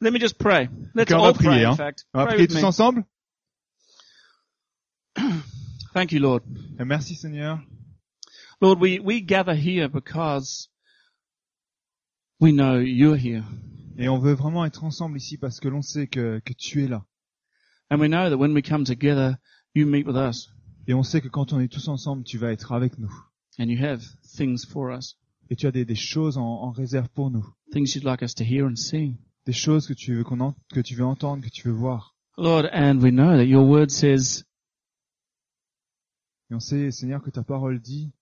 Let 0.00 0.12
me 0.12 0.18
just 0.20 0.38
pray. 0.38 0.68
Let's 0.94 1.10
Ok, 1.10 1.16
on 1.18 1.22
va 1.22 1.26
all 1.28 1.34
pray, 1.34 1.46
prier, 1.48 1.64
in 1.64 1.70
hein. 1.70 1.76
fact. 1.76 2.04
On 2.14 2.18
va 2.20 2.26
Pray 2.26 2.34
prier 2.36 2.48
tous 2.48 2.56
me. 2.60 2.64
ensemble 2.64 3.04
Thank 5.94 6.12
you, 6.12 6.20
Lord. 6.20 6.42
Et 6.78 6.84
Merci 6.84 7.14
Seigneur. 7.14 7.60
Lord, 8.60 8.80
we, 8.80 8.98
we 9.00 9.20
gather 9.20 9.54
here 9.54 9.88
because 9.88 10.68
we 12.40 12.52
know 12.52 12.78
you're 12.78 13.16
here. 13.16 13.44
Et 13.98 14.08
on 14.08 14.18
veut 14.18 14.34
vraiment 14.34 14.64
être 14.66 14.84
ensemble 14.84 15.16
ici 15.16 15.38
parce 15.38 15.58
que 15.58 15.68
l'on 15.68 15.80
sait 15.82 16.06
que, 16.06 16.40
que 16.44 16.52
tu 16.52 16.84
es 16.84 16.88
là. 16.88 17.04
And 17.90 17.98
we 18.00 18.08
know 18.08 18.28
that 18.28 18.36
when 18.36 18.52
we 18.52 18.62
come 18.62 18.84
together, 18.84 19.38
you 19.74 19.86
meet 19.86 20.06
with 20.06 20.16
us 20.16 20.50
Et 20.88 20.92
on 20.94 21.02
sait 21.02 21.20
que 21.20 21.28
quand 21.28 21.52
on 21.52 21.60
est 21.60 21.68
tous 21.72 21.88
ensemble, 21.88 22.24
tu 22.24 22.36
vas 22.38 22.52
être 22.52 22.72
avec 22.72 22.98
nous. 22.98 23.10
and 23.58 23.68
you 23.70 23.78
have 23.82 24.02
things 24.36 24.64
for 24.66 24.90
us, 24.90 25.16
Et 25.48 25.56
tu 25.56 25.66
as 25.66 25.70
des, 25.72 25.84
des 25.86 25.94
choses 25.94 26.36
en, 26.36 26.42
en 26.44 26.70
réserve 26.72 27.08
pour 27.08 27.30
nous. 27.30 27.44
things 27.72 27.94
you'd 27.94 28.04
like 28.04 28.22
us 28.22 28.34
to 28.34 28.44
hear 28.44 28.66
and 28.66 28.76
see. 28.76 29.14
Des 29.46 29.52
choses 29.52 29.86
que 29.86 29.94
tu 29.94 30.14
veux 30.14 30.24
qu'on 30.24 30.40
en- 30.40 30.54
que 30.72 30.80
tu 30.80 30.94
veux 30.96 31.04
entendre, 31.04 31.42
que 31.44 31.48
tu 31.50 31.68
veux 31.68 31.74
voir. 31.74 32.14
Lord, 32.36 32.66
and 32.72 32.98
we 33.00 33.10
know 33.12 33.28
that 33.36 33.44
your 33.46 33.64
word 33.66 33.90
says 33.90 34.44
Et 36.50 36.54
on 36.54 36.60
sait, 36.60 36.90
Seigneur, 36.90 37.22
que 37.22 37.30
ta 37.30 37.42
parole 37.42 37.80
dit, 37.80 38.12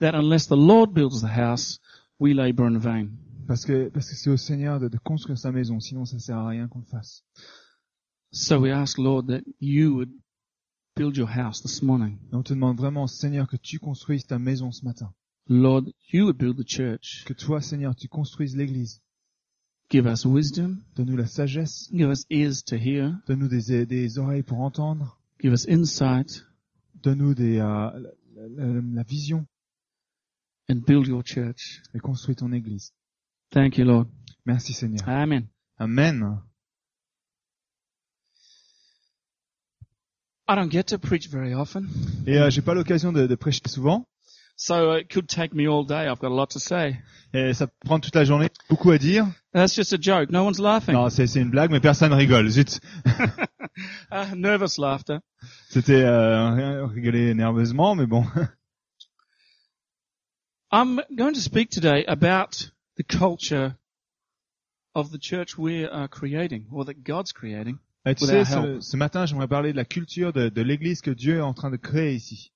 that 0.00 0.14
unless 0.14 0.46
the 0.48 0.56
Lord 0.56 0.92
builds 0.92 1.20
the 1.20 1.28
house, 1.36 1.78
we 2.18 2.32
labor 2.34 2.66
in 2.66 2.78
vain. 2.78 3.08
parce 3.46 3.64
que 3.66 3.88
parce 3.90 4.08
que 4.08 4.16
c'est 4.16 4.30
au 4.30 4.36
Seigneur 4.36 4.80
de, 4.80 4.88
de 4.88 4.98
construire 4.98 5.38
sa 5.38 5.52
maison, 5.52 5.78
sinon 5.80 6.04
ça 6.06 6.18
sert 6.18 6.38
à 6.38 6.48
rien 6.48 6.66
qu'on 6.68 6.80
le 6.80 6.86
fasse. 6.86 7.24
So 8.32 8.58
we 8.58 8.72
ask, 8.72 8.98
Lord, 8.98 9.26
that 9.28 9.42
you 9.60 9.94
would 9.94 10.10
build 10.96 11.16
your 11.16 11.28
house 11.28 11.60
this 11.62 11.82
morning. 11.82 12.18
Et 12.32 12.34
on 12.34 12.42
te 12.42 12.52
demande 12.54 12.78
vraiment, 12.78 13.06
Seigneur, 13.06 13.46
que 13.46 13.56
tu 13.56 13.78
construises 13.78 14.26
ta 14.26 14.38
maison 14.40 14.72
ce 14.72 14.84
matin. 14.84 15.12
Lord, 15.48 15.84
you 16.12 16.24
would 16.24 16.36
build 16.38 16.56
the 16.56 16.66
church. 16.68 17.24
Que 17.26 17.34
toi, 17.34 17.60
Seigneur, 17.60 17.94
tu 17.94 18.08
construises 18.08 18.56
l'église. 18.56 19.02
Give 19.90 20.06
us 20.06 20.24
wisdom. 20.24 20.82
Donne-nous 20.96 21.16
la 21.16 21.26
sagesse. 21.26 21.88
Give 21.92 22.08
us 22.10 22.24
ears 22.30 22.62
to 22.64 22.76
hear. 22.76 23.12
Donne-nous 23.28 23.48
des, 23.48 23.86
des 23.86 24.18
oreilles 24.18 24.42
pour 24.42 24.60
entendre. 24.60 25.18
Give 25.40 25.52
us 25.52 25.66
insight 25.68 26.44
Donne-nous 27.02 27.34
des, 27.34 27.58
euh, 27.58 27.64
la, 27.64 28.48
la- 28.48 28.80
la 28.80 29.02
vision 29.02 29.46
and 30.70 30.76
build 30.86 31.06
your 31.06 31.22
church. 31.22 31.82
et 31.94 31.98
construis 32.00 32.34
ton 32.34 32.50
église. 32.52 32.92
Thank 33.50 33.76
you, 33.76 33.84
Lord. 33.84 34.06
Merci 34.46 34.72
Seigneur. 34.72 35.06
Amen. 35.08 35.46
Amen. 35.78 36.40
I 40.48 40.54
don't 40.56 40.70
get 40.70 40.84
to 40.88 40.98
preach 40.98 41.28
very 41.28 41.54
often, 41.54 41.88
Et 42.26 42.38
euh, 42.38 42.50
j'ai 42.50 42.60
pas 42.62 42.74
l'occasion 42.74 43.12
de, 43.12 43.26
de 43.26 43.34
prêcher 43.34 43.60
souvent. 43.66 44.04
So 44.64 44.92
it 44.92 45.10
could 45.10 45.28
take 45.28 45.52
me 45.52 45.68
all 45.68 45.84
day. 45.84 46.08
I've 46.08 46.18
got 46.18 46.30
a 46.30 46.34
lot 46.34 46.50
to 46.50 46.58
say. 46.58 46.98
Et 47.34 47.52
ça 47.52 47.66
prend 47.84 48.00
toute 48.00 48.14
la 48.14 48.24
journée. 48.24 48.48
Beaucoup 48.70 48.92
à 48.92 48.98
dire. 48.98 49.26
That's 49.52 49.74
just 49.74 49.92
a 49.92 49.98
joke. 49.98 50.30
No 50.30 50.44
one's 50.44 50.58
laughing. 50.58 50.94
Non, 50.94 51.10
c'est 51.10 51.36
une 51.36 51.50
blague, 51.50 51.70
mais 51.70 51.80
personne 51.80 52.14
rigole. 52.14 52.48
Zut. 52.48 52.80
Uh, 54.10 54.26
nervous 54.34 54.78
laughter. 54.78 55.18
C'était 55.68 56.02
euh, 56.02 56.86
rigoler 56.86 57.34
nerveusement, 57.34 57.94
mais 57.94 58.06
bon. 58.06 58.24
I'm 60.72 61.02
going 61.14 61.34
to 61.34 61.40
speak 61.40 61.70
today 61.70 62.06
about 62.06 62.70
the 62.96 63.02
culture 63.02 63.76
of 64.94 65.10
the 65.10 65.18
church 65.18 65.58
we 65.58 65.84
are 65.84 66.08
creating, 66.08 66.68
or 66.72 66.86
that 66.86 67.04
God's 67.04 67.32
creating. 67.32 67.78
Et 68.06 68.14
tu 68.14 68.24
sais, 68.24 68.46
ce, 68.46 68.80
ce 68.80 68.96
matin, 68.96 69.26
j'aimerais 69.26 69.48
parler 69.48 69.72
de 69.72 69.76
la 69.76 69.84
culture 69.84 70.32
de, 70.32 70.48
de 70.48 70.62
l'église 70.62 71.02
que 71.02 71.10
Dieu 71.10 71.38
est 71.38 71.42
en 71.42 71.52
train 71.52 71.70
de 71.70 71.76
créer 71.76 72.14
ici. 72.14 72.50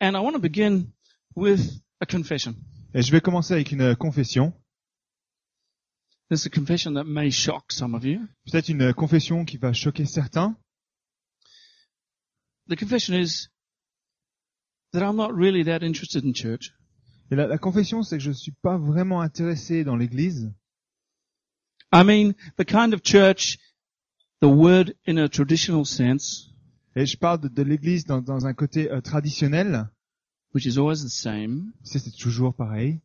And 0.00 0.14
I 0.14 0.20
want 0.20 0.32
to 0.32 0.40
begin 0.40 0.92
with 1.36 1.80
a 2.00 2.06
confession. 2.06 2.54
Et 2.94 3.02
je 3.02 3.12
vais 3.12 3.20
commencer 3.20 3.54
avec 3.54 3.70
une 3.72 3.94
confession. 3.96 4.52
This 6.28 6.42
is 6.42 6.46
a 6.46 6.50
confession 6.50 6.94
that 6.94 7.04
may 7.04 7.30
shock 7.30 7.70
some 7.70 7.94
of 7.94 8.04
you. 8.04 8.26
Peut-être 8.50 8.68
une 8.68 8.92
confession 8.92 9.44
qui 9.44 9.58
va 9.58 9.72
choquer 9.72 10.06
certains. 10.06 10.56
The 12.68 12.76
confession 12.76 13.14
is 13.14 13.48
that 14.92 15.02
I'm 15.02 15.16
not 15.16 15.32
really 15.32 15.62
that 15.64 15.84
interested 15.84 16.24
in 16.24 16.32
church. 16.32 16.72
Et 17.30 17.36
la, 17.36 17.46
la 17.46 17.58
confession, 17.58 18.02
c'est 18.02 18.18
que 18.18 18.24
je 18.24 18.32
suis 18.32 18.54
pas 18.62 18.76
vraiment 18.76 19.20
intéressé 19.20 19.84
dans 19.84 19.96
l'église. 19.96 20.52
I 21.92 22.02
mean, 22.02 22.34
the 22.56 22.64
kind 22.64 22.92
of 22.92 23.02
church, 23.02 23.58
the 24.40 24.48
word 24.48 24.94
in 25.06 25.18
a 25.18 25.28
traditional 25.28 25.84
sense, 25.84 26.52
Et 26.96 27.04
je 27.04 27.18
parle 27.18 27.40
de, 27.40 27.48
de 27.48 27.62
l'église 27.62 28.06
dans, 28.06 28.22
dans 28.22 28.46
un 28.46 28.54
côté 28.54 28.90
euh, 28.90 29.02
traditionnel. 29.02 29.86
Which 30.56 30.64
is 30.64 30.78
always 30.78 31.02
the 31.04 31.10
same, 31.10 31.74
c'est 31.82 32.00
toujours 32.16 32.54
pareil. 32.54 32.98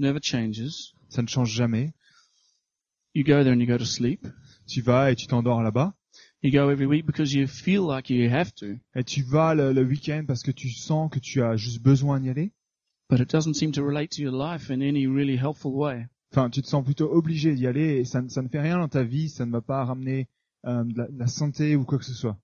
never 0.00 0.18
changes. 0.20 0.92
Ça 1.08 1.22
ne 1.22 1.28
change 1.28 1.52
jamais. 1.54 1.92
You 3.14 3.22
go 3.22 3.44
there 3.44 3.52
and 3.52 3.60
you 3.60 3.66
go 3.68 3.78
to 3.78 3.84
sleep. 3.84 4.26
Tu 4.66 4.82
vas 4.82 5.12
et 5.12 5.14
tu 5.14 5.28
t'endors 5.28 5.62
là-bas. 5.62 5.94
You 6.42 6.50
go 6.50 6.68
every 6.68 6.86
week 6.86 7.06
because 7.06 7.32
you 7.32 7.46
feel 7.46 7.82
like 7.86 8.10
you 8.10 8.28
have 8.28 8.52
to, 8.56 8.74
Et 8.96 9.04
tu 9.04 9.22
vas 9.22 9.54
le, 9.54 9.72
le 9.72 9.82
week-end 9.84 10.24
parce 10.26 10.42
que 10.42 10.50
tu 10.50 10.68
sens 10.70 11.08
que 11.12 11.20
tu 11.20 11.40
as 11.42 11.56
juste 11.56 11.80
besoin 11.80 12.18
d'y 12.18 12.28
aller. 12.28 12.50
but 13.08 13.20
it 13.20 13.30
doesn't 13.30 13.54
seem 13.54 13.70
to 13.70 13.84
relate 13.84 14.10
to 14.10 14.22
your 14.22 14.32
life 14.32 14.68
in 14.70 14.80
any 14.82 15.06
really 15.06 15.36
helpful 15.36 15.72
way. 15.72 16.08
Enfin, 16.32 16.50
tu 16.50 16.60
te 16.60 16.66
sens 16.66 16.84
plutôt 16.84 17.12
obligé 17.12 17.54
d'y 17.54 17.68
aller 17.68 17.98
et 18.00 18.04
ça, 18.04 18.20
ça 18.28 18.42
ne 18.42 18.48
fait 18.48 18.60
rien 18.60 18.78
dans 18.78 18.88
ta 18.88 19.04
vie. 19.04 19.28
Ça 19.28 19.46
ne 19.46 19.52
va 19.52 19.60
pas 19.60 19.84
ramener 19.84 20.26
euh, 20.66 20.82
de, 20.82 20.98
la, 20.98 21.06
de 21.06 21.18
la 21.20 21.26
santé 21.28 21.76
ou 21.76 21.84
quoi 21.84 21.98
que 21.98 22.04
ce 22.04 22.14
soit. 22.14 22.36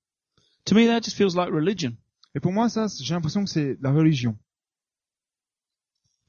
To 0.66 0.74
me, 0.76 0.86
that 0.86 1.02
just 1.02 1.16
feels 1.16 1.34
like 1.34 1.50
religion. 1.52 1.96
Et 2.36 2.40
pour 2.40 2.52
moi, 2.52 2.68
ça, 2.68 2.86
j'ai 3.00 3.14
l'impression 3.14 3.42
que 3.44 3.48
c'est 3.50 3.78
la 3.80 3.90
religion. 3.90 4.36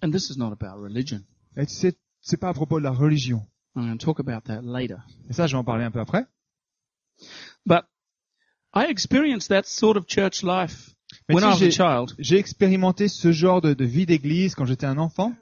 And 0.02 0.10
this 0.10 0.30
is 0.30 0.38
not 0.38 0.54
about 0.54 0.80
religion. 0.82 1.22
Et 1.58 1.66
c'est 1.68 2.38
pas 2.40 2.48
à 2.50 2.54
propos 2.54 2.80
de 2.80 2.84
la 2.86 2.92
religion. 2.92 3.46
I'm 3.76 3.84
going 3.88 3.98
to 3.98 4.06
talk 4.06 4.20
about 4.22 4.46
that 4.46 4.62
later. 4.62 5.00
Et 5.30 5.34
ça, 5.34 5.48
je 5.48 5.52
vais 5.54 5.60
en 5.60 5.66
parler 5.66 5.84
un 5.84 5.92
peu 5.92 6.00
après. 6.00 6.26
But 7.66 7.84
I 8.74 8.86
experienced 8.90 9.50
that 9.50 9.64
sort 9.66 9.98
of 9.98 10.06
church 10.08 10.44
life 10.44 10.96
Mais 11.28 11.36
when 11.36 11.44
I 11.44 11.48
was 11.48 11.56
a 11.56 11.58
j'ai- 11.58 11.72
child. 11.72 12.16
J'ai 12.20 12.38
expérimenté 12.38 13.10
ce 13.10 13.34
genre 13.34 13.60
de, 13.60 13.74
de 13.74 13.86
vie 13.86 14.06
d'église 14.06 14.56
quand 14.56 14.66
j'étais 14.66 14.86
un 14.86 14.98
enfant. 14.98 15.36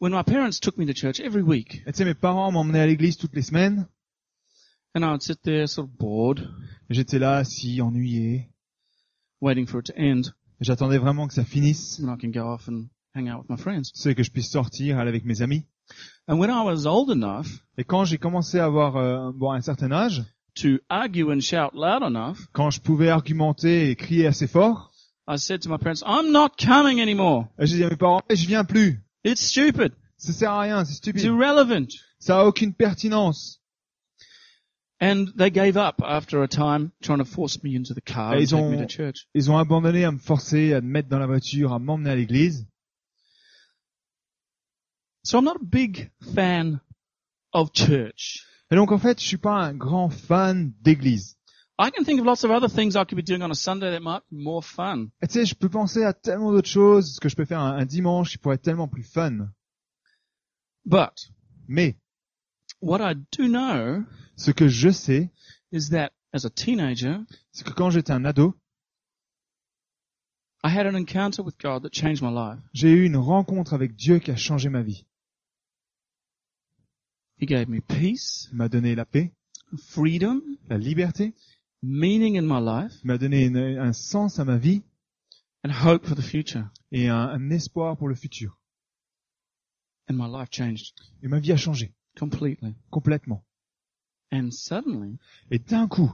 When 0.00 0.12
my 0.12 0.22
parents 0.24 0.58
took 0.60 0.78
me 0.78 0.86
to 0.86 0.94
church 0.94 1.20
every 1.20 1.42
week, 1.42 1.82
Et 1.86 1.92
tu 1.92 1.98
sais, 1.98 2.04
mes 2.04 2.14
parents 2.14 2.50
m'emmenaient 2.50 2.80
à 2.80 2.86
l'église 2.86 3.16
toutes 3.18 3.34
les 3.34 3.42
semaines. 3.42 3.86
and 4.96 5.04
I 5.04 5.10
would 5.10 5.22
sit 5.22 5.40
there 5.42 5.68
sort 5.68 5.84
of 5.88 5.96
bored, 5.98 6.48
J'étais 6.90 7.18
là, 7.18 7.36
assis, 7.36 7.80
ennuyé. 7.80 8.48
waiting 9.40 9.66
for 9.66 9.80
it 9.80 9.86
to 9.86 9.92
end, 9.96 10.32
Et 10.60 10.64
J'attendais 10.64 10.98
vraiment 10.98 11.26
que 11.28 11.34
ça 11.34 11.44
finisse. 11.44 12.00
and 12.02 12.12
I 12.12 12.18
can 12.20 12.28
go 12.30 12.46
off 12.46 12.68
and 12.68 12.86
hang 13.14 13.30
out 13.30 13.40
with 13.42 13.48
my 13.50 13.56
friends. 13.56 13.92
Tu 13.92 14.00
sais, 14.00 14.14
que 14.14 14.22
je 14.22 14.30
puisse 14.30 14.50
sortir, 14.50 14.98
aller 14.98 15.08
avec 15.08 15.24
mes 15.24 15.40
amis. 15.42 15.64
And 16.28 16.38
when 16.38 16.50
I 16.50 16.62
was 16.64 16.86
old 16.86 17.10
enough 17.10 17.46
Et 17.78 17.84
quand 17.84 18.04
j'ai 18.04 18.18
commencé 18.18 18.58
à 18.58 18.66
avoir 18.66 18.96
euh, 18.96 19.32
bon, 19.34 19.50
un 19.52 19.60
certain 19.60 19.90
âge, 19.90 20.22
to 20.56 20.78
argue 20.88 21.30
and 21.32 21.40
shout 21.40 21.72
loud 21.74 22.02
enough, 22.02 22.46
quand 22.52 22.70
je 22.70 22.80
pouvais 22.80 23.08
argumenter 23.08 23.90
et 23.90 23.96
crier 23.96 24.26
assez 24.26 24.46
fort, 24.46 24.92
I 25.28 25.38
said 25.38 25.60
to 25.62 25.70
my 25.70 25.78
parents, 25.78 26.02
I'm 26.04 26.30
not 26.32 26.50
coming 26.58 27.00
anymore. 27.00 27.46
j'ai 27.58 27.76
dit 27.78 27.84
à 27.84 27.88
mes 27.90 27.96
parents, 27.96 28.20
Eh, 28.28 28.36
je 28.36 28.46
viens 28.46 28.64
plus. 28.64 29.00
It's 29.24 29.40
stupid. 29.40 29.92
Ça 30.16 30.32
sert 30.32 30.50
à 30.52 30.60
rien, 30.60 30.84
c'est 30.84 30.90
It's 30.92 30.98
stupide. 30.98 31.22
irrelevant. 31.24 31.86
Ça 32.18 32.40
a 32.40 32.44
aucune 32.44 32.74
pertinence. 32.74 33.59
And 35.02 35.28
they 35.36 35.50
gave 35.50 35.76
up 35.78 36.02
after 36.04 36.42
a 36.42 36.48
time 36.48 36.92
trying 37.02 37.18
to 37.20 37.24
force 37.24 37.62
me 37.62 37.74
into 37.74 37.94
the 37.94 38.02
car 38.02 38.34
and 38.34 38.40
Ils 38.42 38.50
take 38.50 38.60
ont- 38.60 38.70
me 38.70 38.76
to 38.76 38.86
church. 38.86 39.26
Ils 39.34 39.50
ont 39.50 39.56
abandonné 39.56 40.04
à 40.04 40.12
me 40.12 40.18
forcer, 40.18 40.74
à 40.74 40.80
me 40.82 40.88
mettre 40.88 41.08
dans 41.08 41.18
la 41.18 41.26
voiture, 41.26 41.72
à 41.72 41.78
m'emmener 41.78 42.10
à 42.10 42.16
l'église. 42.16 42.66
So 45.24 45.38
I'm 45.38 45.44
not 45.44 45.56
a 45.56 45.64
big 45.64 46.10
fan 46.34 46.80
of 47.52 47.70
church. 47.72 48.46
Et 48.70 48.76
donc 48.76 48.92
en 48.92 48.98
fait, 48.98 49.20
je 49.20 49.26
suis 49.26 49.36
pas 49.38 49.54
un 49.56 49.74
grand 49.74 50.10
fan 50.10 50.72
d'église. 50.82 51.36
I 51.78 51.90
can 51.90 52.04
think 52.04 52.20
of 52.20 52.26
lots 52.26 52.44
of 52.44 52.50
other 52.50 52.68
things 52.68 52.94
I 52.94 53.04
could 53.06 53.16
be 53.16 53.22
doing 53.24 53.42
on 53.42 53.50
a 53.50 53.54
Sunday 53.54 53.90
that 53.90 54.00
might 54.00 54.22
be 54.30 54.36
more 54.42 54.62
fun. 54.62 55.08
Et 55.22 55.28
tu 55.28 55.32
sais, 55.34 55.46
je 55.46 55.54
peux 55.54 55.70
penser 55.70 56.04
à 56.04 56.12
tellement 56.12 56.52
d'autres 56.52 56.68
choses, 56.68 57.14
ce 57.14 57.20
que 57.20 57.28
je 57.30 57.36
peux 57.36 57.46
faire 57.46 57.60
un, 57.60 57.72
un 57.78 57.86
dimanche 57.86 58.30
qui 58.32 58.38
pourrait 58.38 58.56
être 58.56 58.62
tellement 58.62 58.86
plus 58.88 59.02
fun. 59.02 59.48
But 60.84 61.32
Mais 61.68 61.96
what 62.80 63.00
I 63.00 63.14
do 63.32 63.48
know 63.48 64.04
ce 64.36 64.50
que 64.52 64.68
je 64.68 64.90
sais, 64.90 65.30
is 65.72 65.90
that 65.90 66.10
as 66.32 66.44
a 66.44 66.50
teenager, 66.50 67.18
c'est 67.52 67.64
que 67.66 67.72
quand 67.72 67.90
j'étais 67.90 68.12
un 68.12 68.24
ado, 68.24 68.54
I 70.62 70.68
had 70.68 70.86
an 70.86 70.94
encounter 70.94 71.42
with 71.42 71.56
God 71.58 71.82
that 71.84 71.90
changed 71.92 72.22
my 72.22 72.30
life. 72.30 72.60
j'ai 72.74 72.90
eu 72.90 73.04
une 73.06 73.16
rencontre 73.16 73.72
avec 73.74 73.94
Dieu 73.96 74.18
qui 74.18 74.30
a 74.30 74.36
changé 74.36 74.68
ma 74.68 74.82
vie. 74.82 75.06
He 77.38 77.46
gave 77.46 77.68
me 77.68 77.80
peace, 77.80 78.48
Il 78.52 78.56
m'a 78.58 78.68
donné 78.68 78.94
la 78.94 79.06
paix, 79.06 79.32
freedom, 79.78 80.42
la 80.68 80.76
liberté, 80.76 81.34
meaning 81.82 82.36
in 82.36 82.42
my 82.42 82.60
life, 82.60 82.92
il 83.02 83.06
m'a 83.06 83.16
donné 83.18 83.46
une- 83.46 83.56
un 83.78 83.92
sens 83.94 84.38
à 84.38 84.44
ma 84.44 84.58
vie 84.58 84.82
and 85.64 85.70
hope 85.70 86.06
for 86.06 86.14
the 86.16 86.22
future. 86.22 86.68
et 86.92 87.08
un, 87.08 87.16
un 87.28 87.50
espoir 87.50 87.96
pour 87.96 88.08
le 88.08 88.14
futur. 88.14 88.58
And 90.10 90.14
my 90.16 90.26
life 90.28 90.50
changed 90.50 90.94
Et 91.22 91.28
ma 91.28 91.38
vie 91.40 91.52
a 91.52 91.56
changé 91.56 91.94
completely. 92.20 92.74
complètement. 92.90 93.42
And 94.32 94.50
suddenly, 94.52 95.18
Et 95.50 95.58
d'un 95.58 95.88
coup, 95.88 96.12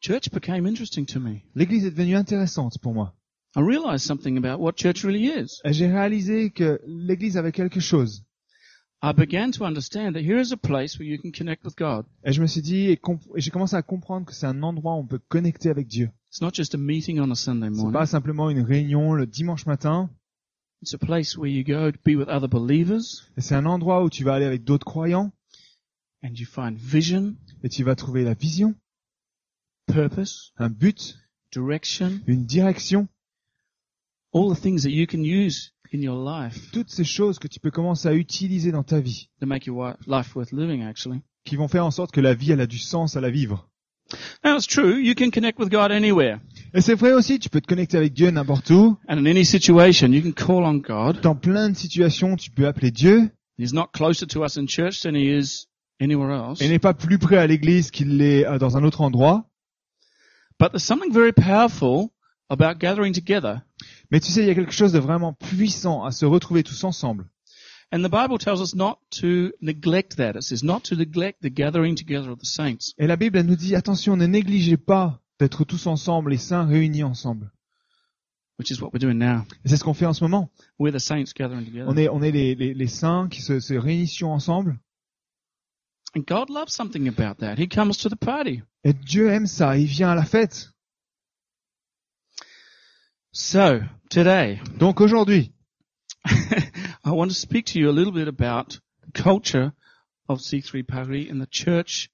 church 0.00 0.30
became 0.30 0.66
interesting 0.66 1.06
to 1.06 1.18
me. 1.20 1.42
l'église 1.54 1.84
est 1.86 1.90
devenue 1.90 2.16
intéressante 2.16 2.78
pour 2.82 2.92
moi. 2.92 3.14
I 3.56 3.60
realized 3.62 4.04
something 4.04 4.36
about 4.36 4.60
what 4.62 4.72
church 4.76 5.02
really 5.04 5.28
is. 5.28 5.60
Et 5.64 5.72
j'ai 5.72 5.86
réalisé 5.90 6.50
que 6.50 6.80
l'église 6.86 7.36
avait 7.38 7.52
quelque 7.52 7.80
chose. 7.80 8.22
I 9.02 9.12
began 9.16 9.52
to 9.52 9.64
understand 9.64 10.12
that 10.14 10.20
here 10.22 10.40
is 10.40 10.52
a 10.52 10.56
place 10.56 10.98
where 10.98 11.08
you 11.08 11.18
can 11.22 11.30
connect 11.30 11.64
with 11.64 11.76
God. 11.76 12.04
Et 12.24 12.32
je 12.32 12.42
me 12.42 12.46
suis 12.48 12.60
dit, 12.62 12.90
et, 12.90 13.00
j'ai 13.36 13.50
commencé 13.50 13.76
à 13.76 13.82
comprendre 13.82 14.26
que 14.26 14.34
c'est 14.34 14.46
un 14.46 14.62
endroit 14.62 14.94
où 14.94 14.98
on 14.98 15.06
peut 15.06 15.20
connecter 15.28 15.70
avec 15.70 15.86
Dieu. 15.86 16.10
It's 16.30 16.42
not 16.42 16.50
just 16.52 16.74
a 16.74 16.78
meeting 16.78 17.20
on 17.20 17.30
a 17.30 17.34
Sunday 17.36 17.68
C'est 17.70 17.76
morning. 17.76 17.92
pas 17.92 18.06
simplement 18.06 18.50
une 18.50 18.60
réunion 18.60 19.14
le 19.14 19.26
dimanche 19.26 19.66
matin. 19.66 20.10
It's 20.80 20.94
a 20.94 20.98
place 20.98 21.36
where 21.36 21.50
you 21.50 21.64
go 21.64 21.90
to 21.90 21.98
be 22.04 22.14
with 22.14 22.28
other 22.28 22.48
believers. 22.48 23.28
Et 23.36 23.40
c'est 23.40 23.54
un 23.54 23.66
endroit 23.66 24.04
où 24.04 24.10
tu 24.10 24.24
vas 24.24 24.34
aller 24.34 24.46
avec 24.46 24.64
d'autres 24.64 24.86
croyants. 24.86 25.32
And 26.22 26.34
you 26.34 26.46
find 26.46 26.76
vision, 26.76 27.36
et 27.62 27.68
tu 27.68 27.84
vas 27.84 27.94
trouver 27.94 28.24
la 28.24 28.34
vision, 28.34 28.74
purpose, 29.86 30.52
un 30.56 30.68
but, 30.68 31.16
direction, 31.52 32.20
une 32.26 32.44
direction, 32.44 33.08
all 34.32 34.52
the 34.52 34.60
things 34.60 34.82
that 34.82 34.90
you 34.90 35.06
can 35.06 35.22
use 35.22 35.72
in 35.92 36.02
your 36.02 36.22
life 36.22 36.70
toutes 36.72 36.90
ces 36.90 37.04
choses 37.04 37.38
que 37.38 37.48
tu 37.48 37.60
peux 37.60 37.70
commencer 37.70 38.08
à 38.08 38.14
utiliser 38.14 38.72
dans 38.72 38.82
ta 38.82 39.00
vie, 39.00 39.30
to 39.40 39.46
make 39.46 39.66
your 39.66 39.94
life 40.06 40.34
worth 40.34 40.52
living, 40.52 40.82
actually. 40.82 41.22
qui 41.44 41.56
vont 41.56 41.68
faire 41.68 41.86
en 41.86 41.90
sorte 41.90 42.10
que 42.10 42.20
la 42.20 42.34
vie, 42.34 42.52
elle 42.52 42.60
a 42.60 42.66
du 42.66 42.78
sens 42.78 43.16
à 43.16 43.20
la 43.20 43.30
vivre. 43.30 43.70
Now 44.44 44.56
it's 44.56 44.66
true, 44.66 44.98
you 45.00 45.14
can 45.14 45.30
connect 45.30 45.58
with 45.58 45.70
God 45.70 45.92
anywhere. 45.92 46.40
Et 46.74 46.82
c'est 46.82 46.94
vrai 46.94 47.12
aussi, 47.12 47.38
tu 47.38 47.48
peux 47.48 47.60
te 47.60 47.66
connecter 47.66 47.96
avec 47.96 48.12
Dieu 48.12 48.30
n'importe 48.30 48.70
où. 48.70 48.98
And 49.08 49.18
in 49.18 49.26
any 49.26 49.44
situation, 49.44 50.08
you 50.08 50.22
can 50.22 50.32
call 50.32 50.64
on 50.64 50.74
God. 50.74 51.20
Dans 51.22 51.34
plein 51.34 51.70
de 51.70 51.76
situations, 51.76 52.36
tu 52.36 52.50
peux 52.50 52.66
appeler 52.66 52.90
Dieu. 52.90 53.30
He's 53.58 53.72
not 53.72 53.88
closer 53.92 54.26
to 54.26 54.44
us 54.44 54.56
in 54.58 54.66
church 54.66 55.00
than 55.00 55.14
he 55.14 55.36
is 55.36 55.66
anywhere 56.00 56.30
else. 56.30 56.60
Et 56.60 56.66
il 56.66 56.70
n'est 56.70 56.78
pas 56.78 56.94
plus 56.94 57.18
près 57.18 57.38
à 57.38 57.46
l'église 57.46 57.90
qu'il 57.90 58.18
l'est 58.18 58.46
euh, 58.46 58.58
dans 58.58 58.76
un 58.76 58.84
autre 58.84 59.00
endroit. 59.00 59.46
But 60.60 60.70
there's 60.70 60.84
something 60.84 61.12
very 61.12 61.32
powerful 61.32 62.10
about 62.50 62.78
gathering 62.78 63.14
together. 63.14 63.62
Mais 64.10 64.20
tu 64.20 64.30
sais, 64.30 64.42
il 64.42 64.46
y 64.46 64.50
a 64.50 64.54
quelque 64.54 64.72
chose 64.72 64.92
de 64.92 64.98
vraiment 64.98 65.32
puissant 65.32 66.04
à 66.04 66.10
se 66.10 66.26
retrouver 66.26 66.62
tous 66.62 66.84
ensemble. 66.84 67.26
And 67.90 68.02
the 68.02 68.10
Bible 68.10 68.38
tells 68.38 68.60
us 68.60 68.74
not 68.74 68.98
to 69.20 69.52
neglect 69.62 70.16
that. 70.16 70.32
It 70.36 70.42
says 70.42 70.62
not 70.62 70.80
to 70.90 70.96
neglect 70.96 71.40
the 71.40 71.50
gathering 71.50 71.96
together 71.96 72.30
of 72.30 72.38
the 72.38 72.46
saints, 72.46 72.92
Et 72.98 73.06
la 73.06 73.16
Bible, 73.16 73.38
elle 73.38 73.46
nous 73.46 73.56
dit, 73.56 73.74
attention, 73.74 74.16
ne 74.16 74.26
négligez 74.26 74.76
pas 74.76 75.22
d'être 75.38 75.64
tous 75.64 75.86
ensemble, 75.86 76.30
les 76.30 76.38
saints 76.38 76.66
réunis 76.66 77.04
ensemble. 77.04 77.50
which 78.58 78.72
is 78.72 78.82
what 78.82 78.92
we're 78.92 78.98
doing 78.98 79.18
now. 79.18 79.46
Et 79.64 79.68
c'est 79.68 79.76
ce 79.76 79.84
qu'on 79.84 79.94
fait 79.94 80.06
en 80.06 80.12
ce 80.12 80.24
moment. 80.24 80.50
We're 80.78 80.92
the 80.92 80.98
saints 81.00 81.32
gathering 81.34 81.64
together. 81.64 81.88
On 81.88 81.96
est, 81.96 82.08
on 82.08 82.22
est 82.22 82.32
les, 82.32 82.54
les, 82.56 82.74
les 82.74 82.86
saints 82.88 83.28
qui 83.30 83.40
se, 83.40 83.60
se 83.60 83.74
réunissent 83.74 84.22
ensemble. 84.22 84.78
And 86.16 86.26
God 86.26 86.50
loves 86.50 86.70
something 86.70 87.06
about 87.08 87.38
that. 87.38 87.58
He 87.58 87.68
comes 87.68 87.98
to 87.98 88.08
the 88.08 88.16
party. 88.16 88.62
Et 88.82 88.94
Dieu 88.94 89.28
aime 89.30 89.46
ça. 89.46 89.76
Il 89.78 89.86
vient 89.86 90.10
à 90.10 90.14
la 90.14 90.24
fête. 90.24 90.72
So, 93.32 93.80
today, 94.10 94.60
Donc 94.78 95.00
aujourd'hui, 95.00 95.52
I 96.24 97.10
want 97.10 97.28
to 97.28 97.34
speak 97.34 97.66
to 97.66 97.78
you 97.78 97.88
a 97.88 97.92
little 97.92 98.12
bit 98.12 98.26
about 98.26 98.80
the 99.02 99.12
culture 99.12 99.72
of 100.28 100.40
C3 100.40 100.86
Paris 100.86 101.28
and 101.30 101.40
the 101.40 101.46
church 101.48 102.10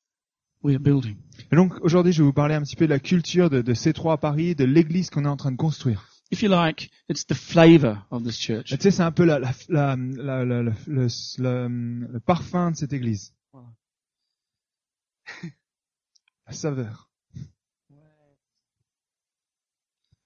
we 0.64 0.75
are 0.75 0.81
building. 0.81 1.16
et 1.52 1.56
donc 1.56 1.75
aujourd'hui, 1.82 2.12
je 2.12 2.22
vais 2.22 2.26
vous 2.26 2.32
parler 2.32 2.55
un 2.56 2.62
petit 2.62 2.75
peu 2.76 2.87
de 2.87 2.90
la 2.90 2.99
culture 2.99 3.50
de, 3.50 3.62
de 3.62 3.75
C3 3.75 4.14
à 4.14 4.16
Paris, 4.16 4.55
de 4.56 4.64
l'église 4.64 5.11
qu'on 5.11 5.25
est 5.25 5.28
en 5.28 5.37
train 5.37 5.52
de 5.52 5.56
construire. 5.56 6.08
If 6.32 6.43
you 6.43 6.49
like, 6.50 6.90
it's 7.08 7.25
the 7.26 7.34
flavor 7.34 8.05
of 8.11 8.25
this 8.25 8.37
church. 8.37 8.72
Et 8.72 8.78
tu 8.78 8.82
sais, 8.84 8.90
c'est 8.90 9.02
un 9.02 9.12
peu 9.12 9.25
la, 9.25 9.38
la, 9.38 9.52
la, 9.69 9.96
la- 9.96 10.44
le, 10.44 10.72
le- 10.88 12.08
le 12.08 12.20
parfum 12.20 12.70
de 12.72 12.76
cette 12.76 12.93
église. 12.93 13.32
La 16.46 16.52
saveur. 16.52 17.08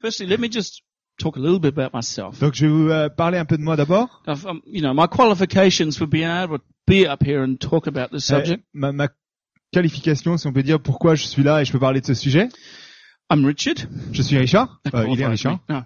Firstly, 0.00 0.26
let 0.26 0.38
me 0.38 0.48
just 0.48 0.82
talk 1.18 1.36
a 1.36 1.40
little 1.40 1.58
bit 1.60 1.76
about 1.76 1.92
myself. 1.96 2.38
Donc 2.40 2.54
je 2.54 2.66
vais 2.66 2.72
vous 2.72 2.88
euh, 2.90 3.08
parler 3.08 3.38
un 3.38 3.44
peu 3.44 3.56
de 3.58 3.62
moi 3.62 3.76
d'abord. 3.76 4.22
Um, 4.26 4.60
you 4.66 4.80
know, 4.80 4.94
my 4.94 5.06
qualifications 5.08 5.92
for 5.96 6.06
being 6.06 6.28
able 6.28 6.58
to 6.58 6.64
be 6.86 7.06
up 7.06 7.22
here 7.24 7.42
and 7.42 7.56
talk 7.58 7.86
about 7.86 8.10
this 8.10 8.30
Euh, 8.30 8.36
subject. 8.38 8.64
ma, 8.72 8.92
ma 8.92 9.08
qualification, 9.72 10.36
si 10.36 10.46
on 10.46 10.52
peut 10.52 10.62
dire 10.62 10.80
pourquoi 10.80 11.14
je 11.14 11.24
suis 11.24 11.42
là 11.42 11.60
et 11.60 11.64
je 11.64 11.72
peux 11.72 11.78
parler 11.78 12.00
de 12.00 12.06
ce 12.06 12.14
sujet. 12.14 12.48
I'm 13.30 13.44
Richard. 13.44 13.86
Je 14.12 14.22
suis 14.22 14.38
Richard. 14.38 14.80
Euh, 14.94 15.06
il 15.10 15.20
est 15.20 15.26
Richard. 15.26 15.58
No. 15.68 15.82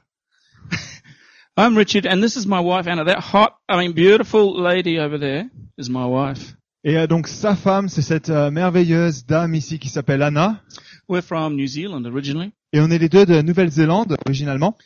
I'm 1.56 1.76
Richard, 1.76 2.06
and 2.06 2.22
this 2.22 2.36
is 2.36 2.46
my 2.46 2.60
wife 2.60 2.86
Anna. 2.86 3.04
That 3.04 3.20
hot, 3.20 3.56
I 3.68 3.76
mean, 3.76 3.92
beautiful 3.92 4.54
lady 4.60 4.98
over 4.98 5.18
there 5.18 5.50
is 5.76 5.88
my 5.90 6.06
wife. 6.06 6.54
Et 6.84 6.96
euh, 6.96 7.06
donc 7.06 7.28
sa 7.28 7.54
femme, 7.54 7.88
c'est 7.88 8.02
cette 8.02 8.30
euh, 8.30 8.50
merveilleuse 8.50 9.26
dame 9.26 9.54
ici 9.54 9.78
qui 9.78 9.88
s'appelle 9.88 10.22
Anna. 10.22 10.62
We're 11.08 11.22
from 11.22 11.56
New 11.56 11.66
Zealand 11.66 12.04
originally, 12.06 12.52
Et 12.72 12.80
on 12.80 12.90
est 12.90 12.98
les 12.98 13.08
deux 13.08 13.26
de 13.26 13.42
Nouvelle-Zélande 13.42 14.16
originalement. 14.24 14.76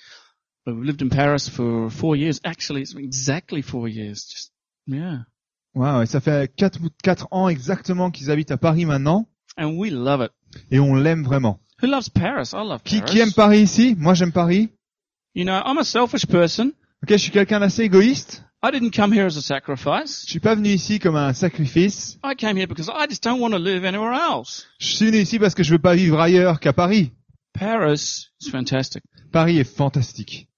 we've 0.66 0.82
lived 0.82 1.02
in 1.02 1.08
Paris 1.08 1.48
for 1.48 1.88
four 1.90 2.16
years. 2.16 2.40
Actually, 2.44 2.82
it's 2.82 2.94
exactly 2.96 3.62
four 3.62 3.88
years. 3.88 4.26
Just 4.26 4.52
yeah, 4.86 5.24
Ouais, 5.76 5.90
ouais, 5.98 6.06
ça 6.06 6.20
fait 6.20 6.50
quatre, 6.56 6.78
quatre 7.02 7.28
ans 7.30 7.48
exactement 7.48 8.10
qu'ils 8.10 8.30
habitent 8.30 8.50
à 8.50 8.56
Paris 8.56 8.84
maintenant. 8.86 9.28
and 9.58 9.76
we 9.76 9.90
love 9.92 10.22
it. 10.22 10.32
Et 10.70 10.80
on 10.80 10.94
l'aime 10.94 11.22
vraiment. 11.22 11.60
Who 11.82 11.86
loves 11.88 12.08
Paris? 12.10 12.50
I 12.54 12.64
love 12.66 12.80
Qui, 12.82 13.00
Paris. 13.00 13.10
qui 13.12 13.18
aime 13.20 13.32
Paris 13.32 13.60
ici? 13.60 13.94
Moi 13.98 14.14
j'aime 14.14 14.32
Paris. 14.32 14.70
You 15.34 15.44
know, 15.44 15.60
I'm 15.64 15.76
a 15.78 15.84
selfish 15.84 16.26
person. 16.26 16.72
Ok, 17.02 17.10
je 17.10 17.16
suis 17.18 17.30
quelqu'un 17.30 17.60
d'assez 17.60 17.82
égoïste. 17.82 18.42
I 18.62 18.70
didn't 18.72 18.92
come 18.96 19.12
here 19.12 19.26
as 19.26 19.36
a 19.36 19.42
sacrifice. 19.42 20.22
Je 20.24 20.30
suis 20.30 20.40
pas 20.40 20.54
venu 20.54 20.70
ici 20.70 20.98
comme 20.98 21.14
un 21.14 21.34
sacrifice. 21.34 22.18
I 22.24 22.34
came 22.34 22.56
here 22.56 22.66
because 22.66 22.88
I 22.88 23.06
just 23.08 23.22
don't 23.22 23.38
want 23.40 23.50
to 23.50 23.58
live 23.58 23.84
anywhere 23.84 24.14
else. 24.14 24.66
Je 24.80 24.86
suis 24.86 25.06
venu 25.06 25.18
ici 25.18 25.38
parce 25.38 25.54
que 25.54 25.62
je 25.62 25.72
veux 25.72 25.78
pas 25.78 25.94
vivre 25.94 26.18
ailleurs 26.18 26.58
qu'à 26.58 26.72
Paris. 26.72 27.12
Paris 27.52 28.28
is 28.42 28.50
fantastic. 28.50 29.02
Paris 29.30 29.58
est 29.58 29.64
fantastique. 29.64 30.48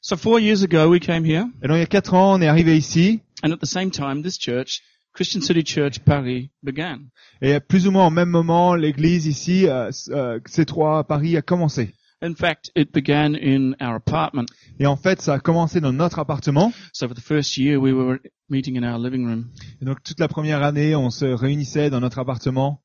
So 0.00 0.16
four 0.16 0.40
years 0.40 0.62
ago, 0.62 0.88
we 0.88 1.00
came 1.00 1.24
here, 1.24 1.46
Et 1.62 1.68
donc 1.68 1.76
il 1.76 1.80
y 1.80 1.82
a 1.82 1.86
quatre 1.86 2.14
ans, 2.14 2.34
on 2.34 2.40
est 2.40 2.48
arrivé 2.48 2.76
ici. 2.76 3.20
And 3.42 3.52
at 3.52 3.58
the 3.60 3.66
same 3.66 3.90
time, 3.90 4.22
this 4.22 4.38
church, 4.38 4.80
Christian 5.14 5.40
City 5.42 5.62
Church 5.64 5.98
Paris, 6.04 6.50
began. 6.62 7.08
Et 7.40 7.58
plus 7.60 7.86
ou 7.86 7.90
moins 7.90 8.06
au 8.06 8.10
même 8.10 8.30
moment, 8.30 8.74
l'église 8.74 9.26
ici, 9.26 9.66
euh, 9.68 9.90
euh, 10.10 10.38
C3 10.46 11.00
à 11.00 11.04
Paris, 11.04 11.36
a 11.36 11.42
commencé. 11.42 11.94
In 12.24 12.34
fact, 12.36 12.70
it 12.76 12.92
began 12.94 13.34
in 13.34 13.72
our 13.80 13.96
apartment. 13.96 14.46
Et 14.78 14.86
en 14.86 14.96
fait, 14.96 15.20
ça 15.20 15.34
a 15.34 15.38
commencé 15.40 15.80
dans 15.80 15.92
notre 15.92 16.20
appartement. 16.20 16.72
So 16.92 17.08
for 17.08 17.16
the 17.16 17.20
first 17.20 17.56
year, 17.58 17.80
we 17.80 17.92
were 17.92 18.18
meeting 18.48 18.76
in 18.78 18.84
our 18.84 18.96
living 18.98 19.26
room. 19.26 19.46
Et 19.80 19.84
donc 19.84 20.02
toute 20.04 20.20
la 20.20 20.28
première 20.28 20.62
année, 20.62 20.94
on 20.94 21.10
se 21.10 21.24
réunissait 21.24 21.90
dans 21.90 21.98
notre 22.00 22.20
appartement. 22.20 22.80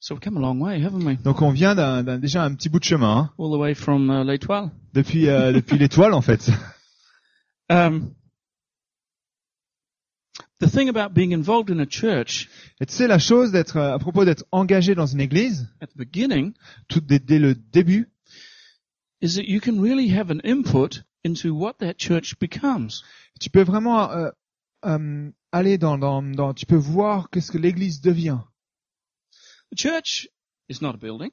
So 0.00 0.14
we've 0.14 0.20
come 0.20 0.36
a 0.36 0.40
long 0.40 0.60
way, 0.60 0.82
haven't 0.84 1.04
we? 1.04 1.16
Donc 1.22 1.40
on 1.40 1.52
vient 1.52 1.76
d'un, 1.76 2.02
d'un- 2.02 2.18
déjà 2.18 2.42
un 2.42 2.52
petit 2.56 2.68
bout 2.68 2.80
de 2.80 2.84
chemin, 2.84 3.16
hein, 3.16 3.30
All 3.38 3.52
the 3.52 3.56
way 3.60 3.74
from 3.76 4.10
uh, 4.10 4.24
l'Étoile. 4.24 4.70
depuis 4.92 5.28
euh, 5.28 5.52
depuis 5.52 5.78
l'étoile 5.78 6.12
en 6.12 6.20
fait. 6.22 6.50
Um, 7.70 8.10
the 10.62 10.70
thing 10.70 10.88
about 10.88 11.12
being 11.12 11.32
involved 11.32 11.70
in 11.70 11.80
a 11.80 11.86
church 11.86 12.48
Et 12.80 12.86
tu 12.86 12.94
sais 12.94 13.08
la 13.08 13.18
chose 13.18 13.50
d'être 13.52 13.76
à 13.78 13.98
propos 13.98 14.24
d'être 14.24 14.44
engagé 14.52 14.94
dans 14.94 15.06
une 15.06 15.20
église, 15.20 15.68
at 15.80 15.88
the 15.88 15.96
beginning 15.96 16.54
tout 16.88 17.00
dès, 17.00 17.18
dès 17.18 17.38
le 17.38 17.54
début, 17.54 18.08
is 19.20 19.34
that 19.34 19.44
you 19.44 19.60
can 19.60 19.80
really 19.80 20.08
have 20.08 20.30
an 20.30 20.40
input 20.44 21.02
into 21.24 21.54
what 21.54 21.74
that 21.78 21.94
church 21.98 22.38
becomes. 22.40 23.02
tu 23.40 23.50
peux 23.50 23.62
vraiment 23.62 24.10
euh, 24.10 24.30
euh, 24.84 25.30
aller 25.50 25.78
dans, 25.78 25.98
dans, 25.98 26.22
dans, 26.22 26.54
tu 26.54 26.66
peux 26.66 26.76
voir 26.76 27.28
qu'est-ce 27.30 27.50
que 27.52 27.58
l'église 27.58 28.00
devient. 28.00 28.38
The 29.72 29.78
church 29.78 30.28
is 30.68 30.78
not 30.80 30.90
a 30.94 30.96
building. 30.96 31.30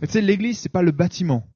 Mais 0.00 0.06
tu 0.06 0.14
sais 0.14 0.20
l'église 0.22 0.58
c'est 0.58 0.68
pas 0.70 0.82
le 0.82 0.92
bâtiment, 0.92 1.46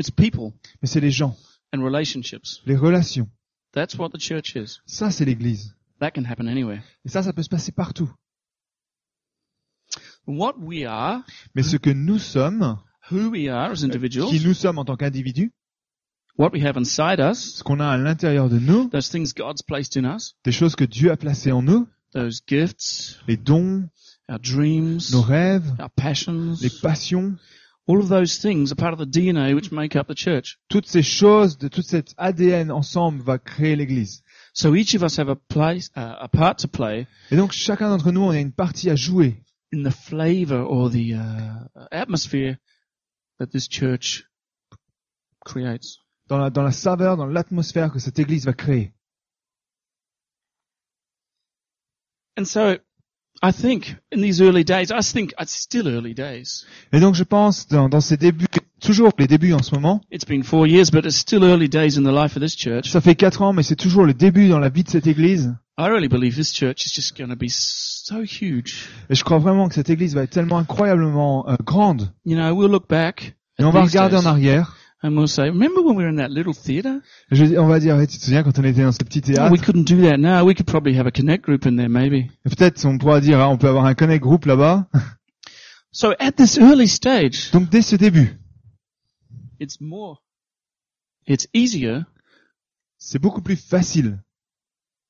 It's 0.00 0.10
people 0.10 0.52
mais 0.82 0.88
c'est 0.88 1.00
les 1.00 1.12
gens, 1.12 1.36
and 1.72 1.82
relationships. 1.84 2.60
les 2.66 2.76
relations. 2.76 3.28
That's 3.72 3.96
what 3.96 4.10
the 4.10 4.20
church 4.20 4.56
is. 4.56 4.80
Ça 4.86 5.10
c'est 5.12 5.24
l'église. 5.24 5.74
That 6.04 6.10
can 6.10 6.26
happen 6.26 6.48
anywhere. 6.48 6.82
Et 7.06 7.08
ça 7.08 7.22
ça 7.22 7.32
peut 7.32 7.42
se 7.42 7.48
passer 7.48 7.72
partout. 7.72 8.12
What 10.26 10.56
we 10.58 10.84
are, 10.84 11.22
Mais 11.54 11.62
ce 11.62 11.78
que 11.78 11.88
nous 11.88 12.18
sommes, 12.18 12.78
who 13.10 13.30
we 13.30 13.48
are 13.48 13.70
as 13.70 13.84
individuals, 13.84 14.28
qui 14.28 14.44
nous 14.44 14.52
sommes 14.52 14.78
en 14.78 14.84
tant 14.84 14.98
qu'individus, 14.98 15.54
what 16.36 16.50
we 16.52 16.62
have 16.62 16.76
inside 16.76 17.20
us, 17.20 17.56
ce 17.56 17.62
qu'on 17.62 17.80
a 17.80 17.88
à 17.88 17.96
l'intérieur 17.96 18.50
de 18.50 18.58
nous, 18.58 18.90
those 18.90 19.08
things 19.08 19.32
God's 19.32 19.62
placed 19.62 19.96
in 19.96 20.04
us, 20.04 20.34
des 20.44 20.52
choses 20.52 20.76
que 20.76 20.84
Dieu 20.84 21.10
a 21.10 21.16
placées 21.16 21.52
en 21.52 21.62
nous, 21.62 21.88
those 22.12 22.42
gifts, 22.46 23.18
les 23.26 23.38
dons, 23.38 23.88
our 24.28 24.38
dreams, 24.38 25.10
nos 25.10 25.22
rêves, 25.22 25.72
our 25.80 25.88
passions, 25.88 26.60
les 26.60 26.68
passions, 26.82 27.34
all 27.86 27.98
of 27.98 28.10
those 28.10 28.36
things 28.36 28.70
are 28.70 28.76
part 28.76 28.92
of 28.92 28.98
the 28.98 29.06
DNA 29.06 29.54
which 29.54 29.72
make 29.72 29.96
up 29.96 30.08
the 30.08 30.14
church. 30.14 30.58
toutes 30.68 30.86
ces 30.86 31.02
choses, 31.02 31.56
de 31.56 31.68
toute 31.68 31.86
cette 31.86 32.12
ADN 32.18 32.70
ensemble 32.70 33.22
va 33.22 33.38
créer 33.38 33.74
l'église. 33.74 34.22
So 34.54 34.74
each 34.74 34.94
of 34.94 35.02
us 35.02 35.16
have 35.16 35.28
a 35.28 35.36
place, 35.36 35.90
uh, 35.96 36.16
a 36.20 36.28
part 36.28 36.58
to 36.58 36.68
play 36.68 37.06
Et 37.30 37.36
donc 37.36 37.52
chacun 37.52 37.88
d'entre 37.88 38.12
nous, 38.12 38.22
on 38.22 38.30
a 38.30 38.38
une 38.38 38.52
partie 38.52 38.88
à 38.88 38.96
jouer 38.96 39.42
in 39.72 39.82
the 39.82 39.90
flavor 39.90 40.62
or 40.62 40.90
the 40.90 41.14
uh, 41.14 41.86
atmosphere 41.90 42.58
that 43.38 43.50
this 43.50 43.68
church 43.68 44.24
creates. 45.44 45.98
dans 46.26 46.38
la, 46.38 46.50
dans 46.50 46.62
la 46.62 46.72
saveur, 46.72 47.16
dans 47.16 47.26
l'atmosphère 47.26 47.92
que 47.92 47.98
cette 47.98 48.18
église 48.18 48.46
va 48.46 48.52
créer. 48.52 48.92
And 52.36 52.46
so 52.46 52.78
I 53.46 53.52
think 53.52 53.96
in 54.10 54.22
these 54.22 54.40
early 54.40 54.64
days, 54.64 54.90
I 54.90 55.02
think 55.02 55.34
it's 55.38 55.54
still 55.54 55.86
early 55.86 56.14
days. 56.14 56.64
Et 56.94 57.00
donc 57.00 57.14
je 57.14 57.24
pense 57.24 57.68
dans, 57.68 57.90
dans 57.90 58.00
ces 58.00 58.16
débuts, 58.16 58.46
toujours 58.80 59.12
les 59.18 59.26
débuts 59.26 59.52
en 59.52 59.62
ce 59.62 59.74
moment, 59.74 60.00
It's 60.10 60.24
been 60.24 60.42
four 60.42 60.66
years, 60.66 60.90
but 60.90 61.04
it's 61.04 61.18
still 61.18 61.44
early 61.44 61.68
days 61.68 61.98
in 61.98 62.04
the 62.04 62.14
life 62.14 62.36
of 62.36 62.42
this 62.42 62.56
church. 62.56 62.90
ça 62.90 63.02
fait 63.02 63.14
quatre 63.16 63.42
ans, 63.42 63.52
mais 63.52 63.62
c'est 63.62 63.76
toujours 63.76 64.06
le 64.06 64.14
début 64.14 64.48
dans 64.48 64.58
la 64.58 64.70
vie 64.70 64.82
de 64.82 64.88
cette 64.88 65.06
église. 65.06 65.54
I 65.76 65.88
really 65.88 66.08
believe 66.08 66.36
this 66.36 66.54
church 66.54 66.86
is 66.86 66.92
just 66.94 67.18
going 67.18 67.28
to 67.28 67.36
be 67.36 67.50
so 67.50 68.22
huge. 68.22 68.88
Et 69.10 69.14
je 69.14 69.24
crois 69.24 69.38
vraiment 69.38 69.68
que 69.68 69.74
cette 69.74 69.90
église 69.90 70.14
va 70.14 70.22
être 70.22 70.30
tellement 70.30 70.56
incroyablement 70.56 71.46
euh, 71.50 71.56
grande. 71.62 72.12
You 72.24 72.36
know, 72.36 72.54
we'll 72.54 72.70
look 72.70 72.88
back 72.88 73.36
Et 73.58 73.64
on 73.64 73.70
va 73.70 73.82
regarder 73.82 74.16
days 74.16 74.26
en 74.26 74.30
arrière. 74.30 74.76
And 75.04 75.14
we'll 75.16 75.28
say, 75.28 75.50
remember 75.50 75.82
when 75.82 75.94
we 75.96 76.02
were 76.02 76.08
in 76.08 76.16
that 76.16 76.30
little 76.30 76.54
theater? 76.54 77.00
Je- 77.30 77.56
on 77.58 77.68
va 77.68 77.78
dire, 77.78 77.94
hey, 78.00 78.06
tu 78.06 78.18
te 78.18 78.24
souviens 78.24 78.42
quand 78.42 78.58
on 78.58 78.64
était 78.64 78.82
dans 78.82 78.90
ce 78.92 78.98
petit 79.04 79.20
Oh, 79.24 79.26
théâtre 79.32 79.52
we 79.52 79.60
couldn't 79.60 79.84
do 79.84 80.00
that 80.02 80.16
now. 80.18 80.44
We 80.44 80.54
could 80.54 80.66
probably 80.66 80.96
have 80.96 81.06
a 81.06 81.10
connect 81.12 81.44
group 81.44 81.66
in 81.66 81.76
there 81.76 81.88
maybe. 81.90 82.30
Peut-être 82.44 82.84
on 82.86 82.98
pourra 82.98 83.20
dire, 83.20 83.38
ah, 83.38 83.48
on 83.50 83.58
peut 83.58 83.68
avoir 83.68 83.84
un 83.84 83.94
connect 83.94 84.22
group 84.22 84.46
là-bas. 84.46 84.88
So 85.92 86.14
at 86.18 86.32
this 86.32 86.58
early 86.58 86.88
stage, 86.88 87.50
Donc 87.52 87.68
dès 87.70 87.82
ce 87.82 87.94
début, 87.96 88.36
it's 89.60 89.80
more, 89.80 90.22
it's 91.28 91.46
easier 91.54 92.00
c'est 92.98 93.18
beaucoup 93.20 93.42
plus 93.42 93.56
facile 93.56 94.18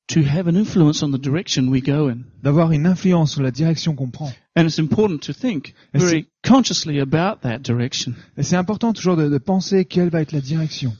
to 0.07 0.21
have 0.21 0.47
an 0.47 0.55
influence 0.55 1.01
on 1.03 1.11
the 1.11 1.17
direction 1.19 1.69
we 1.69 1.81
go 1.81 2.09
in. 2.09 2.25
d'avoir 2.43 2.71
une 2.71 2.85
influence 2.85 3.31
sur 3.33 3.41
la 3.41 3.51
direction 3.51 3.95
qu'on 3.95 4.11
prend. 4.11 4.31
And 4.55 4.63
it's 4.67 4.79
important 4.79 5.17
to 5.25 5.33
think 5.33 5.73
Et 5.93 5.99
c'est- 5.99 6.05
very 6.05 6.27
consciously 6.43 6.99
about 6.99 7.41
that 7.41 7.59
direction. 7.59 8.13
Et 8.37 8.43
c'est 8.43 8.55
important 8.55 8.93
toujours 8.93 9.15
de, 9.17 9.29
de 9.29 9.37
penser 9.39 9.85
quelle 9.85 10.09
va 10.09 10.21
être 10.21 10.31
la 10.31 10.41
direction. 10.41 10.95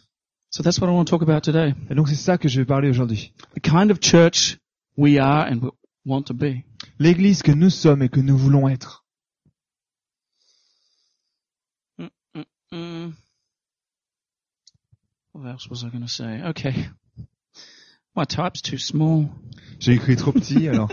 So 0.50 0.64
that's 0.64 0.80
what 0.80 0.88
I 0.88 0.92
want 0.92 1.06
to 1.06 1.10
talk 1.18 1.22
about 1.22 1.42
today. 1.42 1.74
Et 1.90 1.96
donc 1.96 2.08
c'est 2.10 2.16
ça 2.16 2.38
que 2.38 2.48
je 2.48 2.60
vais 2.62 2.66
parler 2.66 2.90
aujourd'hui. 2.90 3.34
The 3.56 3.60
kind 3.62 3.92
of 3.92 4.00
church 4.02 4.58
we 4.98 5.18
are 5.20 5.46
and 5.52 5.70
want 6.06 6.24
to 6.24 6.34
be. 6.34 6.64
L'église 7.00 7.44
que 7.44 7.52
nous 7.52 7.70
sommes 7.70 8.02
et 8.04 8.10
que 8.10 8.22
nous 8.22 8.38
voulons 8.38 8.68
être. 8.70 9.04
Mm. 12.72 13.14
What 15.34 15.48
else 15.50 15.70
was 15.70 15.84
I 15.84 15.90
going 15.90 16.02
to 16.02 16.08
say? 16.10 16.42
Okay. 16.50 16.74
My 18.16 18.26
type's 18.26 18.62
too 18.62 18.78
small. 18.78 19.26
J'ai 19.80 19.94
écrit 19.94 20.16
trop 20.16 20.32
petit, 20.32 20.68
alors 20.70 20.90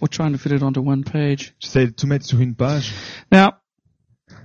We're 0.00 0.08
trying 0.10 0.32
to 0.32 0.38
fit 0.38 0.52
it 0.54 0.62
onto 0.62 0.80
one 0.80 1.02
page. 1.02 1.54
j'essaie 1.58 1.86
de 1.86 1.92
tout 1.92 2.06
mettre 2.06 2.24
sur 2.26 2.40
une 2.40 2.54
page. 2.54 2.92
Now, 3.32 3.54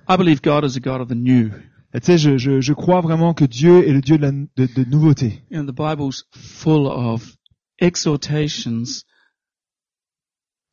I 0.07 0.17
believe 0.17 0.41
God 0.41 0.63
is 0.65 0.77
a 0.77 0.79
God 0.79 1.01
of 1.01 1.09
the 1.09 1.15
new. 1.15 1.51
Et 1.93 1.99
tu 2.01 2.07
sais, 2.07 2.17
je, 2.17 2.37
je, 2.37 2.59
je 2.59 2.73
crois 2.73 3.01
vraiment 3.01 3.33
que 3.33 3.45
Dieu 3.45 3.87
est 3.87 3.93
le 3.93 4.01
Dieu 4.01 4.17
de, 4.17 4.23
la, 4.23 4.31
de, 4.31 4.47
de 4.73 4.83
nouveauté. 4.89 5.43
Know, 5.51 5.63
the 5.63 5.75
Bible's 5.75 6.25
full 6.33 6.87
of 6.87 7.37
exhortations 7.79 9.03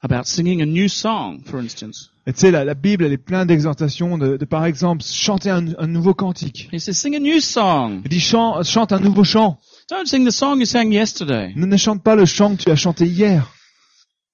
about 0.02 0.26
singing 0.26 0.62
a 0.62 0.66
new 0.66 0.88
song, 0.88 1.42
for 1.44 1.60
instance. 1.60 2.10
Et 2.26 2.32
tu 2.32 2.40
sais, 2.40 2.50
la, 2.50 2.64
la 2.64 2.74
Bible, 2.74 3.04
elle 3.04 3.12
est 3.12 3.18
pleine 3.18 3.46
d'exhortations 3.46 4.18
de, 4.18 4.36
de, 4.36 4.44
par 4.44 4.64
exemple, 4.64 5.04
chanter 5.04 5.50
un, 5.50 5.66
un 5.78 5.86
nouveau 5.86 6.14
cantique. 6.14 6.68
He 6.72 6.80
says, 6.80 6.94
sing 6.94 7.14
a 7.14 7.20
new 7.20 7.40
song. 7.40 8.00
Il 8.04 8.08
dit, 8.08 8.20
chante, 8.20 8.64
chante 8.64 8.92
un 8.92 9.00
nouveau 9.00 9.24
chant. 9.24 9.58
Don't 9.92 10.06
sing 10.06 10.24
the 10.24 10.32
song 10.32 10.58
you 10.58 10.64
sang 10.64 10.90
yesterday. 10.90 11.52
Ne, 11.54 11.66
ne 11.66 11.76
chante 11.76 12.02
pas 12.02 12.16
le 12.16 12.24
chant 12.24 12.56
que 12.56 12.62
tu 12.62 12.70
as 12.70 12.76
chanté 12.76 13.04
hier. 13.06 13.46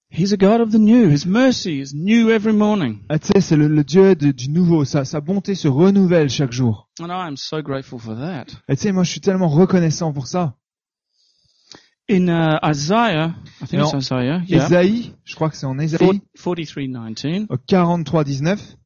He's 0.09 0.31
a 0.31 0.37
God 0.37 0.61
of 0.61 0.71
the 0.71 0.79
new. 0.79 1.09
His 1.09 1.25
mercy 1.25 1.81
is 1.81 1.93
new 1.93 2.29
every 2.31 2.53
morning. 2.53 3.01
Ah, 3.09 3.19
tu 3.19 3.27
sais, 3.27 3.41
c'est 3.41 3.57
le, 3.57 3.67
le 3.67 3.83
Dieu 3.83 4.15
de- 4.15 4.31
du 4.31 4.49
nouveau. 4.49 4.85
Sa, 4.85 5.03
sa 5.03 5.19
bonté 5.19 5.55
se 5.55 5.67
renouvelle 5.67 6.29
chaque 6.29 6.53
jour. 6.53 6.87
And 7.01 7.09
I 7.09 7.27
am 7.27 7.35
so 7.35 7.61
grateful 7.61 7.99
for 7.99 8.15
that. 8.15 8.45
Et 8.69 8.77
tu 8.77 8.83
sais, 8.83 8.91
moi, 8.93 9.03
je 9.03 9.11
suis 9.11 9.19
tellement 9.19 9.49
reconnaissant 9.49 10.13
pour 10.13 10.27
ça. 10.27 10.55
In 12.09 12.29
uh, 12.29 12.57
Isaiah, 12.63 13.35
I 13.61 13.67
think 13.67 13.83
it's. 13.83 13.93
Isaiah, 13.93 14.41
yeah, 14.47 14.65
Ésaïe, 14.65 15.13
je 15.25 15.35
crois 15.35 15.49
que 15.49 15.57
c'est 15.57 15.65
en 15.65 15.77
Ésaïe, 15.77 16.21
43:19, 16.37 17.47
au 17.49 17.57
43, 17.57 18.23
19. 18.23 18.77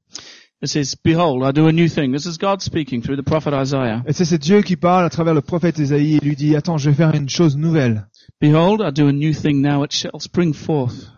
It 0.63 0.69
says, 0.69 0.95
"Behold, 1.03 1.43
I 1.43 1.51
do 1.51 1.67
a 1.67 1.71
new 1.71 1.87
thing." 1.89 2.13
This 2.13 2.25
is 2.25 2.37
God 2.39 2.61
speaking 2.61 3.01
through 3.01 3.17
the 3.17 3.25
prophet 3.25 3.51
Isaiah. 3.53 4.01
Et 4.07 4.13
c'est 4.13 4.37
Dieu 4.37 4.61
qui 4.61 4.75
parle 4.77 5.05
à 5.05 5.09
travers 5.09 5.33
le 5.33 5.41
prophète 5.41 5.77
Ésaïe 5.79 6.15
et 6.15 6.19
lui 6.25 6.35
dit, 6.35 6.55
attends, 6.55 6.77
je 6.77 6.89
vais 6.89 6.95
faire 6.95 7.13
une 7.13 7.29
chose 7.29 7.57
nouvelle. 7.57 8.07
Behold, 8.41 8.81
I 8.81 8.91
do 8.91 9.07
a 9.07 9.11
new 9.11 9.33
thing 9.33 9.61
now; 9.61 9.83
it 9.83 9.91
shall 9.91 10.19
spring 10.19 10.53
forth. 10.53 11.11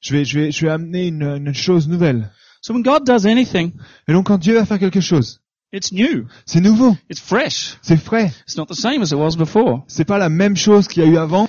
Je 0.00 0.14
vais, 0.14 0.24
je 0.24 0.38
vais, 0.38 0.50
je 0.52 0.66
vais 0.66 0.72
amener 0.72 1.06
une, 1.06 1.22
une 1.22 1.54
chose 1.54 1.88
nouvelle. 1.88 2.30
So 2.60 2.72
when 2.74 2.82
God 2.82 3.04
does 3.04 3.26
anything, 3.26 3.72
Et 4.08 4.12
donc, 4.12 4.26
quand 4.26 4.38
Dieu 4.38 4.54
va 4.54 4.64
faire 4.66 4.78
quelque 4.78 5.00
chose, 5.00 5.40
it's 5.72 5.90
new, 5.92 6.26
c'est 6.44 6.60
nouveau, 6.60 6.96
it's 7.10 7.20
fresh. 7.20 7.76
c'est 7.82 7.96
frais. 7.96 8.32
It's 8.46 8.56
not 8.56 8.66
the 8.66 8.74
same 8.74 9.02
as 9.02 9.10
it 9.12 9.18
was 9.18 9.36
before. 9.36 9.84
C'est 9.88 10.04
pas 10.04 10.18
la 10.18 10.28
même 10.28 10.56
chose 10.56 10.86
qu'il 10.86 11.02
y 11.02 11.06
a 11.06 11.08
eu 11.08 11.16
avant. 11.16 11.48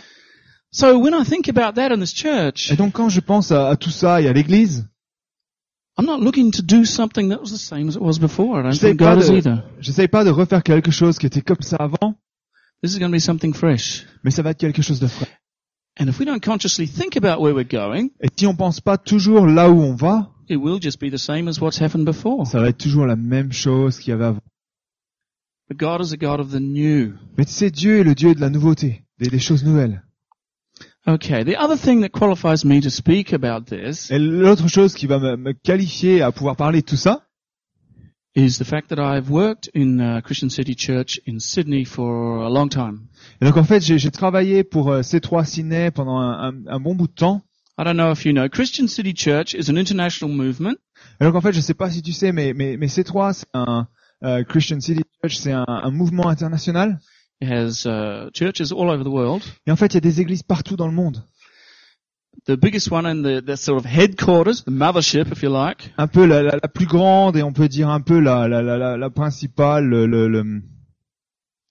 So 0.71 0.97
when 0.97 1.13
I 1.13 1.23
think 1.23 1.47
about 1.49 1.73
that 1.75 1.91
in 1.93 1.99
this 1.99 2.13
church, 2.13 2.71
Et 2.71 2.75
donc, 2.75 2.93
quand 2.93 3.09
je 3.09 3.19
pense 3.19 3.51
à, 3.51 3.69
à 3.69 3.75
tout 3.75 3.91
ça 3.91 4.21
et 4.21 4.27
à 4.27 4.33
l'église, 4.33 4.87
I'm 5.97 6.05
not 6.05 6.19
looking 6.21 6.51
to 6.51 6.61
do 6.63 6.85
something 6.85 7.29
that 7.29 7.39
was 7.39 7.51
the 7.51 7.57
same 7.57 7.87
as 7.87 7.95
it 7.95 8.01
was 8.01 8.17
before. 8.19 8.59
I 8.59 8.63
don't 8.63 8.71
J'essaie 8.71 8.87
think 8.89 8.99
pas 8.99 9.15
God 9.15 9.23
is 9.23 9.29
de- 9.29 9.37
either. 9.37 9.63
j'essaye 9.79 10.07
pas 10.07 10.23
de 10.23 10.31
refaire 10.31 10.63
quelque 10.63 10.89
chose 10.91 11.19
qui 11.19 11.27
était 11.27 11.41
comme 11.41 11.61
ça 11.61 11.77
avant, 11.77 12.15
This 12.81 12.93
is 12.95 12.99
going 12.99 13.11
to 13.11 13.15
be 13.17 13.21
something 13.21 13.53
fresh. 13.53 14.05
mais 14.23 14.31
ça 14.31 14.41
va 14.41 14.51
être 14.51 14.59
quelque 14.59 14.81
chose 14.81 14.99
de 14.99 15.07
frais. 15.07 15.29
And 15.99 16.07
if 16.07 16.19
we 16.19 16.25
don't 16.25 16.43
consciously 16.43 16.87
think 16.87 17.15
about 17.15 17.39
where 17.41 17.53
we're 17.53 17.63
going, 17.69 18.09
Et 18.21 18.29
si 18.35 18.47
on 18.47 18.55
pense 18.55 18.81
pas 18.81 18.97
toujours 18.97 19.45
là 19.45 19.69
où 19.69 19.79
on 19.81 19.93
va, 19.93 20.31
it 20.49 20.57
will 20.57 20.81
just 20.81 20.99
be 20.99 21.11
the 21.11 21.17
same 21.19 21.47
as 21.47 21.59
what's 21.61 21.79
happened 21.79 22.05
before. 22.05 22.47
ça 22.47 22.59
va 22.59 22.69
être 22.69 22.79
toujours 22.79 23.05
la 23.05 23.15
même 23.15 23.51
chose 23.53 23.99
qu'il 23.99 24.09
y 24.09 24.13
avait 24.13 24.25
avant. 24.25 24.41
But 25.69 25.77
God 25.77 26.01
is 26.01 26.11
a 26.13 26.17
God 26.17 26.39
of 26.39 26.51
the 26.51 26.59
new. 26.59 27.13
Mais 27.37 27.45
tu 27.45 27.51
sais, 27.53 27.69
Dieu 27.69 27.99
est 27.99 28.03
le 28.03 28.15
Dieu 28.15 28.33
de 28.33 28.41
la 28.41 28.49
nouveauté, 28.49 29.03
des, 29.19 29.29
des 29.29 29.39
choses 29.39 29.63
nouvelles. 29.63 30.03
Okay, 31.05 31.43
the 31.43 31.57
other 31.57 31.75
thing 31.75 32.01
that 32.01 32.09
qualifies 32.13 32.63
me 32.63 32.79
to 32.79 32.89
speak 32.89 33.33
about 33.33 33.65
this 33.65 34.09
Et 34.09 34.19
l'autre 34.19 34.69
chose 34.69 34.93
qui 34.93 35.05
va 35.05 35.19
me, 35.19 35.35
me 35.35 35.51
qualifier 35.51 36.21
à 36.21 36.31
pouvoir 36.31 36.55
parler 36.55 36.79
de 36.81 36.85
tout 36.85 36.95
ça, 36.95 37.23
is 38.35 38.57
the 38.57 38.63
fact 38.63 38.87
that 38.89 38.99
I've 38.99 39.29
worked 39.29 39.69
in 39.75 39.99
uh, 39.99 40.21
Christian 40.21 40.49
City 40.49 40.75
Church 40.75 41.19
in 41.27 41.39
Sydney 41.39 41.83
for 41.85 42.43
a 42.45 42.49
long 42.49 42.69
time. 42.69 43.01
et 43.41 43.45
donc 43.45 43.57
en 43.57 43.65
fait, 43.65 43.81
j'ai 43.81 44.11
travaillé 44.11 44.63
pour 44.63 44.91
euh, 44.91 45.01
C3 45.01 45.45
Ciné 45.45 45.91
pendant 45.91 46.19
un, 46.19 46.49
un- 46.49 46.67
un 46.67 46.79
bon 46.79 46.95
bout 46.95 47.07
de 47.07 47.13
temps. 47.13 47.41
I 47.77 47.83
don't 47.83 47.95
know 47.97 48.11
if 48.13 48.23
you 48.25 48.31
know, 48.31 48.47
Christian 48.47 48.87
City 48.87 49.13
Church 49.13 49.53
is 49.55 49.69
an 49.69 49.75
international 49.77 50.33
movement. 50.33 50.75
Et 51.19 51.25
donc 51.25 51.35
en 51.35 51.41
fait, 51.41 51.51
je 51.51 51.59
sais 51.59 51.73
pas 51.73 51.89
si 51.89 52.01
tu 52.01 52.13
sais, 52.13 52.31
mais, 52.31 52.53
mais, 52.53 52.77
mais 52.77 52.87
C3, 52.87 53.33
c'est 53.33 53.45
un 53.53 53.87
euh, 54.23 54.43
Christian 54.45 54.79
City 54.79 55.01
Church, 55.21 55.35
c'est 55.35 55.51
un, 55.51 55.65
un 55.67 55.91
mouvement 55.91 56.27
international. 56.29 56.97
Has 57.43 57.85
uh, 57.85 58.29
churches 58.33 58.71
all 58.71 58.89
over 58.89 59.03
the 59.03 59.07
world. 59.11 59.43
Et 59.67 59.71
en 59.71 59.75
fait, 59.75 59.87
il 59.93 59.95
y 59.95 59.97
a 59.97 60.01
des 60.01 60.21
églises 60.21 60.43
partout 60.43 60.75
dans 60.75 60.87
le 60.87 60.93
monde. 60.93 61.23
The 62.45 62.55
biggest 62.59 62.91
one 62.91 63.05
and 63.05 63.21
the, 63.23 63.41
the 63.45 63.55
sort 63.55 63.77
of 63.77 63.85
headquarters, 63.85 64.63
the 64.65 64.71
mothership, 64.71 65.31
if 65.31 65.43
you 65.43 65.49
like, 65.49 65.93
Un 65.97 66.07
peu 66.07 66.25
la, 66.25 66.41
la, 66.43 66.51
la 66.61 66.67
plus 66.67 66.85
grande 66.87 67.37
et 67.37 67.43
on 67.43 67.53
peut 67.53 67.69
dire 67.69 67.89
un 67.89 68.01
peu 68.01 68.19
la, 68.19 68.47
la, 68.47 68.61
la, 68.61 68.77
la, 68.77 68.97
la 68.97 69.09
principale, 69.09 69.85
le, 69.85 70.05
le- 70.07 70.27
le- 70.27 70.61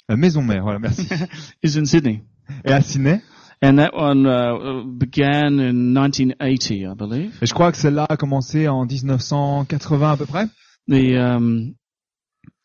la 0.09 0.17
maison 0.17 0.41
mère. 0.43 0.63
Voilà, 0.63 0.79
merci. 0.79 1.07
is 1.63 1.77
in 1.77 1.85
Sydney. 1.85 2.23
Et 2.65 2.73
à 2.73 2.81
Sydney. 2.81 3.21
And 3.65 3.77
that 3.77 3.91
one 3.95 4.27
uh, 4.27 4.83
began 4.85 5.61
in 5.61 5.93
1980, 5.95 6.87
I 6.91 6.95
believe. 6.97 7.39
Et 7.43 7.47
je 7.47 7.55
crois 7.55 7.71
que 7.71 7.79
celle-là 7.79 8.07
a 8.09 8.17
commencé 8.17 8.67
en 8.69 8.85
1980 8.87 10.11
à 10.13 10.17
peu 10.17 10.27
près. 10.27 10.47
The 10.89 11.17
um, 11.17 11.75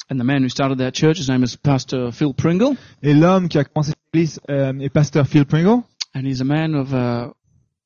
and 0.09 0.17
the 0.19 0.23
man 0.23 0.41
who 0.43 0.49
started 0.49 0.77
that 0.79 0.93
church, 0.93 1.17
his 1.17 1.29
name 1.29 1.43
is 1.43 1.55
Pastor 1.57 2.11
Phil 2.11 2.33
Pringle, 2.33 2.75
Et 3.03 3.13
l'homme 3.13 3.49
qui 3.49 3.57
a 3.57 3.63
commencé 3.63 3.91
cette 3.91 4.13
église 4.13 4.39
euh, 4.49 4.77
est 4.79 4.89
pasteur 4.89 5.27
Phil 5.27 5.45
Pringle. 5.45 5.83
and 6.15 6.21
he's 6.25 6.41
a 6.41 6.45
man 6.45 6.73
of 6.75 6.93
uh, 6.93 7.31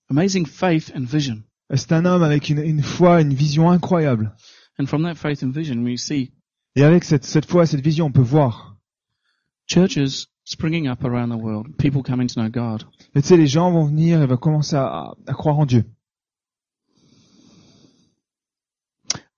amazing 0.09 0.45
faith 0.45 0.91
and 0.95 1.05
vision. 1.07 1.43
C'est 1.73 1.91
un 1.93 2.05
homme 2.05 2.23
avec 2.23 2.49
une, 2.49 2.59
une 2.59 2.81
foi, 2.83 3.21
une 3.21 3.33
vision 3.33 3.69
incroyable. 3.71 4.33
And 4.79 4.85
from 4.87 5.03
that 5.03 5.15
faith 5.15 5.41
and 5.43 5.51
vision, 5.53 5.83
we 5.83 5.97
see 5.97 6.31
Et 6.75 6.83
avec 6.83 7.03
cette, 7.03 7.25
cette 7.25 7.45
foi, 7.45 7.65
cette 7.65 7.81
vision, 7.83 8.05
on 8.07 8.11
peut 8.11 8.21
voir. 8.21 8.77
churches 9.67 10.27
springing 10.43 10.87
up 10.87 11.03
around 11.03 11.29
the 11.29 11.37
world, 11.37 11.77
people 11.77 12.03
coming 12.03 12.27
to 12.27 12.33
know 12.41 12.49
God. 12.49 12.83
Et 13.15 13.21
tu 13.21 13.27
sais, 13.29 13.37
les 13.37 13.47
gens 13.47 13.71
vont 13.71 13.85
venir 13.85 14.21
et 14.21 14.25
vont 14.27 14.37
commencer 14.37 14.75
à, 14.75 15.11
à 15.27 15.33
croire 15.33 15.57
en 15.59 15.65
Dieu. 15.65 15.85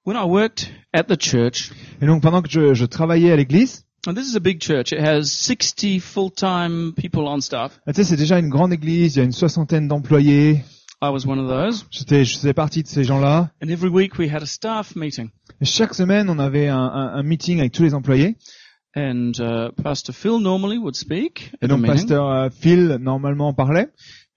When 0.06 0.18
I 0.18 0.26
worked 0.26 0.70
at 0.94 1.04
the 1.04 1.18
church, 1.18 1.72
Et 2.02 2.06
donc 2.06 2.22
pendant 2.22 2.42
que 2.42 2.50
je, 2.50 2.74
je 2.74 2.86
travaillais 2.86 3.32
à 3.32 3.36
l'église, 3.38 3.86
and 4.06 4.14
this 4.16 4.28
is 4.30 4.36
a 4.36 4.42
big 4.42 4.62
church, 4.62 4.92
it 4.92 5.00
has 5.00 5.24
60 5.32 6.00
full-time 6.02 6.94
people 6.98 7.22
on 7.28 7.40
staff. 7.40 7.80
tu 7.88 7.94
sais, 7.94 8.04
c'est 8.04 8.18
déjà 8.18 8.38
une 8.40 8.50
grande 8.50 8.74
église, 8.74 9.16
il 9.16 9.20
y 9.20 9.22
a 9.22 9.26
une 9.26 9.32
soixantaine 9.32 9.88
d'employés. 9.88 10.62
I 11.02 11.10
was 11.10 11.26
one 11.26 11.40
of 11.40 11.48
those. 11.48 11.86
J'étais, 11.90 12.24
je 12.26 12.38
faisais 12.38 12.54
partie 12.54 12.84
de 12.84 12.88
ces 12.88 13.04
gens-là. 13.04 13.52
And 13.64 13.70
every 13.70 13.90
week 13.90 14.18
we 14.18 14.30
had 14.30 14.42
a 14.42 14.46
staff 14.46 14.96
meeting. 14.96 15.30
Et 15.62 15.66
chaque 15.66 15.94
semaine, 15.94 16.30
on 16.30 16.40
avait 16.40 16.68
un, 16.68 16.78
un, 16.80 17.14
un 17.16 17.24
meeting 17.24 17.60
avec 17.60 17.72
tous 17.74 17.84
les 17.84 17.94
employés. 17.94 18.36
And 18.96 19.32
uh, 19.40 19.72
Pastor 19.82 20.14
Phil 20.14 20.40
normally 20.40 20.78
would 20.78 20.96
speak 20.96 21.52
Et 21.62 21.66
at 21.66 21.68
the 21.68 21.70
donc, 21.70 21.82
meeting. 21.82 21.96
pasteur 21.96 22.30
euh, 22.30 22.50
Phil, 22.50 22.98
normalement, 23.02 23.54
parlait. 23.54 23.88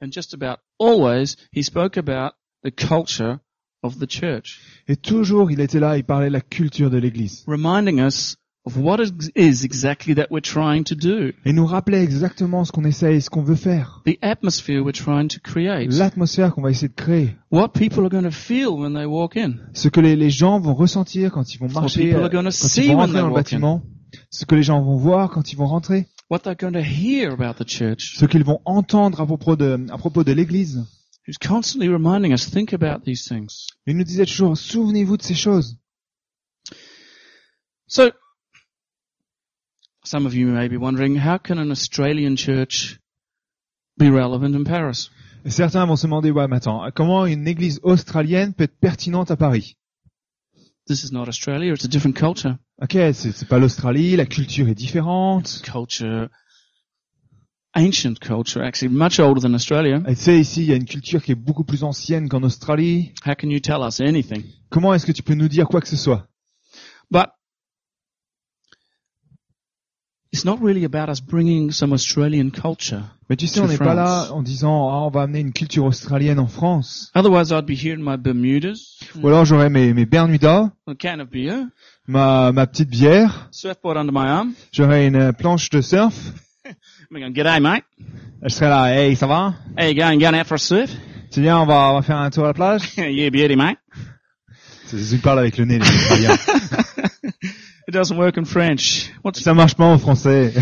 And 0.03 0.09
just 0.13 0.33
about 0.35 0.59
always, 0.79 1.37
he 1.53 1.63
spoke 1.63 1.97
about 1.99 2.33
the 2.65 2.71
culture 2.71 3.39
of 3.87 3.99
the 3.99 4.11
church, 4.11 4.61
Et 4.88 4.97
toujours, 4.97 5.50
il 5.50 5.61
était 5.61 5.81
là, 5.81 5.97
il 5.97 6.05
parlait 6.05 6.28
de 6.28 6.33
la 6.33 6.40
culture 6.40 6.90
de 6.90 6.99
l'église. 6.99 7.45
reminding 7.47 8.00
us 8.00 8.37
of 8.64 8.76
what 8.78 8.99
it 9.00 9.12
is 9.37 9.64
exactly 9.64 10.12
that 10.16 10.26
we're 10.31 10.43
trying 10.43 10.83
to 10.83 10.97
do, 10.97 11.33
et 11.45 11.52
nous 11.52 11.66
rappeler 11.66 11.99
exactement 12.02 12.64
ce 12.64 12.73
qu'on 12.73 12.85
essaye, 12.85 13.23
ce 13.23 13.31
qu'on 13.31 13.43
veut 13.45 13.55
faire, 13.55 14.02
the 14.07 14.19
atmosphere 14.23 14.81
we're 14.81 14.93
trying 14.93 15.28
to 15.28 15.38
create, 15.40 15.93
l'atmosphère 15.93 16.52
qu'on 16.52 16.62
va 16.62 16.71
essayer 16.71 16.88
de 16.88 16.95
créer, 16.95 17.37
what 17.52 17.69
people 17.69 18.00
are 18.02 18.11
going 18.11 18.25
to 18.25 18.31
feel 18.33 18.71
when 18.71 18.93
they 18.95 19.05
walk 19.07 19.37
in, 19.37 19.55
ce 19.73 19.88
que 19.88 20.00
les, 20.00 20.16
les 20.16 20.31
gens 20.31 20.59
vont 20.59 20.75
ressentir 20.75 21.31
quand 21.31 21.55
ils 21.55 21.59
vont 21.59 21.69
what 21.69 21.83
marcher, 21.83 22.00
people 22.07 22.21
euh, 22.21 22.25
are 22.25 22.31
going 22.31 22.43
to 22.43 22.47
quand 22.47 22.50
see 22.69 22.87
ils 22.87 22.93
vont 22.93 22.97
rentrer 22.99 23.21
dans 23.21 23.26
le 23.28 23.33
walk 23.33 23.52
in, 23.52 23.57
bâtiment, 23.61 23.83
ce 24.31 24.45
que 24.45 24.55
les 24.57 24.62
gens 24.64 24.83
vont 24.83 24.97
voir 24.97 25.31
quand 25.31 25.52
ils 25.52 25.57
vont 25.57 25.66
rentrer, 25.66 26.07
what 26.28 26.40
they're 26.40 26.57
going 26.57 26.73
to 26.73 26.81
hear 26.81 27.31
about 27.33 27.62
the 27.62 27.69
church. 27.69 28.16
ce 28.19 28.26
qu'ils 28.26 28.43
vont 28.43 28.59
entendre 28.64 29.21
à 29.21 29.26
propos 29.26 29.55
de, 29.55 29.87
à 29.93 29.97
propos 29.97 30.25
de 30.25 30.33
l'église. 30.33 30.85
Who's 31.26 31.38
constantly 31.38 31.88
reminding 31.88 32.33
us, 32.33 32.47
think 32.47 32.73
about 32.73 33.04
these 33.04 33.26
things. 33.28 33.66
Il 33.87 33.97
nous 33.97 34.04
disait 34.04 34.26
toujours, 34.26 34.56
souvenez-vous 34.56 35.16
de 35.16 35.23
ces 35.23 35.35
choses. 35.35 35.76
So, 37.88 38.12
some 40.04 40.26
of 40.26 40.35
you 40.35 40.47
may 40.47 40.68
be 40.68 40.76
wondering, 40.76 41.16
how 41.16 41.38
can 41.38 41.59
an 41.59 41.73
Australian 41.73 42.37
church 42.37 43.00
be 43.99 44.09
relevant 44.09 44.54
in 44.54 44.64
Paris? 44.64 45.11
Certains 45.49 45.87
vont 45.87 45.97
se 45.97 46.06
demander, 46.06 46.30
ouais, 46.30 46.49
mais 46.49 46.56
attends, 46.56 46.88
comment 46.95 47.26
une 47.26 47.47
église 47.47 47.80
australienne 47.83 48.52
peut 48.52 48.64
être 48.64 48.78
pertinente 48.78 49.30
à 49.30 49.37
Paris? 49.37 49.76
This 50.87 51.02
is 51.02 51.12
not 51.12 51.28
Australia, 51.28 51.73
it's 51.73 51.85
a 51.85 51.88
different 51.88 52.16
culture. 52.16 52.56
Ok, 52.80 52.92
c'est 52.92 53.33
c'est 53.33 53.49
pas 53.49 53.59
l'Australie, 53.59 54.14
la 54.14 54.26
culture 54.26 54.68
est 54.68 54.75
différente. 54.75 55.61
Culture, 55.64 56.28
ancient 57.76 58.18
culture, 58.21 58.62
actually 58.62 58.92
much 58.92 59.21
older 59.21 59.40
than 59.40 59.54
Australia. 59.54 60.02
Et 60.09 60.14
sais, 60.14 60.38
ici, 60.38 60.62
il 60.62 60.71
y 60.71 60.73
a 60.73 60.76
une 60.76 60.87
culture 60.87 61.23
qui 61.23 61.33
est 61.33 61.37
beaucoup 61.37 61.64
plus 61.64 61.85
ancienne 61.85 62.28
qu'en 62.28 62.42
Australie. 62.42 63.12
How 63.25 63.35
can 63.35 63.50
you 63.50 63.61
tell 63.61 63.83
us 63.87 64.00
anything? 64.00 64.42
Comment 64.71 64.95
est-ce 64.95 65.06
que 65.06 65.12
tu 65.12 65.23
peux 65.23 65.35
nous 65.35 65.49
dire 65.49 65.68
quoi 65.68 65.80
que 65.80 65.88
ce 65.88 65.97
soit? 65.97 66.26
But 67.11 67.26
it's 70.33 70.45
not 70.45 70.59
really 70.61 70.85
about 70.85 71.09
us 71.09 71.21
bringing 71.21 71.71
some 71.71 71.92
Australian 71.92 72.50
culture. 72.50 73.02
Mais 73.28 73.37
tu 73.37 73.47
sais, 73.47 73.61
on 73.61 73.68
n'est 73.68 73.78
pas 73.78 73.95
là 73.95 74.28
en 74.33 74.42
disant, 74.42 74.88
ah, 74.88 75.06
on 75.06 75.11
va 75.11 75.23
amener 75.23 75.40
une 75.40 75.52
culture 75.52 75.85
australienne 75.85 76.38
en 76.38 76.47
France. 76.47 77.11
Otherwise, 77.14 77.50
I'd 77.52 77.66
be 77.66 77.75
here 77.75 77.95
in 77.95 78.02
my 78.02 78.16
Bermudas, 78.16 78.99
Ou 79.23 79.28
alors 79.28 79.45
j'aurais 79.45 79.71
mes, 79.71 79.92
mes 79.95 80.06
Bermudas, 80.06 80.71
a 80.87 80.95
can 80.95 81.21
of 81.21 81.30
beer, 81.30 81.66
ma, 82.06 82.52
ma 82.52 82.66
petite 82.66 82.90
bière, 82.90 83.49
surfboard 83.50 83.97
under 83.97 84.12
my 84.12 84.28
arm. 84.28 84.52
j'aurais 84.73 85.06
une 85.06 85.33
planche 85.33 85.71
de 85.71 85.80
surf. 85.80 86.14
Going, 87.13 87.33
g'day 87.33 87.61
mate. 87.61 87.85
Je 88.43 88.49
serais 88.49 88.69
là, 88.69 88.93
hey, 88.93 89.15
ça 89.15 89.27
va? 89.27 89.55
You 89.79 89.95
going? 89.95 90.19
Going 90.19 90.35
out 90.35 90.47
for 90.47 90.57
a 90.57 90.59
surf? 90.59 90.91
Tu 91.31 91.41
viens, 91.41 91.59
on 91.61 91.67
va, 91.67 91.91
on 91.91 91.95
va 91.95 92.03
faire 92.03 92.17
un 92.17 92.31
tour 92.31 92.45
à 92.45 92.49
la 92.49 92.55
plage? 92.55 92.83
yeah, 92.97 93.31
beauty 93.31 93.55
mate. 93.55 93.79
Ils 94.93 95.21
parlent 95.21 95.39
avec 95.39 95.57
le 95.57 95.67
nez, 95.67 95.79
les. 95.79 95.87
It 97.89 97.93
doesn't 97.93 98.17
work 98.17 98.37
in 98.39 98.45
French. 98.45 99.13
What's 99.23 99.41
Ça 99.41 99.55
marche 99.55 99.77
pas 99.77 99.85
en 99.85 99.99
français. 99.99 100.53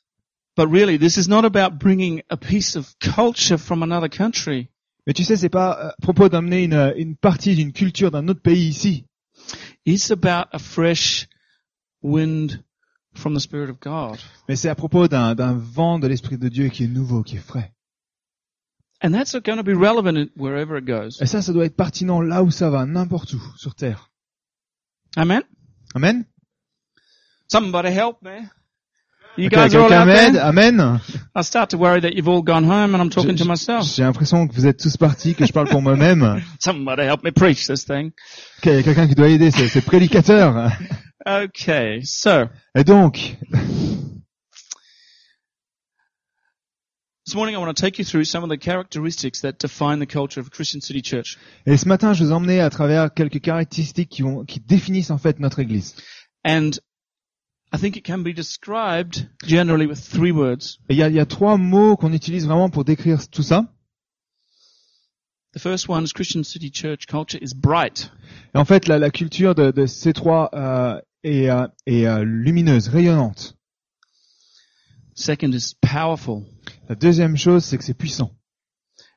But 0.56 0.68
really, 0.68 0.96
this 0.98 1.16
is 1.16 1.28
not 1.28 1.44
about 1.44 1.78
bringing 1.78 2.22
a 2.28 2.36
piece 2.36 2.76
of 2.76 2.92
culture 2.98 3.58
from 3.58 3.82
another 3.82 4.08
country. 4.08 4.68
Mais 5.06 5.12
tu 5.12 5.22
sais, 5.22 5.36
c'est 5.36 5.48
pas 5.48 5.78
euh, 5.78 5.88
à 5.90 5.94
propos 6.02 6.28
d'amener 6.28 6.64
une, 6.64 6.92
une 6.96 7.16
partie 7.16 7.54
d'une 7.54 7.72
culture 7.72 8.10
d'un 8.10 8.26
autre 8.26 8.42
pays 8.42 8.68
ici. 8.68 9.04
It's 9.86 10.10
about 10.10 10.48
a 10.52 10.58
fresh 10.58 11.28
wind 12.02 12.64
from 13.14 13.34
the 13.34 13.40
Spirit 13.40 13.70
of 13.70 13.76
God. 13.80 14.18
Mais 14.48 14.56
c'est 14.56 14.68
à 14.68 14.74
propos 14.74 15.08
d'un 15.08 15.34
d'un 15.34 15.54
vent 15.54 15.98
de 15.98 16.06
l'Esprit 16.06 16.38
de 16.38 16.48
Dieu 16.48 16.68
qui 16.68 16.84
est 16.84 16.88
nouveau, 16.88 17.22
qui 17.22 17.36
est 17.36 17.46
frais. 17.46 17.72
And 19.02 19.12
that's 19.12 19.34
going 19.34 19.56
to 19.58 19.62
be 19.62 19.74
relevant 19.74 20.30
wherever 20.36 20.78
it 20.78 20.86
goes. 20.86 21.20
Et 21.20 21.26
ça, 21.26 21.42
ça 21.42 21.52
doit 21.52 21.66
être 21.66 21.76
pertinent 21.76 22.22
là 22.22 22.42
où 22.42 22.50
ça 22.50 22.70
va, 22.70 22.86
n'importe 22.86 23.34
où, 23.34 23.42
sur 23.56 23.74
Terre. 23.74 24.10
Amen? 25.16 25.42
Amen? 25.94 26.24
Somebody 27.48 27.88
help 27.88 28.22
me. 28.22 28.48
You 29.36 29.46
Ok, 29.46 29.52
guys 29.52 29.74
are 29.74 29.82
all 29.84 29.92
out 29.92 30.06
m'aide? 30.06 30.34
there? 30.34 30.44
Amen? 30.44 31.00
I 31.34 31.42
start 31.42 31.70
to 31.70 31.76
worry 31.76 32.00
that 32.00 32.14
you've 32.14 32.28
all 32.28 32.40
gone 32.42 32.64
home 32.64 32.94
and 32.94 33.02
I'm 33.02 33.10
talking 33.10 33.36
to 33.36 33.44
myself. 33.44 33.84
J'ai 33.84 34.04
l'impression 34.04 34.46
que 34.46 34.54
vous 34.54 34.64
êtes 34.66 34.78
tous 34.80 34.96
partis, 34.96 35.34
que 35.34 35.44
je 35.44 35.52
parle 35.52 35.68
pour 35.68 35.82
moi-même. 35.82 36.40
Somebody 36.60 37.02
help 37.02 37.24
me 37.24 37.32
preach 37.32 37.66
this 37.66 37.84
thing. 37.84 38.12
Ok, 38.58 38.66
il 38.66 38.74
y 38.74 38.78
a 38.78 38.82
quelqu'un 38.84 39.08
qui 39.08 39.14
doit 39.16 39.28
aider, 39.28 39.50
c'est 39.50 39.68
c'est 39.68 39.82
prédicateur. 39.82 40.70
Okay, 41.26 42.02
so 42.04 42.50
Et 42.74 42.84
donc, 42.84 43.38
this 47.24 47.34
morning 47.34 47.54
I 47.54 47.58
want 47.58 47.74
to 47.74 47.80
take 47.80 47.98
you 47.98 48.04
through 48.04 48.24
some 48.24 48.44
of 48.44 48.50
the 48.50 48.58
characteristics 48.58 49.40
that 49.40 49.58
define 49.58 50.00
the 50.00 50.06
culture 50.06 50.40
of 50.40 50.50
Christian 50.50 50.82
City 50.82 51.00
Church. 51.00 51.38
et 51.64 51.78
ce 51.78 51.88
matin, 51.88 52.12
je 52.12 52.24
vous 52.24 52.30
ai 52.30 52.34
emmené 52.34 52.60
à 52.60 52.68
travers 52.68 53.14
quelques 53.14 53.40
caractéristiques 53.40 54.10
qui, 54.10 54.20
vont, 54.20 54.44
qui 54.44 54.60
définissent 54.60 55.10
en 55.10 55.16
fait 55.16 55.40
notre 55.40 55.60
Église. 55.60 55.96
And 56.44 56.72
I 57.72 57.78
think 57.78 57.96
it 57.96 58.04
can 58.04 58.18
be 58.18 58.34
described 58.34 59.26
generally 59.46 59.86
with 59.86 59.98
three 59.98 60.30
words. 60.30 60.78
Et 60.90 60.94
il 60.94 60.98
y 60.98 61.02
a, 61.02 61.08
il 61.08 61.14
y 61.14 61.20
a 61.20 61.26
trois 61.26 61.56
mots 61.56 61.96
qu'on 61.96 62.12
utilise 62.12 62.44
vraiment 62.44 62.68
pour 62.68 62.84
décrire 62.84 63.26
tout 63.30 63.42
ça. 63.42 63.64
The 65.54 65.58
first 65.60 65.88
one 65.88 66.04
is 66.04 66.12
Christian 66.12 66.42
City 66.42 66.70
Church 66.70 67.06
culture 67.06 67.38
is 67.40 67.54
bright. 67.54 68.10
Et 68.54 68.58
en 68.58 68.66
fait, 68.66 68.88
la, 68.88 68.98
la 68.98 69.10
culture 69.10 69.54
de, 69.54 69.70
de 69.70 69.86
ces 69.86 70.12
trois 70.12 70.50
euh, 70.52 71.00
euh, 71.24 71.66
est 71.86 72.06
euh, 72.06 72.24
lumineuse, 72.24 72.88
rayonnante. 72.88 73.56
Second 75.14 75.52
is 75.52 75.74
powerful. 75.80 76.42
La 76.88 76.94
deuxième 76.94 77.36
chose, 77.36 77.64
c'est 77.64 77.78
que 77.78 77.84
c'est 77.84 77.94
puissant. 77.94 78.32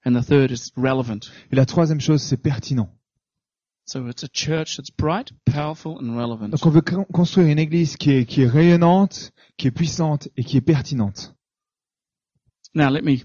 And 0.06 0.14
the 0.14 0.26
third 0.26 0.52
is 0.52 0.72
relevant. 0.78 1.32
Et 1.52 1.56
la 1.56 1.66
troisième 1.66 2.00
chose, 2.00 2.22
c'est 2.22 2.38
pertinent. 2.38 2.90
So 3.86 4.08
it's 4.10 4.24
a 4.24 4.28
church 4.32 4.76
that's 4.76 4.92
bright, 4.92 5.32
powerful, 5.46 5.98
and 6.02 6.16
relevant. 6.16 6.50
Donc 6.50 6.66
on 6.66 6.70
veut 6.70 6.82
construire 6.82 7.48
une 7.48 7.60
église 7.60 7.96
qui 7.96 8.12
est, 8.12 8.26
qui 8.26 8.42
est 8.42 8.48
rayonnante, 8.48 9.32
qui 9.58 9.68
est 9.68 9.72
puissante 9.72 10.28
et 10.36 10.44
qui 10.44 10.58
est 10.58 10.62
pertinente. 10.62 11.34
Now 12.76 12.90
let 12.90 13.04
me 13.04 13.24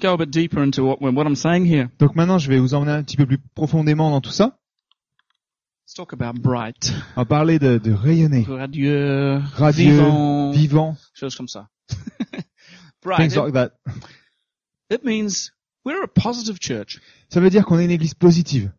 go 0.00 0.14
a 0.14 0.16
bit 0.16 0.30
deeper 0.30 0.62
into 0.62 0.84
what, 0.84 1.00
what 1.00 1.26
I'm 1.26 1.36
saying 1.36 1.66
here. 1.66 1.90
Donc 1.98 2.16
maintenant, 2.16 2.38
je 2.38 2.48
vais 2.48 2.58
vous 2.58 2.74
emmener 2.74 2.92
un 2.92 3.02
petit 3.02 3.16
peu 3.16 3.26
plus 3.26 3.38
profondément 3.54 4.10
dans 4.10 4.20
tout 4.20 4.30
ça. 4.30 4.59
Let's 5.90 5.96
talk 5.96 6.12
about 6.12 6.40
bright. 6.40 6.92
On 7.16 7.22
va 7.22 7.24
parler 7.24 7.58
de, 7.58 7.78
de 7.78 7.90
rayonner, 7.90 8.44
Radieux, 8.48 9.42
radieux, 9.56 9.90
vivant, 9.90 10.50
vivant, 10.52 10.96
choses 11.14 11.34
comme 11.34 11.48
ça. 11.48 11.68
bright. 13.02 13.16
things 13.18 13.34
It, 13.34 13.40
like 13.40 13.54
that. 13.54 13.72
it 14.88 15.04
means 15.04 15.50
we're 15.84 16.04
a 16.04 16.06
positive 16.06 16.60
church. 16.60 17.00
Ça 17.28 17.40
veut 17.40 17.50
dire 17.50 17.64
qu'on 17.64 17.80
est 17.80 17.86
une 17.86 17.90
église 17.90 18.14
positive. 18.14 18.70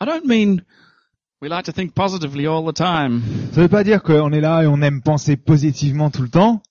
I 0.00 0.06
don't 0.06 0.24
mean 0.24 0.62
we 1.42 1.50
like 1.50 1.66
to 1.66 1.72
think 1.72 1.92
positively 1.94 2.46
all 2.46 2.64
the 2.64 2.74
time 2.74 3.20
Ça 3.52 3.60
veut 3.60 3.68
pas 3.68 3.84
dire 3.84 4.02
qu'on 4.02 4.32
est 4.32 4.40
là 4.40 4.62
et 4.62 4.66
on 4.66 4.80
aime 4.80 5.02
penser 5.02 5.36
positivement 5.36 6.10
tout 6.10 6.22
le 6.22 6.30
temps, 6.30 6.62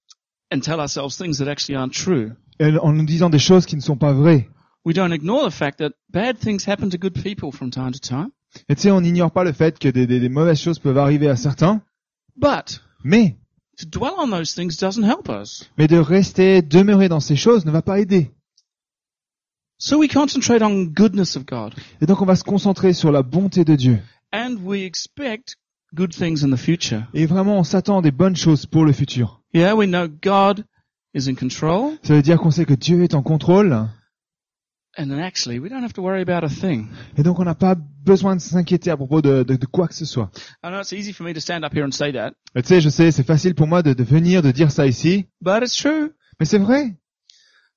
and 0.52 0.62
tell 0.62 0.80
ourselves 0.80 1.16
things 1.16 1.38
that 1.38 1.48
actually 1.48 1.76
aren't 1.78 1.94
true. 1.94 2.32
et 2.60 2.76
en 2.80 2.94
nous 2.94 3.06
disant 3.06 3.30
des 3.30 3.38
choses 3.38 3.68
qui 3.68 3.76
ne 3.76 3.82
sont 3.82 3.96
pas 3.96 4.12
vraies. 4.12 4.50
We 4.86 4.96
don't 4.96 5.14
ignore 5.14 5.48
the 5.48 5.54
fact 5.54 5.78
that 5.78 5.92
bad 6.10 6.40
things 6.40 6.68
happen 6.68 6.90
to 6.90 6.98
good 6.98 7.14
people 7.14 7.52
from 7.52 7.70
time 7.70 7.92
to 7.92 8.00
time. 8.00 8.32
Et 8.70 8.76
tu 8.76 8.82
sais, 8.84 8.92
on 8.92 9.02
n'ignore 9.02 9.32
pas 9.32 9.44
le 9.44 9.52
fait 9.54 9.80
que 9.80 9.88
des, 9.90 10.06
des- 10.08 10.20
des 10.20 10.30
mauvaises 10.30 10.60
choses 10.60 10.80
peuvent 10.80 10.98
arriver 10.98 11.28
à 11.30 11.36
certains, 11.36 11.82
But 12.36 12.82
mais, 13.04 13.38
to 13.78 13.86
dwell 13.86 14.14
on 14.18 14.30
those 14.30 14.54
things 14.56 14.78
doesn't 14.80 15.04
help 15.04 15.30
us. 15.30 15.70
mais 15.78 15.88
de 15.88 15.98
rester, 15.98 16.62
demeurer 16.62 17.10
dans 17.10 17.20
ces 17.20 17.36
choses 17.36 17.66
ne 17.66 17.72
va 17.72 17.82
pas 17.82 18.00
aider. 18.00 18.32
So 19.78 19.98
we 20.00 20.08
concentrate 20.08 20.62
on 20.62 20.86
goodness 20.86 21.36
of 21.36 21.46
God 21.46 21.74
Et 22.02 22.06
donc 22.06 22.22
on 22.22 22.26
va 22.26 22.36
se 22.36 22.44
concentrer 22.44 22.94
sur 22.94 23.12
la 23.12 23.22
bonté 23.24 23.66
de 23.66 23.76
Dieu. 23.76 24.00
and 24.32 24.56
we 24.64 24.84
expect 24.84 25.56
good 25.94 26.12
things 26.12 26.44
in 26.44 26.50
the 26.52 26.58
future. 26.60 27.04
Et 27.14 27.26
vraiment, 27.26 27.60
on 27.60 27.64
s'attend 27.64 28.00
à 28.00 28.02
des 28.02 28.12
bonnes 28.12 28.36
choses 28.36 28.66
pour 28.66 28.84
le 28.86 28.94
futur. 28.94 29.42
Yeah, 29.54 29.76
we 29.76 29.88
know 29.88 30.08
God 30.08 30.66
is 31.14 31.30
in 31.30 31.36
control 31.36 31.98
Ça 32.04 32.16
veut 32.16 32.22
dire 32.24 32.40
qu'on 32.40 32.50
sait 32.52 32.66
que 32.66 32.74
Dieu 32.74 33.04
est 33.04 33.14
en 33.14 33.22
contrôle, 33.22 33.88
et 34.98 35.08
donc 37.24 37.40
on 37.40 37.44
n'a 37.44 37.56
pas 37.56 37.76
besoin 37.76 38.36
de 38.36 38.42
s'inquiéter 38.42 38.92
à 38.92 38.98
propos 38.98 39.22
de, 39.22 39.44
de- 39.44 39.56
de 39.56 39.66
quoi 39.66 39.88
que 39.88 39.96
ce 39.96 40.06
soit. 40.06 40.30
I 40.64 40.68
know 40.70 40.80
it's 40.82 40.92
easy 40.92 41.14
for 41.14 41.26
me 41.26 41.34
to 41.34 41.40
stand 41.40 41.64
up 41.64 41.74
here 41.74 41.86
and 41.86 41.92
say 41.92 42.12
that, 42.14 42.34
Et 42.56 42.62
Tu 42.62 42.68
sais, 42.68 42.82
je 42.82 42.90
sais, 42.90 43.12
c'est 43.12 43.24
facile 43.26 43.56
pour 43.56 43.68
moi 43.68 43.82
de, 43.82 43.94
de 43.94 44.04
venir, 44.04 44.42
de 44.42 44.52
dire 44.52 44.72
ça 44.72 44.86
ici, 44.86 45.26
but 45.42 45.62
it's 45.64 45.76
true. 45.76 46.12
mais 46.40 46.46
c'est 46.46 46.60
vrai. 46.60 46.96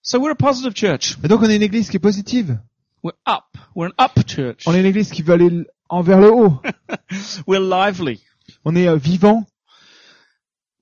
So 0.02 0.18
we're 0.20 0.32
a 0.32 0.34
positive 0.36 0.74
church. 0.74 1.16
Et 1.24 1.28
donc 1.28 1.42
on 1.42 1.48
est 1.48 1.56
une 1.56 1.62
église 1.62 1.88
qui 1.90 1.96
est 1.96 2.00
positive. 2.00 2.58
We're 3.02 3.14
up. 3.28 3.44
We're 3.74 3.90
an 3.98 4.04
up 4.04 4.26
church. 4.26 4.64
On 4.66 4.74
est 4.74 4.80
une 4.80 4.86
église 4.86 5.10
qui 5.10 5.22
veut 5.22 5.34
aller 5.34 5.64
envers 5.88 6.20
le 6.20 6.30
haut. 6.32 6.60
We're 7.46 7.60
lively. 7.60 8.20
On 8.64 8.74
est 8.76 8.88
euh, 8.88 8.96
vivant. 8.96 9.44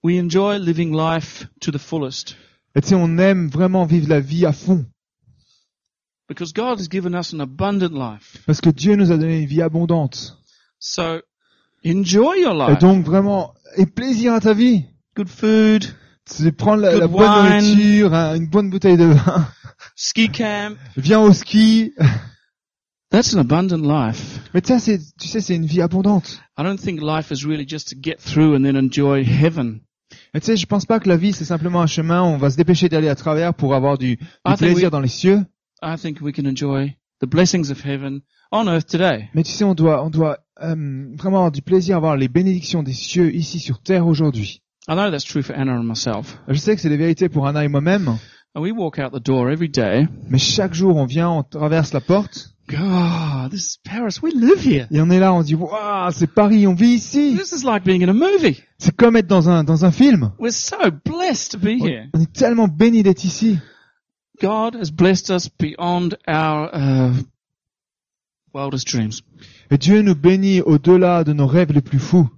We 0.03 0.21
enjoy 0.21 0.59
living 0.59 0.95
life 0.95 1.47
to 1.61 1.71
the 1.71 1.79
fullest 1.79 2.37
Et 2.77 2.81
tu 2.83 2.89
sais, 2.89 2.95
on 2.95 3.19
aime 3.19 3.49
vraiment 3.49 3.85
vivre 3.87 4.09
la 4.09 4.21
vie 4.21 4.45
à 4.47 4.53
fond. 4.53 4.85
Because 6.35 6.53
God 6.53 6.79
has 6.79 6.89
given 6.89 7.15
us 7.15 7.33
an 7.33 7.41
abundant 7.41 7.93
life. 7.95 8.39
Parce 8.47 8.61
que 8.61 8.71
Dieu 8.71 8.97
nous 8.97 9.11
a 9.11 9.17
donné 9.17 9.41
une 9.41 9.47
vie 9.47 9.63
abondante. 9.63 10.37
So 10.79 11.21
enjoy 11.85 12.41
your 12.41 12.55
Et 12.55 12.73
life. 12.73 12.79
donc 12.81 13.05
vraiment, 13.05 13.55
et 13.77 13.87
plaisir 13.87 14.35
à 14.35 14.41
ta 14.41 14.53
vie. 14.53 14.85
Good 15.17 15.29
food, 15.29 15.85
C'est 16.27 16.53
prendre 16.53 16.83
la, 16.83 17.07
bonne 17.07 17.23
wine. 17.23 17.77
nourriture, 17.77 18.15
hein, 18.15 18.35
une 18.35 18.49
bonne 18.49 18.71
bouteille 18.71 18.97
de 18.97 19.05
vin. 19.05 19.47
ski 19.95 20.29
camp. 20.29 20.77
Viens 20.97 21.21
au 21.21 21.33
ski. 21.33 21.93
That's 23.11 23.33
an 23.35 23.39
abundant 23.39 23.83
life. 23.83 24.41
Mais 24.55 24.61
ça, 24.65 24.81
c'est, 24.81 24.99
tu 25.21 25.29
sais, 25.29 25.41
c'est 25.41 25.55
une 25.55 25.67
vie 25.67 25.83
abondante. 25.83 26.41
I 26.59 26.65
don't 26.65 26.79
think 26.79 27.01
life 27.01 27.31
is 27.31 27.47
really 27.47 27.67
just 27.67 27.91
to 27.91 27.97
get 28.01 28.17
through 28.19 28.57
and 28.57 28.65
then 28.65 28.77
enjoy 28.77 29.23
heaven. 29.23 29.83
Mais 30.33 30.41
tu 30.41 30.47
sais, 30.47 30.57
je 30.57 30.67
pense 30.67 30.85
pas 30.85 30.99
que 30.99 31.09
la 31.09 31.17
vie, 31.17 31.33
c'est 31.33 31.45
simplement 31.45 31.81
un 31.81 31.87
chemin 31.87 32.23
où 32.23 32.27
on 32.27 32.39
va 32.39 32.51
se 32.51 32.57
dépêcher 32.57 32.89
d'aller 32.89 33.09
à 33.09 33.15
travers 33.15 33.55
pour 33.55 33.75
avoir 33.75 33.99
du, 33.99 34.19
plaisir 34.57 34.91
dans 34.91 35.01
les 35.01 35.09
cieux. 35.09 35.45
I 35.85 35.97
think 35.97 36.21
we 36.21 36.33
can 36.33 36.47
enjoy 36.47 36.97
the 37.21 37.27
blessings 37.27 37.71
of 37.71 37.85
heaven 37.85 38.23
on 38.51 38.69
earth 38.69 38.87
today. 38.87 39.29
Mais 39.35 39.43
tu 39.43 39.53
sais, 39.53 39.65
on 39.65 39.75
doit, 39.75 40.03
on 40.05 40.11
doit 40.11 40.39
euh, 40.63 40.75
vraiment 41.17 41.39
avoir 41.39 41.53
du 41.53 41.63
plaisir, 41.63 41.97
avoir 41.97 42.17
les 42.17 42.29
bénédictions 42.29 42.83
des 42.83 42.93
cieux 42.93 43.35
ici 43.35 43.59
sur 43.59 43.81
terre 43.81 44.07
aujourd'hui. 44.07 44.63
I 44.89 44.95
know 44.95 45.11
that's 45.11 45.25
true 45.25 45.43
for 45.43 45.55
Anna 45.57 45.73
and 45.79 45.85
myself. 45.85 46.39
Je 46.49 46.59
sais 46.59 46.75
que 46.75 46.81
c'est 46.81 46.89
les 46.89 46.97
vérités 46.97 47.29
pour 47.29 47.47
Anna 47.47 47.65
et 47.65 47.69
moi-même, 47.69 48.17
And 48.57 48.61
we 48.63 48.71
walk 48.73 48.99
out 48.99 49.13
the 49.13 49.23
door 49.25 49.51
every 49.51 49.69
day. 49.69 50.07
mais 50.29 50.39
chaque 50.39 50.75
jour, 50.75 50.97
on 50.97 51.07
vient, 51.07 51.29
on 51.31 51.43
traverse 51.43 51.93
la 51.93 52.01
porte, 52.01 52.51
God, 52.69 53.51
this 53.51 53.75
is 53.75 53.79
Paris. 53.85 54.21
We 54.23 54.33
live 54.35 54.65
here. 54.65 54.87
et 54.91 55.01
on 55.01 55.11
est 55.11 55.19
là, 55.19 55.35
on 55.35 55.43
dit, 55.43 55.55
waouh, 55.55 56.11
c'est 56.13 56.29
Paris, 56.33 56.67
on 56.67 56.75
vit 56.75 56.95
ici. 56.95 57.37
This 57.37 57.53
is 57.53 57.65
like 57.65 57.85
being 57.85 58.03
in 58.03 58.09
a 58.09 58.13
movie. 58.15 58.63
C'est 58.79 58.95
comme 58.95 59.17
être 59.17 59.27
dans 59.27 59.51
un, 59.51 59.65
dans 59.65 59.85
un 59.85 59.91
film. 59.91 60.33
We're 60.39 60.53
so 60.53 60.77
blessed 61.05 61.53
to 61.53 61.59
be 61.59 61.79
here. 61.83 62.07
on 62.15 62.21
est 62.21 62.33
tellement 62.33 62.69
bénis 62.69 63.03
d'être 63.03 63.25
ici. 63.25 63.59
God 64.41 64.75
has 64.75 64.91
blessed 64.91 65.31
us 65.31 65.49
beyond 65.49 66.17
our 66.27 66.69
uh, 66.73 67.13
wildest 68.53 68.87
dreams. 68.87 69.23
Et 69.71 69.79
Dieu 69.79 70.03
nous 70.03 70.15
bénit 70.15 70.61
au-delà 70.61 71.25
de 71.25 71.33
nos 71.33 71.47
rêves 71.47 71.73
les 71.73 71.81
plus 71.83 71.99
fous. 71.99 72.29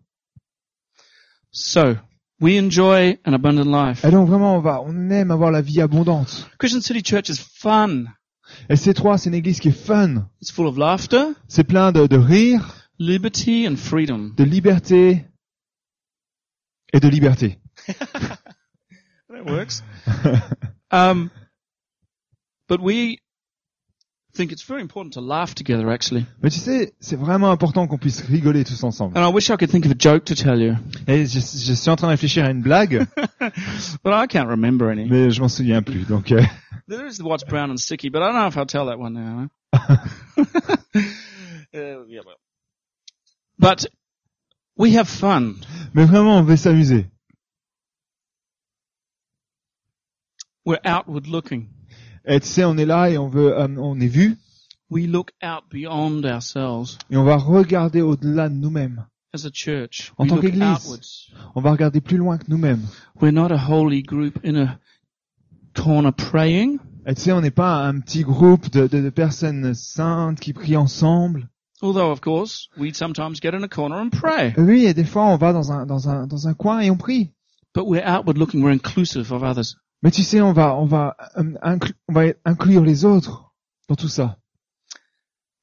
So, 1.50 1.96
we 2.40 2.58
enjoy 2.58 3.18
an 3.24 3.32
abundant 3.32 3.66
life. 3.70 4.04
Et 4.04 4.10
donc 4.10 4.28
vraiment, 4.28 4.56
on 4.56 4.60
va, 4.60 4.82
on 4.82 5.10
aime 5.10 5.30
avoir 5.30 5.50
la 5.50 5.62
vie 5.62 5.80
abondante. 5.80 6.48
Christian 6.58 6.80
City 6.82 7.02
Church 7.02 7.28
is 7.30 7.38
fun. 7.38 8.04
SC3, 8.70 9.18
c'est 9.18 9.30
une 9.30 9.34
église 9.34 9.58
qui 9.58 9.68
est 9.68 9.72
fun. 9.86 10.28
It's 10.40 10.50
full 10.50 10.66
of 10.66 10.76
laughter, 10.76 11.32
C'est 11.48 11.64
plein 11.64 11.92
de, 11.92 12.06
de 12.06 12.16
rire, 12.16 12.88
liberty, 12.98 13.66
and 13.66 13.76
freedom. 13.76 14.32
de 14.36 14.44
liberté 14.44 15.24
et 16.92 17.00
de 17.00 17.08
liberté. 17.08 17.58
That 19.28 19.44
works. 19.44 19.82
um, 20.90 21.30
but 22.68 22.80
we 22.80 23.18
think 24.34 24.52
it's 24.52 24.64
very 24.64 24.82
important 24.82 25.14
to 25.14 25.20
laugh 25.22 25.54
together, 25.54 25.88
actually. 25.90 26.26
Mais 26.42 26.50
tu 26.50 26.58
sais, 26.60 26.92
c'est 27.00 27.16
vraiment 27.16 27.50
important 27.50 27.86
qu'on 27.86 27.96
puisse 27.98 28.20
rigoler 28.20 28.64
tous 28.64 28.82
ensemble. 28.84 29.16
And 29.16 29.22
I 29.24 29.32
wish 29.32 29.48
I 29.50 29.56
could 29.56 29.70
think 29.70 29.86
of 29.86 29.92
a 29.92 29.96
joke 29.98 30.24
to 30.26 30.34
tell 30.34 30.60
you, 30.60 30.74
Et 31.06 31.26
je, 31.26 31.40
je 31.40 31.72
suis 31.74 31.90
en 31.90 31.96
train 31.96 32.08
de 32.08 32.12
réfléchir 32.12 32.44
à 32.44 32.50
une 32.50 32.60
blague, 32.62 33.06
but 33.40 34.12
I 34.12 34.26
can't 34.28 34.48
remember 34.48 34.90
any. 34.90 35.06
mais 35.08 35.30
je 35.30 35.40
m'en 35.40 35.48
souviens 35.48 35.82
plus. 35.82 36.04
Donc, 36.06 36.32
euh, 36.32 36.42
There 36.88 37.06
is 37.06 37.16
the 37.18 37.24
what's 37.24 37.44
brown 37.44 37.70
and 37.70 37.78
sticky, 37.78 38.10
but 38.10 38.22
I 38.22 38.26
don't 38.26 38.34
know 38.36 38.46
if 38.48 38.56
I'll 38.56 38.66
tell 38.66 38.86
that 38.86 38.98
one 38.98 39.14
now. 39.14 39.48
huh? 39.74 39.96
Uh, 41.74 42.06
yeah, 42.06 42.20
well. 42.24 42.36
But 43.58 43.86
we 44.78 44.96
have 44.96 45.08
fun. 45.08 45.56
mais 45.94 46.06
vraiment, 46.06 46.38
on 46.38 46.42
veut 46.42 46.56
s'amuser. 46.56 47.06
We're 50.64 50.80
outward 50.84 51.26
looking. 51.26 51.68
Et 52.26 52.40
tu 52.40 52.46
sais, 52.48 52.64
on 52.64 52.76
est 52.76 52.86
là 52.86 53.08
et 53.10 53.18
on 53.18 53.28
veut, 53.28 53.56
euh, 53.58 53.68
on 53.78 53.98
est 54.00 54.08
vu 54.08 54.36
We 54.90 55.06
look 55.06 55.30
out 55.42 55.64
beyond 55.70 56.24
ourselves 56.24 56.96
et 57.10 57.16
on 57.16 57.24
va 57.24 57.36
regarder 57.36 58.02
au-delà 58.02 58.48
de 58.48 58.54
nous-mêmes. 58.54 59.06
as 59.34 59.44
a 59.44 59.50
church. 59.52 60.12
En 60.16 60.24
We 60.24 60.30
tant 60.32 60.38
qu'Église. 60.38 61.30
On 61.54 61.60
va 61.60 61.72
regarder 61.72 62.00
plus 62.00 62.16
loin 62.16 62.38
que 62.38 62.44
nous-mêmes. 62.48 62.82
We're 63.20 63.32
not 63.32 63.52
a 63.52 63.58
holy 63.68 64.02
group 64.02 64.38
in 64.44 64.56
a 64.56 64.78
corner 65.74 66.12
praying. 66.12 66.78
Et 67.06 67.14
tu 67.14 67.22
sais, 67.22 67.32
on 67.32 67.40
n'est 67.40 67.50
pas 67.52 67.86
un 67.86 68.00
petit 68.00 68.22
groupe 68.22 68.70
de, 68.70 68.86
de, 68.86 69.00
de 69.00 69.10
personnes 69.10 69.74
saintes 69.74 70.40
qui 70.40 70.52
prient 70.52 70.76
ensemble. 70.76 71.48
Although, 71.82 72.10
of 72.10 72.20
course, 72.20 72.68
we 72.78 72.94
sometimes 72.94 73.38
get 73.40 73.54
in 73.54 73.62
a 73.62 73.68
corner 73.68 73.96
and 73.96 74.10
pray. 74.10 74.54
Oui, 74.56 74.86
et 74.86 74.94
des 74.94 75.04
fois, 75.04 75.26
on 75.26 75.36
va 75.36 75.52
dans 75.52 75.70
un, 75.70 75.84
dans 75.86 76.08
un, 76.08 76.26
dans 76.26 76.48
un 76.48 76.54
coin 76.54 76.80
et 76.80 76.90
on 76.90 76.96
prie. 76.96 77.32
But 77.74 77.86
we're 77.86 78.02
outward 78.04 78.38
looking. 78.38 78.62
We're 78.62 78.72
inclusive 78.72 79.30
of 79.32 79.42
others. 79.42 79.76
Mais 80.02 80.10
tu 80.10 80.22
sais, 80.22 80.40
on 80.40 80.52
va, 80.52 80.76
on 80.76 80.84
va, 80.86 81.16
inclu- 81.62 81.94
on 82.08 82.12
va 82.12 82.22
inclure 82.44 82.82
les 82.84 83.04
autres 83.04 83.52
dans 83.88 83.96
tout 83.96 84.08
ça. 84.08 84.38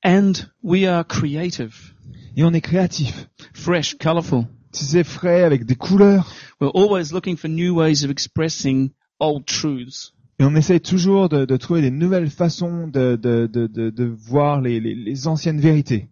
And 0.03 0.33
we 0.63 0.85
are 0.85 1.05
creative, 1.07 1.93
Et 2.35 2.43
on 2.43 2.51
est 2.53 2.61
créatif. 2.61 3.29
fresh, 3.53 3.95
colorful. 3.97 4.45
Tu 4.73 4.83
sais, 4.83 5.03
frais, 5.03 5.43
avec 5.43 5.65
des 5.65 5.75
couleurs. 5.75 6.33
We're 6.59 6.71
always 6.75 7.11
looking 7.13 7.37
for 7.37 7.47
new 7.49 7.75
ways 7.75 8.03
of 8.03 8.09
expressing 8.09 8.89
old 9.19 9.45
truths. 9.45 10.13
Et 10.39 10.43
on 10.45 10.55
essaye 10.55 10.81
toujours 10.81 11.29
de, 11.29 11.45
de 11.45 11.57
trouver 11.57 11.81
des 11.81 11.91
nouvelles 11.91 12.29
façons 12.29 12.87
de, 12.87 13.15
de, 13.15 13.45
de, 13.45 13.67
de, 13.67 13.91
de 13.91 14.03
voir 14.05 14.59
les, 14.61 14.79
les, 14.79 14.95
les 14.95 15.27
anciennes 15.27 15.59
vérités. 15.61 16.09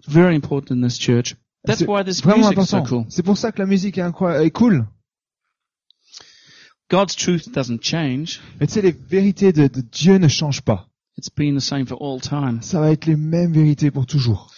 It's 0.00 0.12
very 0.12 0.34
important 0.34 0.72
in 0.82 0.82
this 0.86 0.98
church. 0.98 1.36
That's 1.64 1.78
C'est 1.78 1.88
why 1.88 2.04
this 2.04 2.18
so 2.18 2.30
important. 2.30 2.82
cool. 2.84 3.04
C'est 3.08 3.22
pour 3.22 3.36
ça 3.38 3.52
que 3.52 3.60
la 3.60 3.66
musique 3.66 3.96
est, 3.98 4.02
est 4.42 4.50
cool. 4.50 4.86
God's 6.90 7.14
truth 7.16 7.50
doesn't 7.52 7.82
change. 7.82 8.40
Et 8.60 8.66
tu 8.66 8.72
sais, 8.74 8.82
les 8.82 8.92
vérités 8.92 9.52
de, 9.52 9.66
de 9.66 9.80
Dieu 9.82 10.16
ne 10.18 10.28
changent 10.28 10.62
pas. 10.62 10.88
It's 11.18 11.28
been 11.34 11.56
the 11.56 11.60
same 11.60 11.86
for 11.86 11.98
all 12.00 12.20
time. 12.20 12.60
Ça 12.62 12.80
va 12.80 12.90
être 12.92 13.06
les 13.06 13.16
mêmes 13.16 13.52
vérités 13.52 13.90
pour 13.90 14.06
toujours. 14.06 14.50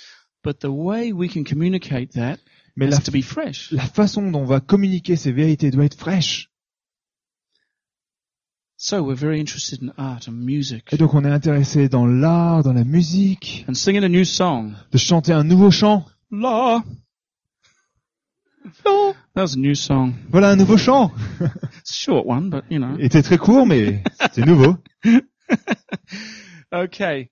But 0.45 0.59
the 0.61 0.69
way 0.69 1.12
we 1.12 1.29
can 1.33 1.43
communicate 1.45 2.12
that 2.12 2.38
Mais 2.77 2.87
has 2.87 2.90
la, 2.90 2.99
to 3.01 3.11
be 3.11 3.23
fresh. 3.23 3.71
la 3.73 3.83
façon 3.85 4.31
dont 4.31 4.40
on 4.40 4.45
va 4.45 4.61
communiquer 4.61 5.16
ces 5.16 5.33
vérités 5.33 5.71
doit 5.71 5.85
être 5.87 5.99
fraîche. 5.99 6.49
So 8.77 9.03
we're 9.03 9.14
very 9.16 9.38
interested 9.40 9.83
in 9.83 9.93
art 9.99 10.27
and 10.29 10.33
music 10.33 10.90
Et 10.93 10.97
donc 10.97 11.12
on 11.12 11.23
est 11.25 11.31
intéressé 11.31 11.90
dans 11.90 12.07
l'art, 12.07 12.62
dans 12.62 12.73
la 12.73 12.85
musique, 12.85 13.66
and 13.69 13.75
singing 13.75 14.05
a 14.05 14.09
new 14.09 14.25
song. 14.25 14.73
de 14.93 14.97
chanter 14.99 15.33
un 15.33 15.45
nouveau 15.45 15.71
chant. 15.71 16.07
La. 16.31 16.83
That 18.62 19.42
was 19.42 19.55
a 19.55 19.59
new 19.59 19.75
song. 19.75 20.14
Voilà 20.31 20.51
un 20.51 20.57
nouveau 20.57 20.77
chant. 20.77 21.12
It's 21.79 21.90
a 21.90 21.94
short 21.94 22.27
one, 22.27 22.51
but 22.51 22.64
you 22.68 22.79
know. 22.79 22.96
Il 22.99 23.05
était 23.05 23.23
très 23.23 23.38
court, 23.38 23.66
mais 23.66 24.03
c'est 24.33 24.44
nouveau. 24.46 24.77
Okay. 26.73 27.31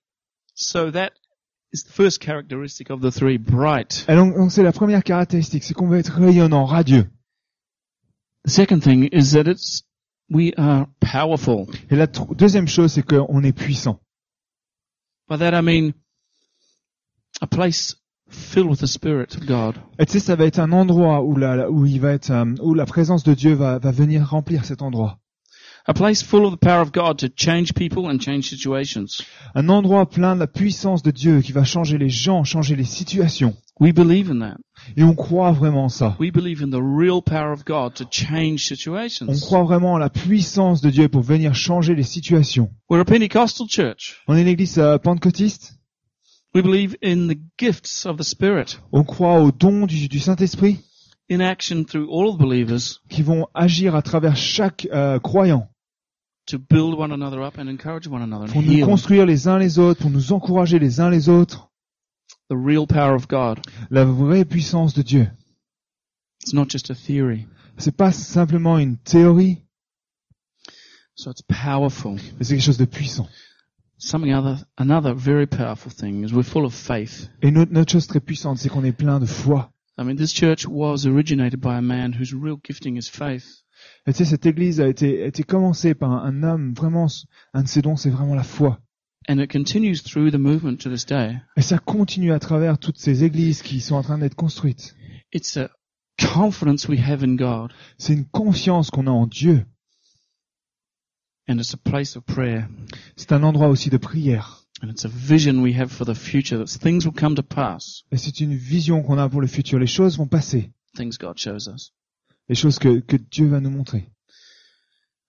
So 0.55 0.91
that 0.91 1.13
is 1.73 1.85
the 1.85 1.93
first 1.93 2.21
characteristic 2.21 2.91
of 2.91 3.01
the 3.01 3.13
three, 3.13 3.39
bright. 3.39 4.05
Et 4.09 4.17
donc 4.17 4.35
donc 4.35 4.51
c'est 4.51 4.65
la 4.65 4.73
première 4.73 5.05
caractéristique, 5.05 5.63
c'est 5.63 5.75
qu'on 5.75 5.87
veut 5.87 5.99
être 5.99 6.13
rayonnant, 6.21 6.65
radieux. 6.65 7.09
The 8.45 8.51
second 8.51 8.81
thing 8.81 9.09
is 9.13 9.33
that 9.33 9.47
it's, 9.47 9.85
we 10.29 10.53
are 10.57 10.89
powerful. 11.01 11.67
Et 11.91 11.97
la 11.97 12.07
deuxième 12.07 12.67
chose, 12.67 12.93
c'est 12.95 13.03
qu'on 13.05 13.45
est 13.45 13.53
puissant. 13.53 14.01
By 15.29 15.37
that 15.39 15.55
I 15.55 15.63
mean 15.63 15.93
a 17.41 17.47
place 17.47 17.97
filled 18.29 18.69
with 18.69 18.81
the 18.81 18.87
Spirit 18.87 19.37
of 19.37 19.47
God. 19.47 19.75
Et 19.99 20.07
tu 20.07 20.13
sais, 20.13 20.21
ça 20.21 20.37
va 20.37 20.45
être 20.45 20.59
un 20.59 20.73
endroit 20.73 21.23
où 21.23 21.37
la, 21.37 21.71
où 21.71 21.87
il 21.87 22.01
va 22.01 22.13
être, 22.13 22.31
euh, 22.31 22.45
où 22.63 22.75
la 22.75 22.87
présence 22.87 23.25
de 23.25 23.35
Dieu 23.35 23.55
va, 23.55 23.79
va 23.79 23.91
venir 23.91 24.29
remplir 24.29 24.65
cet 24.65 24.83
endroit. 24.83 25.19
A 25.87 25.95
place 25.95 26.23
full 26.23 26.45
of 26.45 26.53
the 26.53 26.61
power 26.61 26.83
of 26.83 26.93
God 26.93 27.17
to 27.19 27.29
change 27.35 27.73
people 27.73 28.05
and 28.11 28.21
change 28.21 28.43
situations. 28.51 29.23
Un 29.55 29.71
endroit 29.71 30.05
plein 30.07 30.35
de 30.35 30.41
la 30.41 30.47
puissance 30.47 31.03
de 31.03 31.11
Dieu 31.11 31.41
qui 31.41 31.53
va 31.53 31.65
changer 31.65 31.97
les 31.97 32.11
gens, 32.11 32.45
changer 32.45 32.77
les 32.77 32.85
situations. 32.85 33.57
We 33.81 33.95
believe 33.95 34.31
in 34.31 34.41
that. 34.41 34.59
Et 34.99 35.03
on 35.03 35.15
croit 35.15 35.53
vraiment 35.53 35.85
en 35.85 35.89
ça. 35.89 36.15
We 36.21 36.31
believe 36.31 36.63
in 36.63 36.69
the 36.69 36.83
real 36.83 37.23
power 37.23 37.53
of 37.53 37.65
God 37.65 37.95
to 37.95 38.05
change 38.11 38.67
On 38.71 38.77
situations. 38.77 39.41
croit 39.41 39.63
vraiment 39.63 39.95
en 39.95 39.99
la 39.99 40.11
puissance 40.11 40.83
de 40.83 40.91
Dieu 40.91 41.09
pour 41.09 41.23
venir 41.23 41.55
changer 41.55 41.95
les 41.95 42.03
situations. 42.03 42.69
We're 42.91 43.01
a 43.01 43.05
Pentecostal 43.07 43.67
church. 43.67 44.21
On 44.29 44.37
est 44.37 44.43
une 44.43 44.49
église 44.49 44.79
euh, 44.79 44.99
pentecôtiste. 44.99 45.78
We 46.55 46.63
believe 46.63 46.97
in 47.03 47.29
the 47.29 47.39
gifts 47.59 48.07
of 48.07 48.17
the 48.17 48.25
Spirit 48.25 48.81
On 48.93 49.05
croit 49.05 49.41
aux 49.43 49.53
dons 49.53 49.87
du, 49.87 50.09
du 50.09 50.19
Saint-Esprit 50.19 50.81
in 51.31 51.41
action 51.41 51.85
through 51.85 52.09
all 52.11 52.37
believers 52.39 53.01
qui 53.11 53.23
vont 53.23 53.47
agir 53.55 53.95
à 53.95 54.03
travers 54.03 54.37
chaque 54.37 54.87
euh, 54.93 55.19
croyant 55.19 55.69
to 56.47 56.59
build 56.59 56.95
one 56.99 57.13
another 57.13 57.43
up 57.43 57.59
and 57.59 57.69
encourage 57.69 58.07
one 58.09 58.23
another 58.23 58.47
and 58.47 58.53
pour 58.53 58.63
nous 58.63 58.85
construire 58.87 59.27
les 59.27 59.47
uns 59.47 59.59
les 59.59 59.79
autres, 59.79 60.01
pour 60.01 60.11
nous 60.11 60.33
encourager 60.33 60.79
les 60.79 61.01
uns 61.01 61.11
les 61.11 61.29
autres. 61.29 61.69
the 62.49 62.57
real 62.57 62.87
power 62.87 63.15
of 63.15 63.29
God. 63.29 63.61
La 63.91 64.05
vraie 64.05 64.47
puissance 64.47 64.95
de 64.95 65.03
Dieu. 65.03 65.31
It's 66.41 66.55
not 66.55 66.71
just 66.71 66.91
a 66.91 66.95
theory. 66.95 67.47
C'est 67.77 67.95
pas 67.95 68.11
simplement 68.11 68.79
une 68.79 68.97
théorie, 68.97 69.59
So 71.15 71.31
it's 71.31 71.43
powerful. 71.43 72.17
mais 72.39 72.45
c'est 72.45 72.55
quelque 72.55 72.65
chose 72.65 72.79
de 72.79 72.87
puissant. 72.87 73.29
Something 73.99 74.33
other, 74.33 74.59
another 74.79 75.13
very 75.13 75.47
powerful 75.47 75.91
thing 75.91 76.25
is 76.25 76.33
we're 76.33 76.45
full 76.45 76.65
of 76.65 76.73
faith. 76.73 77.29
Et 77.43 77.49
une 77.49 77.59
autre 77.59 77.91
chose 77.91 78.07
très 78.07 78.21
puissante, 78.21 78.59
c'est 78.59 78.69
qu'on 78.69 78.85
est 78.85 78.93
plein 78.93 79.19
de 79.19 79.27
foi. 79.27 79.73
I 79.99 80.05
mean, 80.05 80.17
this 80.17 80.33
church 80.33 80.67
was 80.67 81.05
originated 81.07 81.61
by 81.61 81.77
a 81.77 81.83
man 81.83 82.13
whose 82.13 82.33
real 82.33 82.59
gifting 82.63 82.97
is 82.97 83.09
faith. 83.11 83.65
Et 84.07 84.13
tu 84.13 84.19
sais, 84.19 84.25
cette 84.25 84.47
église 84.47 84.81
a 84.81 84.87
été, 84.87 85.25
a 85.25 85.27
été 85.27 85.43
commencée 85.43 85.95
par 85.95 86.13
un, 86.13 86.25
un 86.25 86.43
homme, 86.45 86.75
vraiment, 86.75 87.09
un 87.55 87.63
de 87.65 87.69
ses 87.69 87.83
dons, 87.83 87.97
c'est 87.97 88.11
vraiment 88.11 88.37
la 88.37 88.45
foi. 88.45 88.81
And 89.29 89.41
it 89.41 89.51
continues 89.51 90.03
through 90.03 90.31
the 90.31 90.39
movement 90.39 90.77
to 90.79 90.91
this 90.91 91.05
day. 91.05 91.37
Et 91.57 91.63
ça 91.63 91.79
continue 91.79 92.33
à 92.33 92.39
travers 92.39 92.79
toutes 92.79 92.99
ces 92.99 93.25
églises 93.25 93.63
qui 93.63 93.81
sont 93.81 93.97
en 93.97 94.03
train 94.03 94.19
d'être 94.19 94.37
construites. 94.37 94.95
It's 95.33 95.57
a 95.57 95.71
confidence 96.33 96.89
we 96.89 97.01
have 97.01 97.25
in 97.25 97.35
God. 97.35 97.73
C'est 97.99 98.15
une 98.15 98.27
confiance 98.27 98.91
qu'on 98.91 99.07
a 99.07 99.11
en 99.11 99.27
Dieu. 99.27 99.67
And 99.67 99.67
it's 99.67 99.67
a 99.67 99.67
place 99.67 99.67
of 99.67 99.67
prayer. 99.67 101.38
C'est 103.17 103.33
un 103.33 103.43
endroit 103.43 103.69
aussi 103.69 103.91
de 103.91 103.97
prière. 103.97 104.65
And 104.81 104.91
it's 104.91 105.05
a 105.05 105.09
vision 105.09 105.61
we 105.61 105.75
have 105.75 105.91
for 105.91 106.05
the 106.05 106.15
future 106.15 106.59
that 106.59 106.67
things 106.67 107.05
will 107.05 107.15
come 107.15 107.35
to 107.35 107.43
pass. 107.43 108.05
Et 108.13 108.17
c'est 108.17 108.41
une 108.41 108.55
vision 108.55 109.03
qu'on 109.03 109.19
a 109.19 109.29
pour 109.29 109.41
le 109.41 109.49
futur. 109.49 109.79
Les 109.79 109.89
choses 109.89 110.19
vont 110.19 110.29
passer. 110.29 110.71
Things 110.95 111.19
God 111.19 111.37
shows 111.37 111.69
us. 111.69 111.93
Les 112.49 112.55
choses 112.55 112.79
que, 112.79 113.01
que 113.01 113.17
Dieu 113.17 113.49
va 113.49 113.61
nous 113.61 113.71
montrer. 113.71 114.09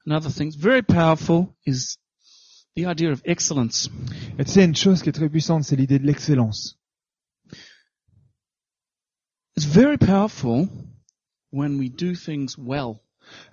Another 0.05 0.31
thing 0.31 0.51
very 0.51 0.83
powerful 0.83 1.55
is 1.65 1.97
the 2.75 2.85
idea 2.85 3.11
of 3.11 3.21
excellence. 3.25 3.89
Et 4.37 4.45
tu 4.45 4.51
sais, 4.51 4.65
une 4.65 4.75
chose 4.75 5.01
qui 5.01 5.09
est 5.09 5.13
très 5.13 5.29
puissante, 5.29 5.63
c'est 5.63 5.75
l'idée 5.75 5.99
de 5.99 6.05
l'excellence. 6.05 6.77
It's 9.57 9.65
very 9.65 9.97
powerful 9.97 10.67
when 11.51 11.79
we 11.79 11.89
do 11.89 12.13
things 12.13 12.55
well 12.57 13.01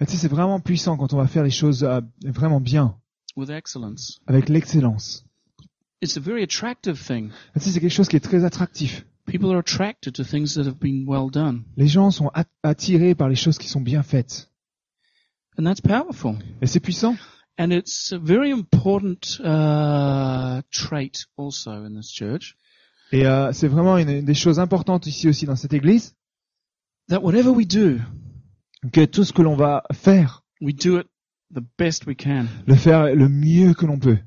Et 0.01 0.07
tu 0.07 0.13
sais, 0.13 0.19
c'est 0.19 0.29
vraiment 0.29 0.61
puissant 0.61 0.97
quand 0.97 1.13
on 1.13 1.17
va 1.17 1.27
faire 1.27 1.43
les 1.45 1.51
choses 1.51 1.85
euh, 1.85 2.01
vraiment 2.25 2.61
bien, 2.61 2.97
with 3.37 3.51
excellence. 3.51 4.21
avec 4.27 4.49
l'excellence. 4.49 5.25
It's 6.03 6.17
a 6.17 6.21
very 6.21 6.43
attractive 6.43 7.03
thing. 7.03 7.31
Et 7.55 7.61
tu 7.61 7.65
sais, 7.67 7.71
c'est 7.73 7.81
quelque 7.81 7.93
chose 7.93 8.09
qui 8.09 8.17
est 8.17 8.21
très 8.21 8.45
attractif. 8.45 9.05
People 9.27 9.51
are 9.51 9.59
attracted 9.59 10.13
to 10.15 10.23
things 10.25 10.55
that 10.55 10.67
have 10.67 10.79
been 10.79 11.05
well 11.07 11.31
done. 11.31 11.65
Les 11.77 11.89
gens 11.89 12.11
sont 12.11 12.31
at- 12.35 12.45
attirés 12.63 13.15
par 13.15 13.29
les 13.29 13.35
choses 13.35 13.59
qui 13.59 13.67
sont 13.69 13.81
bien 13.81 14.03
faites. 14.03 14.51
And 15.59 15.65
that's 15.65 15.81
powerful. 15.81 16.37
Et 16.63 16.67
c'est 16.67 16.81
puissant. 16.81 17.17
And 17.59 17.71
it's 17.71 18.13
a 18.13 18.19
very 18.19 18.53
important 18.53 19.41
uh, 19.43 20.61
trait 20.71 21.13
also 21.39 21.71
in 21.71 21.95
this 21.99 22.13
church 22.13 22.57
Et 23.13 23.25
euh, 23.27 23.53
c'est 23.53 23.67
vraiment 23.69 23.97
une, 23.97 24.11
une 24.11 24.25
des 24.27 24.35
choses 24.35 24.59
importantes 24.61 25.07
ici 25.07 25.29
aussi 25.29 25.47
dans 25.47 25.57
cette 25.57 25.73
église, 25.73 26.15
that 27.09 27.21
whatever 27.23 27.49
we 27.51 27.67
do, 27.67 27.99
que 28.93 29.05
tout 29.05 29.25
ce 29.25 29.33
que 29.33 29.43
l'on 29.43 29.57
va 29.57 29.83
faire, 29.93 30.43
we 30.61 30.75
do 30.75 30.99
it 30.99 31.07
the 31.55 31.63
best 31.79 32.07
we 32.07 32.17
can. 32.17 32.47
le 32.67 32.75
faire 32.75 33.15
le 33.15 33.29
mieux 33.29 33.75
que 33.75 33.87
l'on 33.87 33.99
peut. 33.99 34.19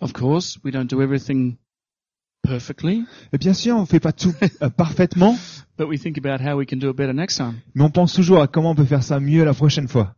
Of 0.00 0.12
course, 0.12 0.58
we 0.64 0.72
don't 0.72 0.86
do 0.86 1.00
everything 1.02 1.56
perfectly, 2.42 3.04
Et 3.32 3.38
bien 3.38 3.52
sûr, 3.52 3.76
on 3.76 3.82
ne 3.82 3.86
fait 3.86 4.00
pas 4.00 4.12
tout 4.12 4.32
euh, 4.62 4.70
parfaitement, 4.70 5.36
but 5.76 5.86
we 5.86 6.00
think 6.00 6.16
about 6.18 6.42
how 6.42 6.56
we 6.56 6.66
can 6.66 6.76
do 6.78 6.88
it 6.90 6.96
better 6.96 7.12
next 7.12 7.36
time. 7.36 7.60
mais 7.74 7.84
on 7.84 7.90
pense 7.90 8.12
toujours 8.14 8.40
à 8.40 8.46
comment 8.48 8.70
on 8.70 8.74
peut 8.74 8.84
faire 8.86 9.02
ça 9.02 9.20
mieux 9.20 9.44
la 9.44 9.52
prochaine 9.54 9.88
fois. 9.88 10.14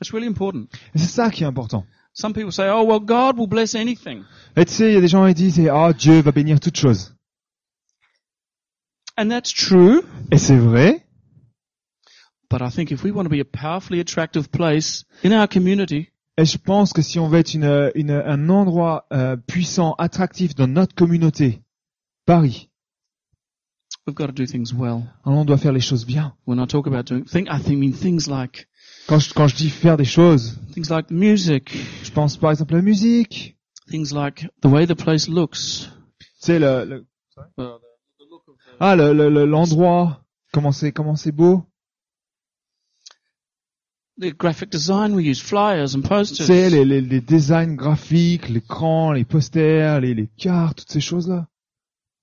It's 0.00 0.12
really 0.12 0.28
important. 0.28 0.66
Et 0.94 0.98
c'est 0.98 1.08
ça 1.08 1.30
qui 1.30 1.42
est 1.42 1.46
important. 1.46 1.84
Some 2.12 2.32
people 2.32 2.52
say, 2.52 2.68
oh, 2.70 2.84
well, 2.86 3.00
God 3.00 3.38
will 3.38 3.48
bless 3.48 3.74
anything. 3.74 4.22
Et 4.56 4.64
tu 4.64 4.72
sais, 4.72 4.90
il 4.90 4.94
y 4.94 4.96
a 4.96 5.00
des 5.00 5.08
gens 5.08 5.26
qui 5.26 5.34
disent, 5.34 5.60
oh, 5.72 5.92
Dieu 5.92 6.20
va 6.20 6.32
bénir 6.32 6.60
toute 6.60 6.76
chose. 6.76 7.14
And 9.18 9.28
that's 9.28 9.52
true, 9.52 10.02
Et 10.30 10.36
c'est 10.38 10.56
vrai, 10.58 11.05
but 12.50 12.60
I 12.62 12.70
think 12.70 12.90
if 12.92 13.02
we 13.04 13.10
want 13.10 13.24
to 13.26 13.30
be 13.30 13.40
a 13.40 13.44
powerfully 13.44 14.00
attractive 14.00 14.50
place 14.50 15.04
in 15.24 15.32
our 15.32 15.48
community, 15.48 16.08
et 16.38 16.44
je 16.44 16.58
pense 16.58 16.92
que 16.92 17.02
si 17.02 17.18
on 17.18 17.28
veut 17.28 17.38
être 17.40 17.54
une, 17.54 17.90
une- 17.94 18.10
un 18.10 18.48
endroit 18.50 19.06
euh, 19.12 19.36
puissant, 19.36 19.94
attractif 19.98 20.54
dans 20.54 20.66
notre 20.66 20.94
communauté, 20.94 21.62
Paris, 22.26 22.68
we've 24.06 24.14
got 24.16 24.26
to 24.26 24.32
do 24.32 24.44
things 24.46 24.72
well. 24.74 25.02
alors 25.24 25.38
on 25.40 25.44
doit 25.44 25.58
faire 25.58 25.72
les 25.72 25.80
choses 25.80 26.04
bien. 26.04 26.34
When 26.46 26.58
I 26.60 26.66
talk 26.66 26.86
about 26.86 27.04
doing, 27.06 27.24
think, 27.24 27.48
I 27.50 27.58
think, 27.58 27.78
mean 27.78 27.92
things 27.92 28.28
like, 28.28 28.68
Quand 29.08 29.18
je, 29.20 29.32
quand 29.32 29.46
je 29.48 29.56
dis 29.56 29.70
faire 29.70 29.96
des 29.96 30.04
choses, 30.04 30.58
things 30.74 30.90
like 30.90 31.10
music, 31.10 31.72
je 32.02 32.10
pense 32.10 32.36
par 32.36 32.50
exemple 32.50 32.74
à 32.74 32.78
la 32.78 32.82
musique, 32.82 33.56
things 33.88 34.12
like 34.12 34.46
the 34.62 34.66
way 34.66 34.86
the 34.86 34.94
place 34.94 35.28
looks. 35.28 35.88
sais, 36.40 36.58
le, 36.58 36.84
le- 36.84 37.06
ah, 38.80 38.94
le- 38.96 39.12
le- 39.14 39.30
le- 39.30 39.44
l'endroit, 39.46 40.22
comment 40.52 40.72
c'est, 40.72 40.92
comment 40.92 41.16
c'est 41.16 41.32
beau. 41.32 41.64
The 44.18 44.32
graphic 44.32 44.70
design 44.70 45.14
we 45.14 45.24
use, 45.24 45.40
flyers 45.40 45.94
and 45.94 46.02
posters. 46.02 46.46
sais, 46.46 46.70
les, 46.70 46.84
les, 46.84 47.00
les 47.00 47.20
designs 47.20 47.74
graphiques, 47.76 48.48
l'écran, 48.48 49.12
les 49.12 49.24
posters, 49.24 50.00
les, 50.00 50.14
les 50.14 50.28
cartes, 50.38 50.78
toutes 50.78 50.92
ces 50.92 51.00
choses-là. 51.00 51.46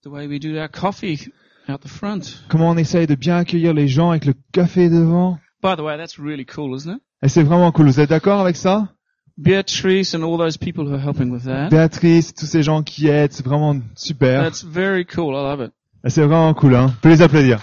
The 0.04 0.10
way 0.10 0.28
we 0.28 0.40
do 0.40 0.58
our 0.58 0.70
coffee 0.70 1.32
out 1.70 1.82
the 1.82 1.88
front. 1.88 2.22
Comment 2.50 2.72
on 2.72 2.78
essaye 2.78 3.08
de 3.08 3.16
bien 3.16 3.38
accueillir 3.38 3.74
les 3.74 3.88
gens 3.88 4.10
avec 4.10 4.26
le 4.26 4.34
café 4.52 4.90
devant. 4.90 5.40
By 5.62 5.76
the 5.78 5.82
way, 5.82 5.98
that's 5.98 6.20
really 6.20 6.46
cool, 6.46 6.76
isn't 6.76 6.96
it? 6.98 7.02
Et 7.22 7.30
c'est 7.30 7.44
vraiment 7.44 7.72
cool. 7.72 7.86
Vous 7.86 8.00
êtes 8.02 8.10
d'accord 8.10 8.42
avec 8.42 8.58
ça? 8.58 8.90
Beatrice 9.38 10.14
and 10.14 10.24
all 10.24 10.38
those 10.38 10.58
people 10.58 10.86
who 10.86 10.94
are 10.94 11.02
helping 11.02 11.32
with 11.32 11.46
that. 11.46 11.70
Béatrice, 11.70 12.34
tous 12.34 12.46
ces 12.46 12.64
gens 12.64 12.84
qui 12.84 13.08
aident, 13.08 13.32
c'est 13.32 13.46
vraiment 13.46 13.80
super. 13.96 14.44
That's 14.44 14.64
very 14.64 15.06
cool. 15.06 15.34
I 15.34 15.42
love 15.42 15.62
it. 15.62 15.72
Et 16.06 16.10
c'est 16.10 16.22
vraiment 16.22 16.54
cool, 16.54 16.76
hein. 16.76 16.88
On 16.90 17.02
peut 17.02 17.10
les 17.10 17.22
applaudir. 17.22 17.62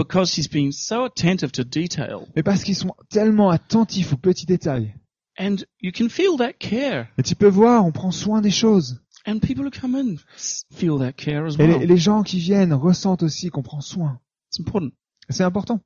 Because 0.00 0.32
he's 0.36 0.48
been 0.48 0.72
so 0.72 1.04
attentive 1.04 1.52
to 1.52 1.62
detail. 1.64 2.26
Mais 2.34 2.42
parce 2.42 2.64
qu'ils 2.64 2.76
sont 2.76 2.94
tellement 3.10 3.50
attentifs 3.50 4.12
aux 4.12 4.16
petits 4.16 4.46
détails. 4.46 4.94
And 5.38 5.56
you 5.80 5.92
can 5.92 6.08
feel 6.08 6.36
that 6.38 6.54
care. 6.54 7.08
Et 7.18 7.22
tu 7.22 7.34
peux 7.34 7.48
voir, 7.48 7.84
on 7.84 7.92
prend 7.92 8.10
soin 8.10 8.40
des 8.40 8.50
choses. 8.50 9.00
And 9.26 9.40
people 9.40 9.64
who 9.66 9.70
come 9.70 9.94
in 9.94 10.16
feel 10.72 10.98
that 10.98 11.12
care 11.12 11.44
as 11.46 11.54
Et 11.58 11.66
well. 11.66 11.80
les, 11.80 11.86
les 11.86 11.96
gens 11.98 12.22
qui 12.22 12.38
viennent 12.38 12.72
ressentent 12.72 13.22
aussi 13.22 13.50
qu'on 13.50 13.62
prend 13.62 13.80
soin. 13.82 14.20
It's 14.50 14.60
important. 14.60 14.90
Et 15.28 15.32
C'est 15.34 15.44
important. 15.44 15.80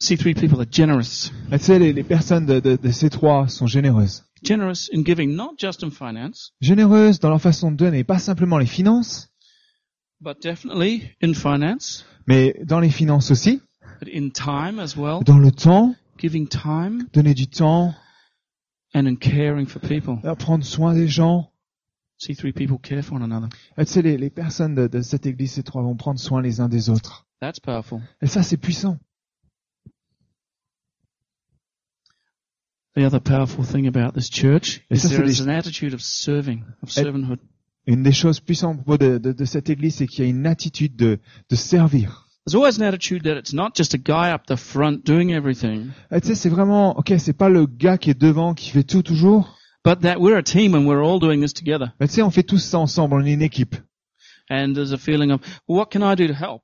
C3 0.00 0.34
people 0.34 0.60
are 0.60 0.66
generous. 0.70 1.30
Et 1.50 1.58
tu 1.58 1.64
sais, 1.64 1.78
les, 1.78 1.92
les 1.92 2.04
personnes 2.04 2.46
de, 2.46 2.60
de, 2.60 2.76
de 2.76 2.90
ces 2.90 3.10
trois 3.10 3.48
sont 3.48 3.66
généreuses. 3.66 4.24
Generous 4.44 4.90
in 4.94 5.02
giving, 5.04 5.34
not 5.34 5.54
just 5.58 5.82
in 5.82 5.90
finance, 5.90 6.52
Généreuses 6.60 7.18
dans 7.20 7.30
leur 7.30 7.40
façon 7.40 7.70
de 7.72 7.76
donner, 7.76 8.04
pas 8.04 8.18
simplement 8.18 8.58
les 8.58 8.66
finances, 8.66 9.30
but 10.24 10.40
definitely 10.42 11.14
in 11.22 11.34
finance, 11.34 12.04
mais 12.26 12.54
dans 12.64 12.80
les 12.80 12.90
finances 12.90 13.30
aussi, 13.30 13.60
but 14.00 14.08
in 14.12 14.30
time 14.30 14.80
as 14.80 14.96
well. 14.96 15.22
dans 15.24 15.38
le 15.38 15.52
temps, 15.52 15.94
Giving 16.18 16.48
time 16.48 17.06
donner 17.12 17.34
du 17.34 17.46
temps, 17.46 17.94
and 18.94 19.06
in 19.06 19.16
caring 19.16 19.66
for 19.66 19.80
people. 19.80 20.18
euh, 20.24 20.34
prendre 20.34 20.64
soin 20.64 20.94
des 20.94 21.06
gens. 21.08 21.50
C3 22.20 22.52
people 22.52 22.78
care 22.78 23.02
for 23.04 23.16
one 23.16 23.22
another. 23.24 23.48
Et 23.76 23.84
tu 23.84 23.92
sais, 23.92 24.00
les, 24.02 24.16
les 24.16 24.30
personnes 24.30 24.74
de, 24.76 24.86
de 24.86 25.02
cette 25.02 25.26
église, 25.26 25.52
ces 25.52 25.62
trois, 25.64 25.82
vont 25.82 25.96
prendre 25.96 26.18
soin 26.20 26.40
les 26.40 26.60
uns 26.60 26.68
des 26.68 26.88
autres. 26.88 27.26
That's 27.40 27.58
powerful. 27.60 28.00
Et 28.22 28.26
ça, 28.28 28.42
c'est 28.44 28.56
puissant. 28.56 28.98
The 32.94 33.00
other 33.04 33.18
powerful 33.20 33.64
thing 33.64 33.88
about 33.88 34.12
this 34.14 34.30
church 34.30 34.80
is 34.88 35.02
there 35.02 35.24
is 35.24 35.40
an 35.40 35.48
attitude 35.48 35.92
of 35.94 36.00
serving, 36.00 36.62
of 36.80 36.90
servanthood. 36.92 37.40
Une 37.86 38.02
des 38.02 38.12
choses 38.12 38.40
puissantes 38.40 38.80
à 38.80 38.82
propos 38.82 38.98
de, 38.98 39.18
de, 39.18 39.32
de 39.32 39.44
cette 39.44 39.68
église, 39.70 39.96
c'est 39.96 40.06
qu'il 40.06 40.24
y 40.24 40.26
a 40.26 40.30
une 40.30 40.46
attitude 40.46 40.96
de, 40.96 41.18
de 41.50 41.56
servir. 41.56 42.26
There's 42.46 42.54
always 42.56 42.78
an 42.78 42.84
attitude 42.86 43.22
that 43.24 43.38
it's 43.38 43.52
not 43.54 43.70
just 43.74 43.94
a 43.94 43.98
guy 43.98 44.30
up 44.32 44.42
the 44.46 44.56
front 44.56 45.04
doing 45.06 45.30
everything, 45.30 45.88
Et 46.10 46.20
tu 46.20 46.28
sais, 46.28 46.34
c'est 46.34 46.48
vraiment, 46.50 46.96
ok, 46.98 47.14
c'est 47.18 47.32
pas 47.32 47.48
le 47.48 47.66
gars 47.66 47.96
qui 47.98 48.10
est 48.10 48.20
devant 48.20 48.54
qui 48.54 48.70
fait 48.70 48.82
tout 48.84 49.02
toujours. 49.02 49.56
but 49.84 50.00
that 50.00 50.18
we're 50.18 50.36
a 50.36 50.42
team 50.42 50.74
and 50.74 50.86
we're 50.86 51.02
all 51.02 51.18
doing 51.18 51.40
this 51.40 51.52
together. 51.52 51.92
Mais 52.00 52.08
tu 52.08 52.14
sais, 52.14 52.22
on 52.22 52.30
fait 52.30 52.42
tous 52.42 52.58
ça 52.58 52.78
ensemble, 52.78 53.14
on 53.16 53.24
est 53.24 53.32
une 53.34 53.42
équipe. 53.42 53.76
And 54.50 54.72
there's 54.74 54.92
a 54.92 54.98
feeling 54.98 55.30
of, 55.30 55.40
what 55.68 55.86
can 55.90 56.00
I 56.02 56.14
do 56.16 56.26
to 56.26 56.34
help? 56.34 56.62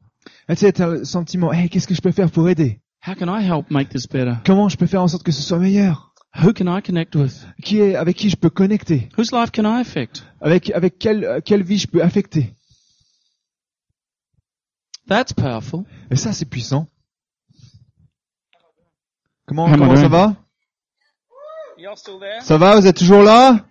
Et 0.48 0.54
tu 0.54 0.60
sais, 0.60 0.72
t'as 0.72 0.86
le 0.88 1.04
sentiment, 1.04 1.50
hey, 1.52 1.68
qu'est-ce 1.70 1.86
que 1.86 1.94
je 1.94 2.02
peux 2.02 2.12
faire 2.12 2.30
pour 2.30 2.48
aider? 2.48 2.80
How 3.06 3.14
can 3.14 3.28
I 3.34 3.42
help 3.42 3.70
make 3.70 3.88
this 3.88 4.06
better? 4.06 4.34
Comment 4.44 4.68
je 4.68 4.76
peux 4.76 4.86
faire 4.86 5.00
en 5.02 5.08
sorte 5.08 5.22
que 5.22 5.32
ce 5.32 5.40
soit 5.40 5.58
meilleur? 5.58 6.09
Who 6.36 6.52
can 6.52 6.68
I 6.68 6.80
connect 6.80 7.16
with? 7.16 7.44
Qui 7.62 7.80
est, 7.80 7.96
avec 7.96 8.16
qui 8.16 8.30
je 8.30 8.36
peux 8.36 8.50
connecter? 8.50 9.08
Whose 9.18 9.32
life 9.32 9.50
can 9.50 9.64
I 9.64 9.80
affect? 9.80 10.24
Avec, 10.40 10.70
avec 10.70 10.98
quelle, 10.98 11.24
euh, 11.24 11.40
quelle 11.44 11.62
vie 11.62 11.78
je 11.78 11.88
peux 11.88 12.02
affecter? 12.02 12.54
That's 15.08 15.32
powerful. 15.32 15.84
Et 16.10 16.16
ça, 16.16 16.32
c'est 16.32 16.44
puissant. 16.44 16.86
Comment, 19.46 19.66
How 19.66 19.96
ça 19.96 20.08
va? 20.08 20.36
Y'all 21.76 21.96
still 21.96 22.20
there? 22.20 22.40
Ça 22.42 22.56
va? 22.58 22.78
Vous 22.78 22.86
êtes 22.86 22.96
toujours 22.96 23.22
là? 23.22 23.66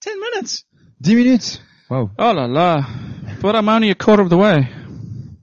Ten 0.00 0.14
minutes. 0.20 0.64
Dix 1.00 1.16
minutes? 1.16 1.62
Wow. 1.90 2.10
Oh 2.16 2.32
la 2.32 2.46
la. 2.46 2.86
But 3.42 3.56
I'm 3.56 3.68
only 3.68 3.90
a 3.90 3.94
quarter 3.94 4.22
of 4.22 4.28
the 4.28 4.36
way. 4.36 4.68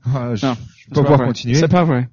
Ah, 0.06 0.36
je, 0.36 0.48
peux 0.90 0.96
pas 0.96 1.02
pouvoir 1.02 1.28
continuer. 1.28 1.56
C'est 1.56 1.68
pas 1.68 1.84
vrai. 1.84 2.10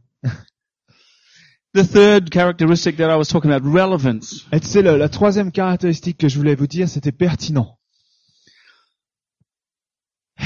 The 1.75 1.85
third 1.85 2.31
characteristic 2.31 2.97
that 2.97 3.11
I 3.11 3.17
was 3.17 3.29
talking 3.29 3.51
about, 3.51 3.65
relevance. 3.65 4.47
Et 4.53 4.59
le- 4.83 4.97
la 4.97 5.09
troisième 5.09 5.53
caractéristique 5.53 6.19
que 6.19 6.29
je 6.29 6.37
voulais 6.39 6.55
vous 6.55 6.67
dire, 6.67 6.89
c'était 6.89 7.13
pertinent. 7.13 7.77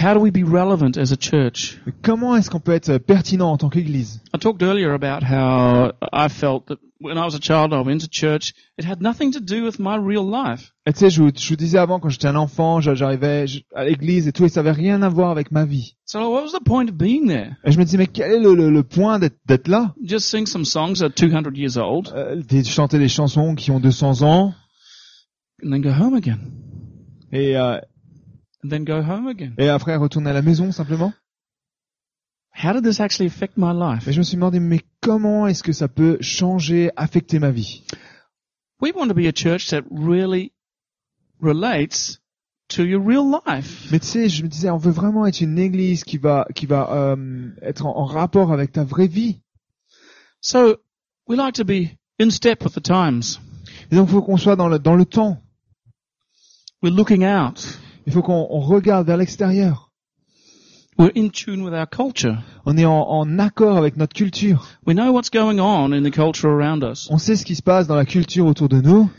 How 0.04 0.12
do 0.12 0.20
we 0.20 0.30
be 0.30 0.42
relevant 0.44 0.98
as 0.98 1.12
a 1.12 1.16
church? 1.16 1.78
Comment 2.02 2.36
est-ce 2.36 2.50
qu'on 2.50 2.60
peut 2.60 2.72
être 2.74 2.98
pertinent 2.98 3.50
en 3.52 3.56
tant 3.56 3.70
qu'église? 3.70 4.20
I 4.34 4.38
talked 4.38 4.62
earlier 4.62 4.90
about 4.92 5.22
how 5.22 5.92
I 6.12 6.28
felt 6.28 6.66
that 6.66 6.76
when 7.00 7.16
I 7.16 7.24
was 7.24 7.34
a 7.34 7.38
child, 7.40 7.72
I 7.72 7.80
went 7.80 8.00
to 8.02 8.08
church. 8.10 8.52
It 8.78 8.84
had 8.84 9.00
nothing 9.00 9.32
to 9.32 9.40
do 9.40 9.64
with 9.64 9.78
my 9.78 9.96
real 9.96 10.24
life. 10.28 10.72
Et 10.86 10.92
tu 10.92 10.98
sais, 10.98 11.08
je, 11.10 11.22
vous- 11.22 11.30
je 11.34 11.48
vous 11.48 11.56
disais 11.56 11.78
avant, 11.78 12.00
quand 12.00 12.10
j'étais 12.10 12.26
un 12.28 12.36
enfant, 12.36 12.80
j'a- 12.82 12.94
j'arrivais 12.94 13.46
à 13.74 13.84
l'église 13.86 14.28
et 14.28 14.32
tout, 14.32 14.44
et 14.44 14.50
ça 14.50 14.60
avait 14.60 14.72
rien 14.72 15.00
à 15.00 15.08
voir 15.08 15.30
avec 15.30 15.50
ma 15.50 15.64
vie. 15.64 15.96
So 16.04 16.18
what 16.30 16.42
was 16.42 16.52
the 16.52 16.62
point 16.62 16.86
of 16.88 16.94
being 16.96 17.26
there? 17.26 17.52
Et 17.64 17.72
je 17.72 17.78
me 17.78 17.84
disais, 17.84 17.96
mais 17.96 18.06
quel 18.06 18.30
est 18.32 18.40
le, 18.40 18.54
le- 18.54 18.70
le 18.70 18.82
point 18.82 19.18
d'être 19.18 19.68
là? 19.68 19.94
Just 20.04 20.26
sing 20.26 20.44
some 20.44 20.66
songs 20.66 20.96
that 20.98 21.06
are 21.06 21.14
200 21.14 21.56
years 21.56 21.78
old 21.78 22.12
euh, 22.14 22.42
Chanter 22.66 22.98
des 22.98 23.08
chansons 23.08 23.54
qui 23.54 23.70
ont 23.70 23.80
200 23.80 24.20
ans, 24.20 24.52
and 25.64 25.70
then 25.70 25.80
go 25.80 25.90
home 25.90 26.12
again. 26.14 26.40
et, 27.32 27.56
euh, 27.56 27.78
And 28.64 28.70
then 28.70 28.85
go 28.85 29.03
home 29.03 29.29
again. 29.29 29.53
et 29.59 29.68
après 29.68 29.94
retourner 29.96 30.31
à 30.31 30.33
la 30.33 30.42
maison 30.42 30.72
simplement? 30.72 31.12
How 32.57 32.72
did 32.72 32.85
this 32.85 33.00
actually 33.00 33.27
affect 33.27 33.59
my 33.59 33.72
life? 33.72 34.07
Mais 34.07 34.12
je 34.12 34.18
me 34.18 34.24
suis 34.24 34.37
demandé, 34.37 34.59
mais 34.59 34.81
comment 35.00 35.46
est-ce 35.46 35.62
que 35.62 35.72
ça 35.72 35.88
peut 35.88 36.16
changer, 36.20 36.90
affecter 36.96 37.38
ma 37.38 37.50
vie? 37.50 37.85
We 38.81 38.92
want 38.94 39.09
to 39.09 39.14
be 39.14 39.27
a 39.27 39.33
church 39.33 39.68
that 39.68 39.83
really 39.90 40.53
relates 41.40 42.20
to 42.68 42.85
your 42.85 43.00
real 43.00 43.24
life. 43.46 43.88
Mais 43.90 43.98
tu 43.98 44.07
sais, 44.07 44.29
je 44.29 44.42
me 44.42 44.48
disais, 44.48 44.70
on 44.70 44.79
veut 44.79 44.92
vraiment 44.92 45.27
être 45.27 45.40
une 45.40 45.59
église 45.59 46.05
qui 46.05 46.16
va, 46.16 46.46
qui 46.55 46.66
va 46.66 46.90
euh, 46.90 47.50
être 47.61 47.85
en, 47.87 47.96
en 47.98 48.05
rapport 48.05 48.53
avec 48.53 48.72
ta 48.72 48.85
vraie 48.85 49.09
vie. 49.09 49.40
So 50.40 50.79
we 51.27 51.37
like 51.37 51.55
to 51.57 51.64
be 51.64 51.98
in 52.18 52.31
step 52.31 52.64
with 52.64 52.74
the 52.74 52.83
times. 52.83 53.40
Et 53.90 53.96
donc, 53.96 54.09
il 54.09 54.12
faut 54.12 54.22
qu'on 54.22 54.37
soit 54.37 54.57
dans 54.57 54.68
le, 54.68 54.79
dans 54.79 54.94
le 54.94 55.05
temps. 55.05 55.42
We're 56.83 56.94
looking 56.94 57.24
out. 57.24 57.79
Il 58.06 58.12
faut 58.12 58.22
qu'on 58.22 58.46
on 58.50 58.60
regarde 58.60 59.06
vers 59.06 59.16
l'extérieur. 59.16 59.90
We're 60.96 61.10
in 61.16 61.28
tune 61.30 61.62
with 61.64 61.74
our 61.74 61.88
culture. 61.88 62.36
On 62.66 62.76
est 62.76 62.84
en, 62.84 63.00
en 63.08 63.38
accord 63.40 63.76
avec 63.76 63.96
notre 63.96 64.14
culture. 64.14 64.64
We 64.86 64.94
know 64.94 65.10
what's 65.12 65.30
going 65.30 65.58
on 65.58 65.92
in 65.92 66.02
the 66.04 66.12
culture 66.12 66.48
around 66.48 66.84
us. 66.84 67.08
On 67.10 67.18
sait 67.18 67.34
ce 67.34 67.44
qui 67.44 67.56
se 67.56 67.62
passe 67.62 67.86
dans 67.88 67.96
la 67.96 68.04
culture 68.04 68.46
autour 68.46 68.68
de 68.68 68.80
nous. 68.80 69.10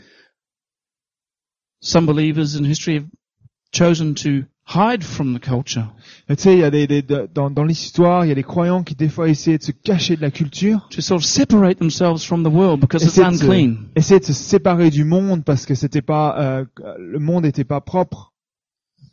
Some 1.80 2.06
believers 2.06 2.56
in 2.56 2.64
history 2.64 2.96
have 2.96 3.06
chosen 3.72 4.14
to 4.14 4.44
hide 4.68 5.04
from 5.04 5.34
the 5.34 5.38
culture, 5.38 5.92
Et 6.28 6.34
tu 6.34 6.42
sais, 6.44 6.54
il 6.54 6.58
y 6.60 6.64
a 6.64 6.70
des, 6.70 6.86
des- 6.88 7.02
de- 7.02 7.28
dans, 7.32 7.50
dans 7.50 7.62
l'histoire, 7.62 8.24
il 8.24 8.28
y 8.28 8.32
a 8.32 8.34
des 8.34 8.42
croyants 8.42 8.82
qui 8.82 8.96
des 8.96 9.08
fois 9.08 9.28
essaient 9.28 9.58
de 9.58 9.62
se 9.62 9.70
cacher 9.70 10.16
de 10.16 10.22
la 10.22 10.30
culture, 10.32 10.88
to 10.90 11.00
sort 11.00 11.18
of 11.18 11.24
separate 11.24 11.78
themselves 11.78 12.24
from 12.24 12.42
the 12.42 12.48
world 12.52 12.80
because 12.80 13.02
it's 13.04 13.12
essayer 13.18 13.30
de, 13.30 13.36
se, 13.36 13.44
unclean. 13.44 13.74
essayer 13.94 14.18
de 14.18 14.24
se 14.24 14.32
séparer 14.32 14.90
du 14.90 15.04
monde 15.04 15.44
parce 15.44 15.66
que 15.66 15.74
c'était 15.76 16.02
pas, 16.02 16.36
euh, 16.40 16.64
le 16.98 17.18
monde 17.20 17.44
n'était 17.44 17.64
pas 17.64 17.80
propre. 17.80 18.32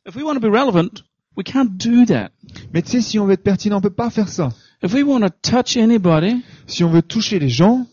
If 0.08 0.15
we 0.15 0.23
want 0.23 0.36
to 0.36 0.39
be 0.39 0.49
relevant, 0.51 1.03
we 1.38 1.43
can't 1.43 1.77
do 1.77 2.06
that. 2.06 2.32
Mais 2.73 2.82
tu 2.82 2.91
sais, 2.91 3.01
si 3.01 3.19
on 3.19 3.25
veut 3.25 3.34
être 3.34 3.43
pertinent, 3.43 3.77
on 3.77 3.82
peut 3.82 3.89
pas 3.89 4.10
faire 4.10 4.27
ça. 4.29 4.49
If 4.84 4.93
we 4.93 5.03
want 5.03 5.21
to 5.21 5.29
touch 5.29 5.77
anybody, 5.77 6.43
Si 6.67 6.84
on 6.84 6.89
veut 6.89 7.01
toucher 7.01 7.39
les 7.39 7.49
gens, 7.49 7.88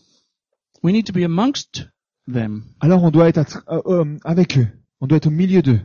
we 0.83 0.91
need 0.93 1.05
to 1.05 1.13
be 1.13 1.23
amongst 1.23 1.87
them. 2.31 2.63
alors 2.79 3.03
on 3.03 3.11
doit 3.11 3.29
être 3.29 3.63
euh, 3.69 3.81
euh, 3.85 4.17
avec 4.23 4.57
eux. 4.57 4.67
On 4.99 5.07
doit 5.07 5.17
être 5.17 5.27
au 5.27 5.31
milieu 5.31 5.61
d'eux. 5.61 5.79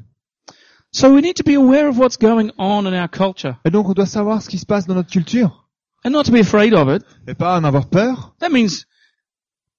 So 0.92 1.12
we 1.12 1.22
need 1.22 1.34
to 1.36 1.42
be 1.44 1.54
aware 1.56 1.88
of 1.88 1.98
what's 1.98 2.16
going 2.18 2.50
on 2.58 2.86
in 2.86 2.92
our 2.94 3.08
culture 3.10 3.56
Et 3.64 3.70
donc 3.70 3.88
on 3.88 3.92
doit 3.92 4.06
savoir 4.06 4.40
ce 4.42 4.48
qui 4.48 4.58
se 4.58 4.66
passe 4.66 4.86
dans 4.86 4.94
notre 4.94 5.10
culture. 5.10 5.68
and 6.04 6.10
not 6.10 6.24
to 6.24 6.32
be 6.32 6.36
afraid 6.40 6.72
of 6.74 6.88
it. 6.88 7.02
Et 7.26 7.34
pas 7.34 7.58
en 7.58 7.64
avoir 7.64 7.86
peur. 7.88 8.34
That 8.40 8.50
means 8.50 8.84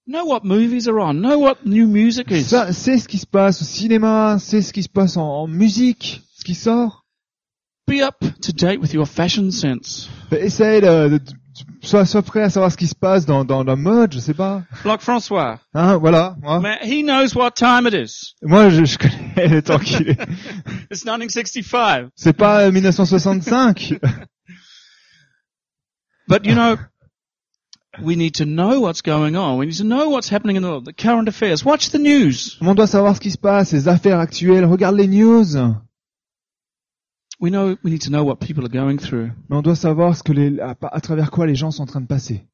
know 0.08 0.26
what 0.26 0.41
movies 0.43 0.88
are 0.88 0.97
on, 1.00 1.13
know 1.15 1.38
what 1.39 1.58
new 1.65 1.88
music 1.88 2.32
is. 2.32 2.43
Ça, 2.45 2.71
c'est 2.73 2.97
ce 2.97 3.08
qui 3.08 3.17
se 3.17 3.26
passe 3.26 3.62
au 3.62 3.65
cinéma, 3.65 4.38
c'est 4.39 4.62
ce 4.62 4.71
qui 4.73 4.84
se 4.84 4.89
passe 4.89 5.17
en, 5.17 5.23
en 5.43 5.47
musique, 5.47 6.21
qui 6.47 6.55
sort. 6.55 7.03
Be 7.88 8.01
up 8.01 8.19
to 8.41 8.53
date 8.53 8.79
with 8.79 8.93
your 8.93 9.05
fashion 9.05 9.51
sense. 9.51 10.10
Essaye 10.31 10.79
de, 10.81 11.19
sois, 11.81 12.05
sois 12.05 12.21
prêt 12.21 12.43
à 12.43 12.49
savoir 12.49 12.71
ce 12.71 12.77
qui 12.77 12.88
se 12.88 12.95
passe 12.95 13.25
dans, 13.25 13.43
dans 13.43 13.63
la 13.65 13.75
mode, 13.75 14.13
je 14.13 14.19
sais 14.19 14.33
pas. 14.33 14.63
Like 14.86 15.01
Francois. 15.01 15.60
Hein, 15.73 15.97
voilà. 15.97 16.38
Moi, 16.41 16.60
Man, 16.62 16.77
he 16.83 17.03
knows 17.03 17.36
what 17.36 17.51
time 17.51 17.86
it 17.86 17.93
is. 17.93 18.33
moi 18.41 18.69
je, 18.69 18.86
je 18.86 18.97
connais 18.97 19.47
le 19.47 19.62
temps 19.62 19.79
qu'il 19.79 20.10
est. 20.10 20.19
It's 20.91 21.03
1965. 21.05 22.12
C'est 22.15 22.31
pas 22.33 22.62
euh, 22.67 22.71
1965. 22.71 23.99
But 26.29 26.45
you 26.45 26.55
know, 26.55 26.77
we 28.01 28.15
need 28.15 28.36
to 28.36 28.45
know 28.45 28.79
what's 28.79 29.01
going 29.01 29.36
on. 29.36 29.57
We 29.57 29.65
need 29.67 29.77
to 29.77 29.83
know 29.83 30.10
what's 30.10 30.29
happening 30.29 30.55
in 30.55 30.62
the 30.62 30.69
world, 30.69 30.86
the 30.86 30.93
current 30.93 31.27
affairs. 31.27 31.65
Watch 31.65 31.89
the 31.91 31.99
news. 31.99 32.57
On 32.62 32.73
doit 32.73 32.88
savoir 32.88 33.15
ce 33.15 33.19
qui 33.21 33.31
se 33.31 33.38
passe, 33.38 33.73
les 33.73 33.88
affaires 33.89 34.19
actuelles. 34.19 34.65
Regarde 34.65 34.95
les 34.95 35.07
news. 35.07 35.57
We 37.39 37.52
know, 37.52 37.78
we 37.84 37.91
need 37.91 38.02
to 38.02 38.10
know 38.10 38.23
what 38.23 38.38
people 38.38 38.65
are 38.65 38.69
going 38.69 38.97
through. 38.97 39.32
Mais 39.50 39.56
on 39.58 39.62
doit 39.62 39.76
savoir 39.76 40.15
ce 40.17 40.23
que 40.23 40.32
les, 40.34 40.60
à, 40.60 40.76
à 40.82 41.02
travers 41.02 41.30
quoi 41.30 41.45
les 41.45 41.56
gens 41.56 41.69
sont 41.71 41.84
en 41.84 41.86
train 41.86 42.02
de 42.02 42.08
passer. 42.08 42.47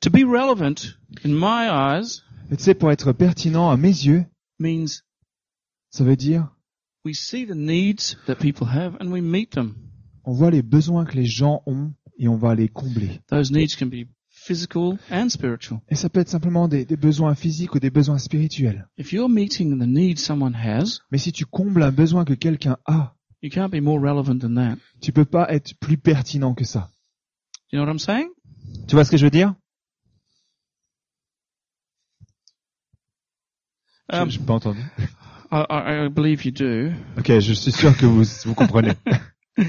To 0.00 0.10
be 0.10 0.24
relevant, 0.24 0.96
in 1.24 1.30
my 1.30 1.68
eyes, 1.68 2.22
Et 2.50 2.56
tu 2.56 2.64
sais, 2.64 2.74
pour 2.74 2.90
être 2.92 3.12
pertinent 3.12 3.70
à 3.70 3.76
mes 3.76 3.88
yeux, 3.88 4.24
means 4.58 5.02
ça 5.90 6.04
veut 6.04 6.16
dire 6.16 6.48
we 7.04 7.14
see 7.18 7.44
the 7.46 7.54
needs 7.54 8.16
that 8.26 8.36
people 8.36 8.68
have 8.68 8.96
and 9.00 9.10
we 9.10 9.20
meet 9.20 9.50
them. 9.50 9.74
on 10.24 10.32
voit 10.32 10.50
les 10.50 10.62
besoins 10.62 11.04
que 11.04 11.16
les 11.16 11.26
gens 11.26 11.62
ont 11.66 11.92
et 12.18 12.28
on 12.28 12.36
va 12.36 12.54
les 12.54 12.68
combler. 12.68 13.20
Those 13.28 13.50
needs 13.50 13.74
can 13.76 13.86
be 13.86 14.06
physical 14.28 14.98
and 15.10 15.28
spiritual. 15.28 15.80
Et 15.88 15.96
ça 15.96 16.08
peut 16.08 16.20
être 16.20 16.28
simplement 16.28 16.68
des, 16.68 16.84
des 16.84 16.96
besoins 16.96 17.34
physiques 17.34 17.74
ou 17.74 17.80
des 17.80 17.90
besoins 17.90 18.18
spirituels. 18.18 18.86
If 18.98 19.12
you're 19.12 19.28
meeting 19.28 19.78
the 19.80 19.86
needs 19.86 20.18
someone 20.20 20.54
has, 20.54 21.00
Mais 21.10 21.18
si 21.18 21.32
tu 21.32 21.44
combles 21.44 21.82
un 21.82 21.90
besoin 21.92 22.24
que 22.24 22.34
quelqu'un 22.34 22.76
a, 22.86 23.16
you 23.42 23.50
can't 23.50 23.70
be 23.70 23.80
more 23.80 24.00
relevant 24.00 24.40
than 24.40 24.54
that. 24.54 24.78
tu 25.00 25.12
peux 25.12 25.24
pas 25.24 25.46
être 25.52 25.74
plus 25.80 25.98
pertinent 25.98 26.54
que 26.54 26.64
ça. 26.64 26.88
You 27.72 27.78
know 27.78 27.84
what 27.84 27.90
I'm 27.92 27.98
saying? 27.98 28.28
Tu 28.88 28.94
vois 28.94 29.04
ce 29.04 29.10
que 29.10 29.16
je 29.16 29.24
veux 29.24 29.30
dire? 29.30 29.54
Um, 34.12 34.28
Je 34.30 34.38
n'ai 34.38 34.44
pas 34.46 34.54
entendu. 34.54 34.80
I, 35.50 35.64
I, 35.68 36.04
I 36.06 36.08
believe 36.08 36.44
you 36.44 36.50
do. 36.52 36.92
Ok, 37.18 37.38
je 37.40 37.52
suis 37.52 37.72
sûr 37.72 37.96
que 37.96 38.06
vous, 38.06 38.24
vous 38.44 38.54
comprenez. 38.54 38.92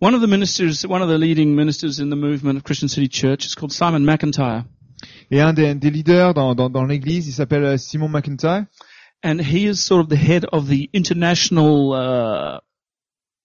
One 0.00 0.14
of 0.14 0.20
the 0.20 0.26
ministers, 0.26 0.84
one 0.84 1.00
of 1.00 1.08
the 1.08 1.16
leading 1.16 1.54
ministers 1.54 2.00
in 2.00 2.10
the 2.10 2.16
movement 2.16 2.56
of 2.56 2.64
Christian 2.64 2.88
City 2.88 3.08
Church 3.08 3.46
is 3.46 3.54
called 3.54 3.72
Simon 3.72 4.04
McIntyre. 4.04 4.64
Et 5.30 5.40
un 5.40 5.52
des, 5.52 5.74
des 5.76 5.90
leaders 5.90 6.34
dans, 6.34 6.56
dans, 6.56 6.68
dans 6.70 6.84
l'église, 6.84 7.28
il 7.28 7.32
s'appelle 7.32 7.62
euh, 7.64 7.76
Simon 7.76 8.08
McIntyre. 8.08 8.64
And 9.22 9.40
he 9.40 9.68
is 9.68 9.76
sort 9.84 10.00
of 10.00 10.08
the 10.08 10.16
head 10.16 10.44
of 10.52 10.68
the 10.68 10.90
international 10.92 11.92
uh, 11.92 12.60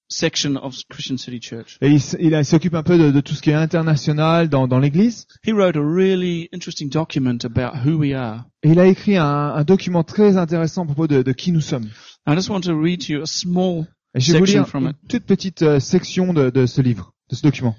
section 0.10 0.58
of 0.58 0.76
Christian 0.90 1.18
City 1.18 1.40
Church. 1.40 1.78
Et 1.82 1.90
il, 1.92 2.46
s'occupe 2.46 2.74
un 2.74 2.84
peu 2.84 2.98
de, 2.98 3.12
de 3.12 3.22
tout 3.22 3.36
ce 3.36 3.42
qui 3.42 3.52
est 3.52 3.56
international 3.56 4.50
dans, 4.50 4.68
dans 4.68 4.80
l'église. 4.80 5.28
He 5.46 5.52
wrote 5.52 5.76
a 5.76 5.84
really 5.84 6.50
interesting 6.52 6.90
document 6.90 7.44
about 7.44 7.86
who 7.86 7.98
we 7.98 8.14
are. 8.14 8.46
Et 8.64 8.70
il 8.70 8.80
a 8.80 8.88
écrit 8.88 9.18
un, 9.18 9.26
un 9.26 9.64
document 9.64 10.04
très 10.04 10.38
intéressant 10.38 10.84
à 10.84 10.86
propos 10.86 11.08
de, 11.08 11.22
de 11.22 11.32
qui 11.32 11.52
nous 11.52 11.62
sommes. 11.62 11.90
I 12.26 12.36
just 12.36 12.50
want 12.50 12.62
to 12.62 12.74
read 12.74 13.08
you 13.08 13.22
a 13.22 13.28
small 13.28 13.86
Et 14.16 14.20
je 14.20 14.34
vais 14.34 14.40
vous 14.40 14.46
lire 14.46 14.66
une 14.74 14.94
toute 15.08 15.26
petite 15.26 15.62
euh, 15.62 15.80
section 15.80 16.34
de, 16.34 16.50
de 16.50 16.66
ce 16.66 16.82
livre, 16.82 17.14
de 17.30 17.36
ce 17.36 17.44
document. 17.44 17.76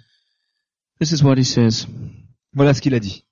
This 1.00 1.12
is 1.12 1.22
what 1.22 1.36
he 1.36 1.44
says. 1.44 1.86
Voilà 2.52 2.74
ce 2.74 2.80
qu'il 2.80 2.94
a 2.94 3.00
dit. 3.00 3.24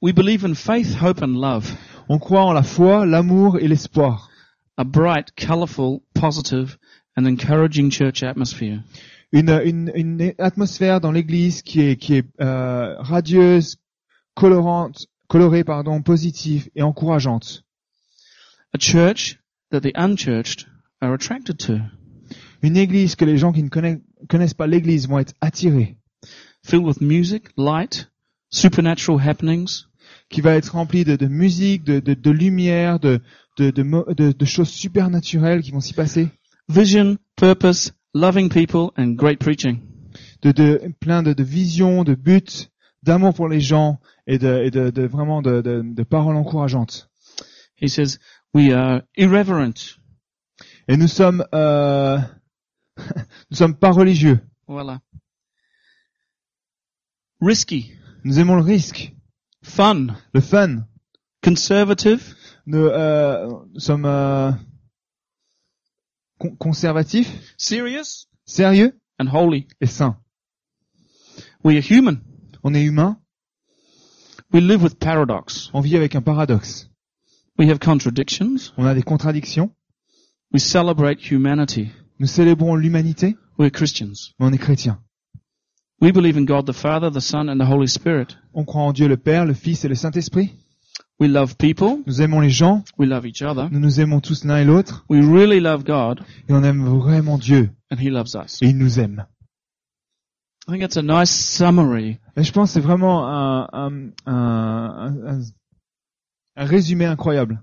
We 0.00 0.12
believe 0.12 0.44
in 0.44 0.54
faith, 0.54 1.00
hope 1.00 1.22
and 1.22 1.40
love, 1.40 1.74
On 2.08 2.18
croit 2.18 2.44
en 2.44 2.52
la 2.52 2.62
foi, 2.62 3.06
l'amour 3.06 3.58
et 3.58 3.68
l'espoir. 3.68 4.30
a 4.76 4.84
bright, 4.84 5.34
colorful, 5.36 6.02
positive 6.14 6.76
and 7.16 7.26
encouraging 7.26 7.90
church 7.90 8.22
atmosphere. 8.22 8.82
Une, 9.32 9.50
une, 9.64 9.92
une 9.94 10.34
atmosphère 10.38 11.00
dans 11.00 11.12
l'église 11.12 11.62
qui 11.62 11.80
est, 11.80 11.96
qui 11.96 12.14
est 12.14 12.26
euh, 12.40 12.96
radieuse, 12.98 13.78
colorante, 14.34 15.06
colorée, 15.28 15.64
pardon, 15.64 16.02
positive 16.02 16.68
et 16.74 16.82
encourageante. 16.82 17.64
A 18.72 18.78
church 18.78 19.38
that 19.70 19.80
the 19.80 19.92
unchurched 19.94 20.66
are 21.00 21.12
attracted 21.14 21.58
to, 21.58 21.78
Une 22.62 22.76
église 22.76 23.14
que 23.14 23.24
les 23.24 23.36
gens 23.36 23.52
qui 23.52 23.62
ne 23.62 23.68
connaissent, 23.68 24.00
connaissent 24.28 24.54
pas 24.54 24.66
l'église 24.66 25.08
vont 25.08 25.18
être 25.18 25.34
attirés, 25.40 25.96
filled 26.64 26.84
with 26.84 27.00
music, 27.00 27.48
light, 27.56 28.10
supernatural 28.50 29.18
happenings, 29.20 29.86
qui 30.34 30.40
va 30.40 30.56
être 30.56 30.72
remplie 30.72 31.04
de, 31.04 31.14
de 31.14 31.26
musique, 31.28 31.84
de, 31.84 32.00
de, 32.00 32.12
de 32.14 32.30
lumière, 32.32 32.98
de, 32.98 33.20
de, 33.56 33.70
de, 33.70 33.82
mo- 33.84 34.04
de- 34.14 34.32
de 34.32 34.44
choses 34.44 34.68
supernaturelles 34.68 35.62
qui 35.62 35.70
vont 35.70 35.78
s'y 35.80 35.94
passer, 35.94 36.28
vision, 36.68 37.16
purpose, 37.36 37.92
loving 38.14 38.48
people 38.48 38.90
and 38.96 39.12
great 39.14 39.38
preaching. 39.38 39.78
de, 40.42 40.50
de 40.50 40.92
plein 40.98 41.22
de, 41.22 41.32
de 41.34 41.44
visions, 41.44 42.02
de 42.02 42.16
buts, 42.16 42.68
d'amour 43.04 43.32
pour 43.32 43.48
les 43.48 43.60
gens 43.60 44.00
et 44.26 44.38
de, 44.38 44.62
et 44.64 44.70
de, 44.72 44.90
de 44.90 45.06
vraiment 45.06 45.40
de, 45.40 45.62
de, 45.62 45.82
de 45.84 46.02
paroles 46.02 46.36
encourageantes. 46.36 47.08
He 47.80 47.88
says, 47.88 48.18
we 48.52 48.72
are 48.72 49.02
irreverent. 49.16 50.00
Et 50.88 50.96
nous 50.96 51.06
sommes, 51.08 51.44
euh, 51.54 52.18
nous 53.50 53.56
sommes 53.56 53.76
pas 53.76 53.92
religieux. 53.92 54.40
Voilà. 54.66 55.00
Risky, 57.40 57.92
Nous 58.24 58.38
aimons 58.40 58.56
le 58.56 58.62
risque, 58.62 59.13
fun, 59.64 60.06
le 60.32 60.40
fun. 60.40 60.86
conservative, 61.42 62.34
Nous, 62.66 62.78
euh, 62.78 63.46
nous 63.74 63.80
sommes 63.80 64.04
euh, 64.06 64.50
con- 66.38 66.56
conservatifs, 66.56 67.30
serious 67.58 68.26
sérieux 68.46 68.98
and 69.20 69.26
holy. 69.32 69.66
et 69.80 69.86
sains. 69.86 70.16
We 71.64 71.76
are 71.76 71.82
human. 71.82 72.20
On 72.62 72.72
est 72.74 72.82
humain, 72.84 73.18
We 74.52 74.62
live 74.62 74.82
with 74.82 74.98
paradox. 74.98 75.70
on 75.74 75.80
vit 75.80 75.96
avec 75.96 76.14
un 76.14 76.22
paradoxe. 76.22 76.88
We 77.58 77.68
have 77.70 77.78
contradictions. 77.78 78.72
On 78.76 78.86
a 78.86 78.94
des 78.94 79.02
contradictions. 79.02 79.70
We 80.52 80.62
celebrate 80.62 81.30
humanity. 81.30 81.90
Nous 82.20 82.26
célébrons 82.28 82.76
l'humanité, 82.76 83.36
We're 83.58 83.70
Christians. 83.70 84.32
mais 84.38 84.46
on 84.46 84.52
est 84.52 84.58
chrétiens. 84.58 85.02
We 86.00 86.12
believe 86.12 86.36
in 86.36 86.44
God 86.44 86.66
the 86.66 86.72
Father, 86.72 87.10
the 87.10 87.20
Son, 87.20 87.48
and 87.48 87.58
the 87.58 87.66
Holy 87.68 87.86
Spirit. 87.88 88.36
On 88.52 88.64
croit 88.64 88.82
en 88.82 88.92
Dieu 88.92 89.08
le 89.08 89.16
Père, 89.16 89.44
le 89.46 89.54
Fils 89.54 89.84
et 89.84 89.88
le 89.88 89.94
Saint-Esprit. 89.94 90.52
We 91.20 91.30
love 91.30 91.56
people. 91.56 92.02
Nous 92.06 92.20
aimons 92.20 92.40
les 92.40 92.50
gens, 92.50 92.82
We 92.98 93.08
love 93.08 93.24
each 93.26 93.40
other. 93.42 93.68
nous 93.70 93.78
nous 93.78 94.00
aimons 94.00 94.20
tous 94.20 94.44
l'un 94.44 94.58
et 94.58 94.64
l'autre, 94.64 95.04
We 95.08 95.24
really 95.24 95.60
love 95.60 95.84
God, 95.84 96.20
et 96.48 96.52
on 96.52 96.64
aime 96.64 96.84
vraiment 96.84 97.38
Dieu, 97.38 97.70
and 97.92 97.96
He 98.00 98.10
loves 98.10 98.34
us. 98.34 98.60
et 98.62 98.66
il 98.68 98.76
nous 98.76 98.98
aime. 98.98 99.24
I 100.66 100.72
think 100.72 100.80
that's 100.80 100.96
a 100.96 101.02
nice 101.02 101.30
summary 101.30 102.18
Et 102.36 102.42
je 102.42 102.50
pense 102.52 102.70
que 102.70 102.74
c'est 102.74 102.80
vraiment 102.80 103.28
un, 103.28 103.68
un, 103.72 104.10
un, 104.26 105.16
un- 105.26 105.40
un 106.56 106.64
résumé 106.64 107.04
incroyable 107.04 107.62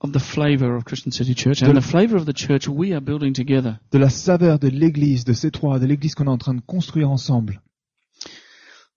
of 0.00 0.12
the 0.12 0.18
flavor 0.20 0.74
of 0.76 0.84
Christian 0.84 1.10
City 1.10 1.34
Church 1.34 1.60
De- 1.60 1.66
and 1.66 1.74
the 1.74 1.80
flavor 1.80 2.16
of 2.16 2.24
the 2.24 2.32
church 2.34 2.68
we 2.68 2.92
are 2.92 3.00
building 3.00 3.32
together. 3.32 3.78
de 3.90 3.98
la 3.98 4.08
saveur 4.10 4.58
de 4.58 4.68
l'église, 4.68 5.24
de 5.24 5.32
ces 5.32 5.50
trois, 5.50 5.78
de 5.78 5.86
l'église 5.86 6.14
qu'on 6.14 6.24
est 6.26 6.28
en 6.30 6.38
train 6.38 6.54
de 6.54 6.60
construire 6.60 7.10
ensemble. 7.10 7.60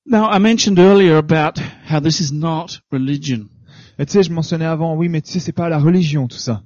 Now, 0.05 0.29
I 0.31 0.39
mentioned 0.39 0.79
earlier 0.79 1.13
about 1.15 1.59
how 1.89 1.99
this 1.99 2.19
is 2.19 2.31
not 2.33 2.81
religion. 2.91 3.49
Et 3.99 4.05
tu 4.05 4.13
sais, 4.13 4.23
je 4.23 4.31
mentionnais 4.31 4.65
avant, 4.65 4.95
oui, 4.95 5.09
mais 5.09 5.21
tu 5.21 5.31
sais, 5.31 5.39
c'est 5.39 5.51
pas 5.51 5.69
la 5.69 5.77
religion, 5.79 6.27
tout 6.27 6.37
ça. 6.37 6.63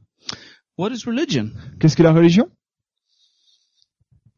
What 0.77 0.91
is 0.91 1.03
religion? 1.05 1.51
Qu'est-ce 1.79 1.95
que 1.97 2.03
la 2.03 2.11
religion? 2.13 2.49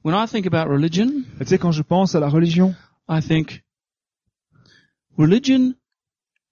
When 0.04 0.16
I 0.16 0.26
think 0.28 0.46
about 0.48 0.70
religion, 0.72 1.24
Et 1.40 1.44
Tu 1.44 1.50
sais, 1.50 1.58
quand 1.58 1.72
je 1.72 1.82
pense 1.84 2.16
à 2.16 2.20
la 2.20 2.30
religion, 2.30 2.76
I 3.10 3.22
think 3.22 3.64
religion 5.18 5.74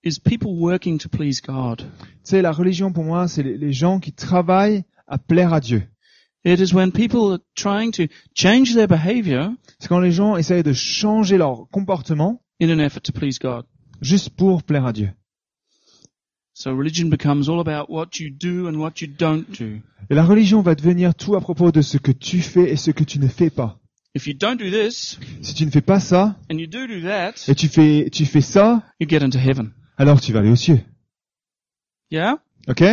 is 0.05 0.19
people 0.19 0.55
working 0.55 0.97
to 0.99 1.09
please 1.09 1.41
God. 1.41 1.79
tu 1.79 1.85
sais, 2.23 2.41
la 2.41 2.51
religion 2.51 2.91
pour 2.93 3.03
moi, 3.03 3.27
c'est 3.27 3.43
les, 3.43 3.57
les 3.57 3.73
gens 3.73 3.99
qui 3.99 4.13
travaillent 4.13 4.83
à 5.07 5.17
plaire 5.17 5.53
à 5.53 5.59
Dieu. 5.59 5.83
It 6.45 6.59
is 6.59 6.73
when 6.75 6.91
people 6.91 7.31
are 7.33 7.39
trying 7.55 7.91
to 7.93 8.03
change 8.35 8.75
their 8.75 8.87
behavior 8.87 9.51
C'est 9.79 9.87
quand 9.87 9.99
les 9.99 10.11
gens 10.11 10.37
essayent 10.37 10.61
de 10.63 10.73
changer 10.73 11.37
leur 11.37 11.67
comportement 11.71 12.39
in 12.61 12.69
an 12.69 12.79
effort 12.79 13.01
to 13.01 13.11
please 13.11 13.39
God. 13.39 13.65
juste 14.01 14.29
pour 14.29 14.61
plaire 14.63 14.85
à 14.85 14.93
Dieu. 14.93 15.09
So 16.53 16.73
religion 16.73 17.09
becomes 17.09 17.49
all 17.49 17.59
about 17.59 17.89
what 17.91 18.19
you 18.19 18.29
do 18.29 18.67
and 18.69 18.75
what 18.79 19.01
you 19.01 19.07
don't 19.07 19.43
do. 19.59 19.81
Et 20.09 20.15
la 20.15 20.23
religion 20.23 20.61
va 20.61 20.75
devenir 20.75 21.13
tout 21.15 21.35
à 21.35 21.41
propos 21.41 21.71
de 21.71 21.81
ce 21.81 21.97
que 21.97 22.11
tu 22.11 22.41
fais 22.41 22.71
et 22.71 22.77
ce 22.77 22.91
que 22.91 23.03
tu 23.03 23.19
ne 23.19 23.27
fais 23.27 23.49
pas. 23.49 23.79
If 24.15 24.27
you 24.27 24.33
don't 24.33 24.55
do 24.55 24.69
this 24.69 25.19
Si 25.41 25.53
tu 25.53 25.65
ne 25.65 25.71
fais 25.71 25.81
pas 25.81 25.99
ça 25.99 26.37
and 26.49 26.57
you 26.57 26.67
do 26.67 26.87
do 26.87 27.01
that, 27.01 27.33
et 27.49 27.55
tu 27.55 27.67
fais 27.67 28.09
tu 28.09 28.25
fais 28.25 28.39
ça, 28.41 28.83
you 29.01 29.07
get 29.09 29.21
into 29.23 29.37
heaven. 29.37 29.71
Alors 29.97 30.21
tu 30.21 30.33
vas 30.33 30.39
aller 30.39 30.51
aux 30.51 30.55
cieux. 30.55 30.81
Yeah? 32.11 32.39
OK? 32.67 32.83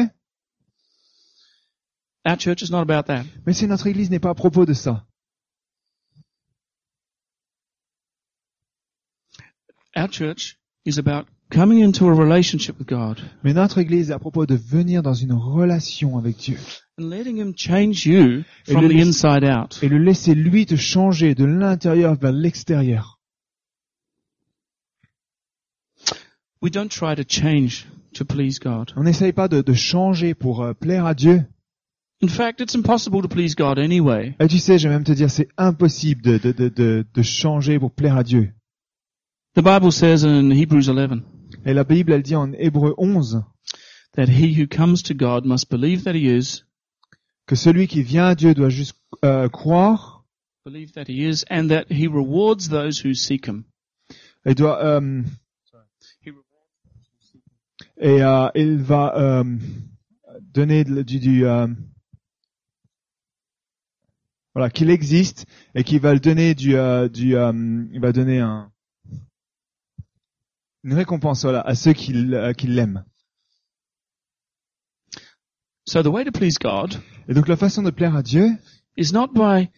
Our 2.25 2.39
church 2.39 2.63
is 2.63 2.71
not 2.71 2.83
about 2.83 3.05
that. 3.05 3.25
Mais 3.47 3.53
si 3.53 3.67
notre 3.67 3.87
église 3.87 4.11
n'est 4.11 4.21
pas 4.21 4.31
à 4.31 4.35
propos 4.35 4.65
de 4.65 4.75
ça. 4.75 5.05
Our 9.97 10.09
church 10.11 10.57
is 10.87 10.99
about 10.99 11.27
coming 11.51 11.83
into 11.83 12.09
a 12.09 12.15
relationship 12.15 12.79
with 12.79 12.89
God 12.89 13.21
Mais 13.45 13.53
notre 13.53 13.79
église 13.79 14.11
est 14.11 14.15
à 14.15 14.19
propos 14.19 14.47
de 14.47 14.55
venir 14.55 15.03
dans 15.03 15.13
une 15.13 15.35
relation 15.35 16.17
avec 16.17 16.39
Dieu 16.39 16.59
and 16.99 17.09
letting 17.09 17.37
Him 17.39 17.53
change 17.57 18.07
you 18.07 18.43
from 18.65 18.89
the 18.89 18.95
inside 18.95 19.45
out. 19.45 19.79
et 19.83 19.89
le 19.89 19.99
laisser 19.99 20.35
lui 20.35 20.65
te 20.65 20.77
changer 20.77 21.35
de 21.35 21.45
l'intérieur 21.45 22.15
vers 22.15 22.33
l'extérieur. 22.33 23.19
We 26.63 26.71
don't 26.71 26.89
try 26.89 27.17
to 27.17 27.25
change 27.25 27.87
to 28.15 28.25
please 28.25 28.61
God. 28.61 28.93
On 28.97 29.03
n'essaye 29.03 29.33
pas 29.33 29.49
de, 29.49 29.63
de 29.63 29.75
changer 29.75 30.35
pour 30.35 30.63
euh, 30.63 30.75
plaire 30.75 31.07
à 31.07 31.15
Dieu. 31.15 31.45
In 32.23 32.29
fact, 32.29 32.61
it's 32.61 32.77
impossible 32.77 33.21
to 33.21 33.29
please 33.29 33.57
God 33.57 33.81
anyway. 33.81 34.37
Et 34.39 34.47
tu 34.47 34.61
sais, 34.61 34.79
je 34.79 34.87
vais 34.87 34.95
même 34.95 35.03
te 35.03 35.11
dire, 35.11 35.29
c'est 35.29 35.49
impossible 35.59 36.23
de, 36.23 36.39
de, 36.39 36.53
de, 36.53 36.69
de, 36.69 37.05
de 37.13 37.23
changer 37.23 37.81
pour 37.81 37.91
plaire 37.91 38.17
à 38.17 38.23
Dieu. 38.23 38.53
The 39.57 39.63
Bible 39.63 39.91
says 39.91 40.25
in 40.25 40.51
Hebrews 40.51 40.89
11 40.89 41.23
Et 41.67 41.75
la 41.75 41.83
Bible, 41.83 42.13
elle 42.13 42.23
dit 42.23 42.37
en 42.37 42.53
Hébreu 42.53 42.95
11 42.97 43.43
that 44.15 44.27
he 44.27 44.55
who 44.57 44.69
comes 44.69 45.03
to 45.03 45.15
God 45.15 45.45
must 45.45 45.69
believe 45.69 46.05
that 46.05 46.15
he 46.15 46.29
is, 46.29 46.63
que 47.47 47.57
celui 47.57 47.89
qui 47.89 48.03
vient 48.03 48.27
à 48.27 48.35
Dieu 48.37 48.55
doit 48.55 48.69
juste 48.69 48.95
euh, 49.25 49.49
croire 49.49 50.25
believe 50.65 50.93
that 50.93 51.09
he 51.09 51.29
is, 51.29 51.45
and 51.51 51.69
that 51.69 51.87
he 51.91 52.07
rewards 52.07 52.69
those 52.69 53.05
who 53.05 53.15
seek 53.15 53.47
him. 53.47 53.65
et 54.45 54.55
doit 54.55 54.85
euh, 54.85 55.23
et 57.99 58.23
euh, 58.23 58.49
il 58.55 58.79
va 58.79 59.17
euh, 59.17 59.45
donner 60.41 60.85
du, 60.85 61.19
du 61.21 61.47
euh, 61.47 61.67
voilà 64.55 64.71
qu'il 64.71 64.91
existe 64.91 65.47
et 65.75 65.85
qu'il 65.85 66.01
va 66.01 66.13
le 66.13 66.21
donner 66.21 66.55
du 66.55 66.75
du 67.11 67.31
il 67.31 68.01
va 68.01 68.13
donner 68.13 68.41
un 68.41 68.71
une 70.85 70.95
récompense 70.95 71.43
voilà 71.43 71.61
à 71.61 71.75
ceux 71.75 71.93
qui 71.93 72.13
l'aiment. 72.13 73.05
So 75.85 76.03
the 76.03 76.09
way 76.09 76.25
to 76.25 76.31
please 76.31 76.59
God 76.61 77.01
Et 77.29 77.35
donc 77.35 77.49
la 77.49 77.57
façon 77.57 77.83
de 77.83 77.91
plaire 77.91 78.17
à 78.17 78.23
Dieu, 78.23 78.51
is 78.97 79.13
not 79.13 79.29
by 79.35 79.69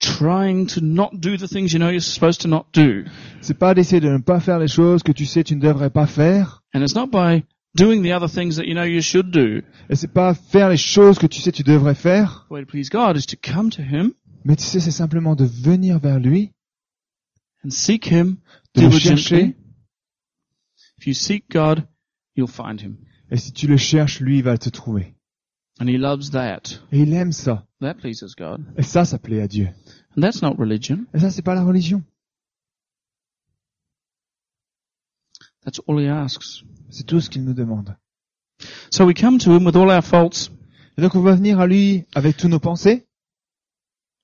trying 0.00 0.66
to 0.66 0.80
not 0.80 1.10
do 1.20 1.36
the 1.36 1.46
things 1.48 1.72
you 1.72 1.78
know 1.78 1.88
you're 1.88 2.00
supposed 2.00 2.40
to 2.42 2.48
not 2.48 2.66
do. 2.72 3.04
c'est 3.40 3.58
pas 3.58 3.74
d'essayer 3.74 4.00
de 4.00 4.08
ne 4.10 4.18
pas 4.18 4.40
faire 4.40 4.58
les 4.58 4.68
choses 4.68 5.02
que 5.02 5.12
tu 5.12 5.24
sais 5.26 5.44
tu 5.44 5.56
ne 5.56 5.60
devrais 5.60 5.90
pas 5.90 6.06
faire, 6.06 6.62
And 6.74 6.82
it's 6.82 6.94
not 6.94 7.08
by 7.10 7.44
doing 7.76 8.02
the 8.02 8.12
other 8.12 8.28
things 8.28 8.56
that 8.56 8.64
you 8.66 8.74
know 8.74 8.84
you 8.84 9.00
should 9.00 9.30
do. 9.30 9.62
et 9.88 9.96
c'est 9.96 10.12
pas 10.12 10.34
faire 10.34 10.68
les 10.68 10.76
choses 10.76 11.18
que 11.18 11.26
tu 11.26 11.40
sais 11.40 11.52
tu 11.52 11.62
devrais 11.62 11.94
faire, 11.94 12.46
The 12.48 12.52
way 12.52 12.60
to 12.64 12.66
please 12.66 12.88
God 12.90 13.16
is 13.16 13.26
to 13.26 13.36
come 13.36 13.70
to 13.70 13.82
Him 13.82 14.12
mais 14.44 14.56
tu 14.56 14.64
sais 14.64 14.80
c'est 14.80 14.90
simplement 14.90 15.34
de 15.36 15.44
venir 15.44 15.98
vers 16.00 16.18
lui, 16.20 16.52
and 17.64 17.70
seek 17.70 18.06
Him 18.10 18.36
de 18.74 18.82
le 18.82 18.88
diligently. 18.88 19.22
chercher, 19.22 19.56
If 20.98 21.06
you 21.06 21.14
seek 21.14 21.44
God, 21.50 21.86
you'll 22.36 22.48
find 22.50 22.80
Him. 22.80 22.96
et 23.30 23.36
si 23.38 23.52
tu 23.52 23.66
le 23.66 23.76
cherches, 23.76 24.20
lui 24.20 24.38
il 24.38 24.42
va 24.44 24.58
te 24.58 24.68
trouver. 24.70 25.14
And 25.80 25.88
He 25.88 25.98
loves 25.98 26.30
that. 26.30 26.80
Et 26.92 27.00
il 27.00 27.12
aime 27.14 27.32
ça. 27.32 27.66
That 27.80 27.94
pleases 27.94 28.34
God. 28.36 28.64
Et 28.76 28.82
ça, 28.82 29.04
ça 29.04 29.18
plaît 29.18 29.40
à 29.42 29.48
Dieu. 29.48 29.68
And 30.16 30.20
that's 30.20 30.40
not 30.42 30.54
religion. 30.56 31.04
Et 31.14 31.18
ça, 31.18 31.30
c'est 31.30 31.42
pas 31.42 31.54
la 31.54 31.64
religion. 31.64 32.02
That's 35.64 35.80
all 35.88 35.98
He 36.00 36.08
asks. 36.08 36.62
C'est 36.90 37.04
tout 37.06 37.20
ce 37.20 37.28
qu'il 37.30 37.44
nous 37.44 37.54
demande. 37.54 37.96
So 38.90 39.04
we 39.04 39.14
come 39.14 39.38
to 39.38 39.50
Him 39.56 39.64
with 39.66 39.76
all 39.76 39.90
our 39.90 40.02
faults 40.04 40.50
Et 40.96 41.02
donc, 41.02 41.14
on 41.16 41.22
va 41.22 41.34
venir 41.34 41.58
à 41.58 41.66
lui 41.66 42.04
avec 42.14 42.36
tous 42.36 42.46
nos 42.48 42.60
pensées, 42.60 43.04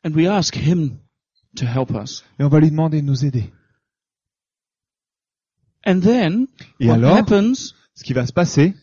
and 0.05 0.12
we 0.14 0.28
ask 0.28 0.55
Him 0.55 0.98
to 1.57 1.64
help 1.66 1.90
us. 1.90 2.22
et 2.38 2.44
on 2.44 2.48
va 2.48 2.61
lui 2.61 2.70
demander 2.70 3.01
de 3.03 3.07
nous 3.07 3.24
aider. 3.24 3.53
And 5.84 6.01
then 6.01 6.46
Et 6.78 6.86
what 6.86 6.94
alors, 6.94 7.16
happens, 7.16 7.74
ce 7.94 8.05
qui 8.05 8.12
va 8.12 8.24
se 8.26 8.32
passer, 8.32 8.74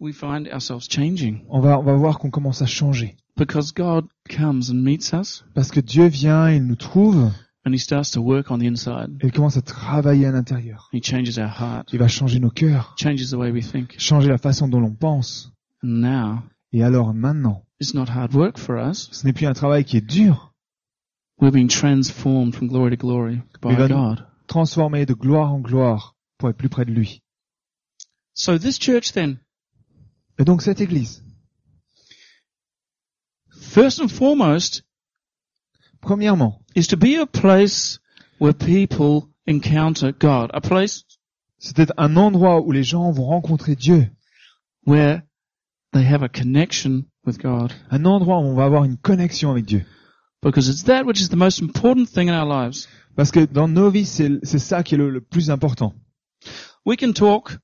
we 0.00 0.12
find 0.12 0.48
ourselves 0.48 0.86
changing 0.88 1.44
on 1.48 1.60
va, 1.60 1.78
on 1.78 1.82
va 1.82 1.94
voir 1.94 2.18
qu'on 2.18 2.30
commence 2.30 2.62
à 2.62 2.66
changer. 2.66 3.16
because 3.36 3.72
God 3.72 4.06
comes 4.28 4.70
and 4.70 4.82
meets 4.82 5.12
us 5.12 5.44
Parce 5.54 5.70
que 5.70 5.80
Dieu 5.80 6.06
vient, 6.06 6.50
il 6.50 6.66
nous 6.66 6.76
trouve, 6.76 7.30
and 7.66 7.72
He 7.72 7.78
starts 7.78 8.10
to 8.12 8.20
work 8.20 8.50
on 8.50 8.58
the 8.58 8.64
inside. 8.66 9.16
et 9.20 9.26
il 9.26 9.32
commence 9.32 9.56
à 9.56 9.62
travailler 9.62 10.26
à 10.26 10.32
l'intérieur. 10.32 10.88
He 10.92 11.02
changes 11.02 11.38
our 11.38 11.48
heart, 11.60 11.88
Il 11.92 11.98
va 11.98 12.08
changer 12.08 12.38
nos 12.40 12.50
cœurs, 12.50 12.94
changes 12.98 13.30
the 13.30 13.34
way 13.34 13.50
we 13.50 13.66
think. 13.66 13.94
changer 13.98 14.28
la 14.28 14.38
façon 14.38 14.68
dont 14.68 14.80
l'on 14.80 14.94
pense. 14.94 15.52
And 15.82 16.00
now 16.00 16.38
Et 16.72 16.82
alors, 16.82 17.14
maintenant, 17.14 17.62
it's 17.80 17.94
not 17.94 18.06
hard 18.08 18.34
work 18.34 18.58
for 18.58 18.76
us. 18.78 19.08
ce 19.12 19.24
n'est 19.26 19.32
plus 19.32 19.46
un 19.46 19.54
travail 19.54 19.84
qui 19.84 19.96
est 19.96 20.00
dur, 20.06 20.52
We're 21.40 21.50
being 21.52 21.68
transformed 21.68 22.54
from 22.54 22.68
glory 22.68 22.96
to 22.96 22.96
glory 22.96 23.40
by 23.62 23.74
God. 23.76 24.24
transformé 24.46 25.04
de 25.06 25.14
gloire 25.14 25.52
en 25.52 25.58
gloire 25.60 26.14
pour 26.38 26.48
être 26.50 26.56
plus 26.56 26.68
près 26.68 26.84
de 26.84 26.92
lui. 26.92 27.22
So 28.34 28.58
this 28.58 28.78
church 28.78 29.12
then, 29.12 29.38
Et 30.38 30.44
donc, 30.44 30.62
cette 30.62 30.80
église, 30.80 31.22
first 33.50 34.00
and 34.00 34.08
foremost, 34.08 34.84
premièrement, 36.00 36.60
is 36.74 36.86
to 36.88 36.96
be 36.96 37.16
a 37.16 37.26
place 37.26 38.00
where 38.40 38.52
people 38.52 39.28
encounter 39.46 40.12
God, 40.12 40.50
a 40.52 40.60
place 40.60 41.04
c'était 41.58 41.86
un 41.96 42.16
endroit 42.16 42.60
où 42.60 42.72
les 42.72 42.84
gens 42.84 43.10
vont 43.10 43.24
rencontrer 43.24 43.74
Dieu. 43.74 44.10
where 44.86 45.22
they 45.92 46.02
have 46.02 46.22
a 46.22 46.28
connection 46.28 47.06
with 47.24 47.38
God. 47.38 47.72
Un 47.90 48.04
endroit 48.04 48.38
où 48.38 48.44
on 48.44 48.54
va 48.54 48.64
avoir 48.64 48.84
une 48.84 48.96
connexion 48.96 49.50
avec 49.50 49.64
Dieu. 49.64 49.84
Because 50.42 50.68
it's 50.68 50.84
that 50.84 51.06
which 51.06 51.20
is 51.20 51.28
the 51.30 51.36
most 51.36 51.60
important 51.60 52.08
thing 52.08 52.28
in 52.28 52.34
our 52.34 52.46
lives. 52.46 52.86
Parce 53.16 53.30
que 53.30 53.46
dans 53.46 53.68
nos 53.68 53.90
vies, 53.90 54.06
c'est 54.06 54.58
ça 54.58 54.82
qui 54.82 54.94
est 54.94 54.98
le, 54.98 55.08
le 55.08 55.20
plus 55.20 55.50
important. 55.50 55.94
We 56.84 56.96
can 56.98 57.12
talk 57.12 57.58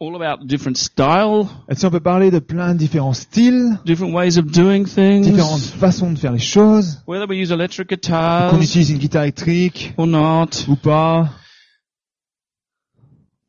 all 0.00 0.14
about 0.16 0.44
different 0.46 0.76
style, 0.76 1.46
Et 1.68 1.74
si 1.76 1.86
on 1.86 1.90
peut 1.90 2.00
parler 2.00 2.30
de 2.30 2.38
plein 2.40 2.74
de 2.74 2.78
différents 2.78 3.12
styles, 3.14 3.78
different 3.84 4.12
ways 4.12 4.38
of 4.38 4.46
doing 4.50 4.84
différentes 4.84 5.24
things, 5.24 5.78
façons 5.78 6.12
de 6.12 6.18
faire 6.18 6.32
les 6.32 6.38
choses, 6.40 7.02
whether 7.06 7.26
we 7.28 7.38
use 7.38 7.50
electric 7.52 7.88
qu'on 7.88 7.94
guitars 7.96 8.60
utilise 8.60 8.90
une 8.90 8.98
guitare 8.98 9.22
électrique 9.22 9.94
or 9.96 10.06
not. 10.06 10.66
ou 10.68 10.76
pas, 10.76 11.30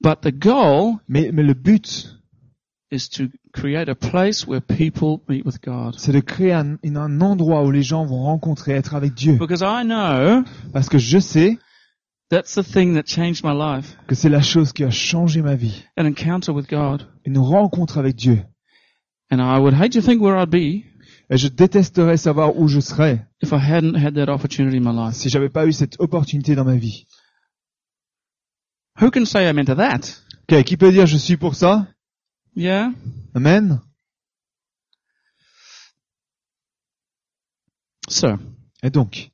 But 0.02 0.22
the 0.22 0.32
goal 0.32 0.98
mais, 1.08 1.32
mais 1.34 1.41
le 1.43 1.54
but, 1.56 2.12
is 2.91 3.10
to 3.10 3.24
create 3.52 3.89
a 3.89 3.96
place 3.96 4.46
where 4.46 4.62
people 4.62 5.22
meet 5.28 5.43
with 5.46 5.60
God. 5.64 5.96
c'est 5.98 6.12
de 6.12 6.20
créer 6.20 6.54
un, 6.54 6.78
un 6.84 7.22
endroit 7.22 7.64
où 7.64 7.72
les 7.72 7.82
gens 7.82 8.06
vont 8.06 8.22
rencontrer, 8.22 8.74
être 8.74 8.93
avec 8.93 9.16
Dieu. 9.16 9.34
Because 9.39 9.62
I 9.62 9.84
know 9.84 10.43
Parce 10.74 10.89
que 10.89 11.00
je 11.00 11.18
sais 11.18 11.58
that's 12.30 12.55
the 12.55 12.63
thing 12.63 12.95
that 12.95 13.03
changed 13.03 13.43
my 13.43 13.53
life. 13.53 13.95
que 14.07 14.15
c'est 14.15 14.30
la 14.30 14.41
chose 14.41 14.73
qui 14.73 14.84
a 14.84 14.89
changé 14.89 15.41
ma 15.41 15.55
vie. 15.55 15.84
An 15.97 16.05
encounter 16.05 16.51
with 16.51 16.67
God. 16.67 17.07
Une 17.26 17.38
rencontre 17.38 17.97
avec 17.97 18.15
Dieu. 18.15 18.43
And 19.32 19.39
I 19.41 19.59
would 19.59 19.73
hate 19.73 19.93
to 19.93 20.01
think 20.01 20.21
where 20.21 20.38
I'd 20.38 20.49
be 20.49 20.86
Et 21.30 21.38
je 21.38 21.47
détesterais 21.47 22.17
savoir 22.17 22.55
où 22.55 22.67
je 22.67 22.80
serais 22.80 23.26
if 23.41 23.51
I 23.51 23.57
hadn't 23.57 23.95
had 23.95 24.13
that 24.15 24.30
opportunity 24.30 24.78
in 24.78 24.82
my 24.82 24.93
life. 24.93 25.15
si 25.15 25.30
j'avais 25.30 25.49
pas 25.49 25.65
eu 25.65 25.73
cette 25.73 25.99
opportunité 25.99 26.53
dans 26.55 26.65
ma 26.65 26.76
vie. 26.76 27.07
Who 29.01 29.09
can 29.11 29.26
say 29.26 29.47
amen 29.47 29.65
to 29.65 29.76
that? 29.76 30.21
Ok, 30.49 30.63
qui 30.63 30.78
peut 30.78 30.91
dire 30.91 31.05
je 31.07 31.17
suis 31.17 31.36
pour 31.38 31.55
ça? 31.55 31.88
Yeah? 32.55 32.91
Amen. 33.34 33.82
So, 38.07 38.38
Et 38.84 38.91
donc, 38.91 39.32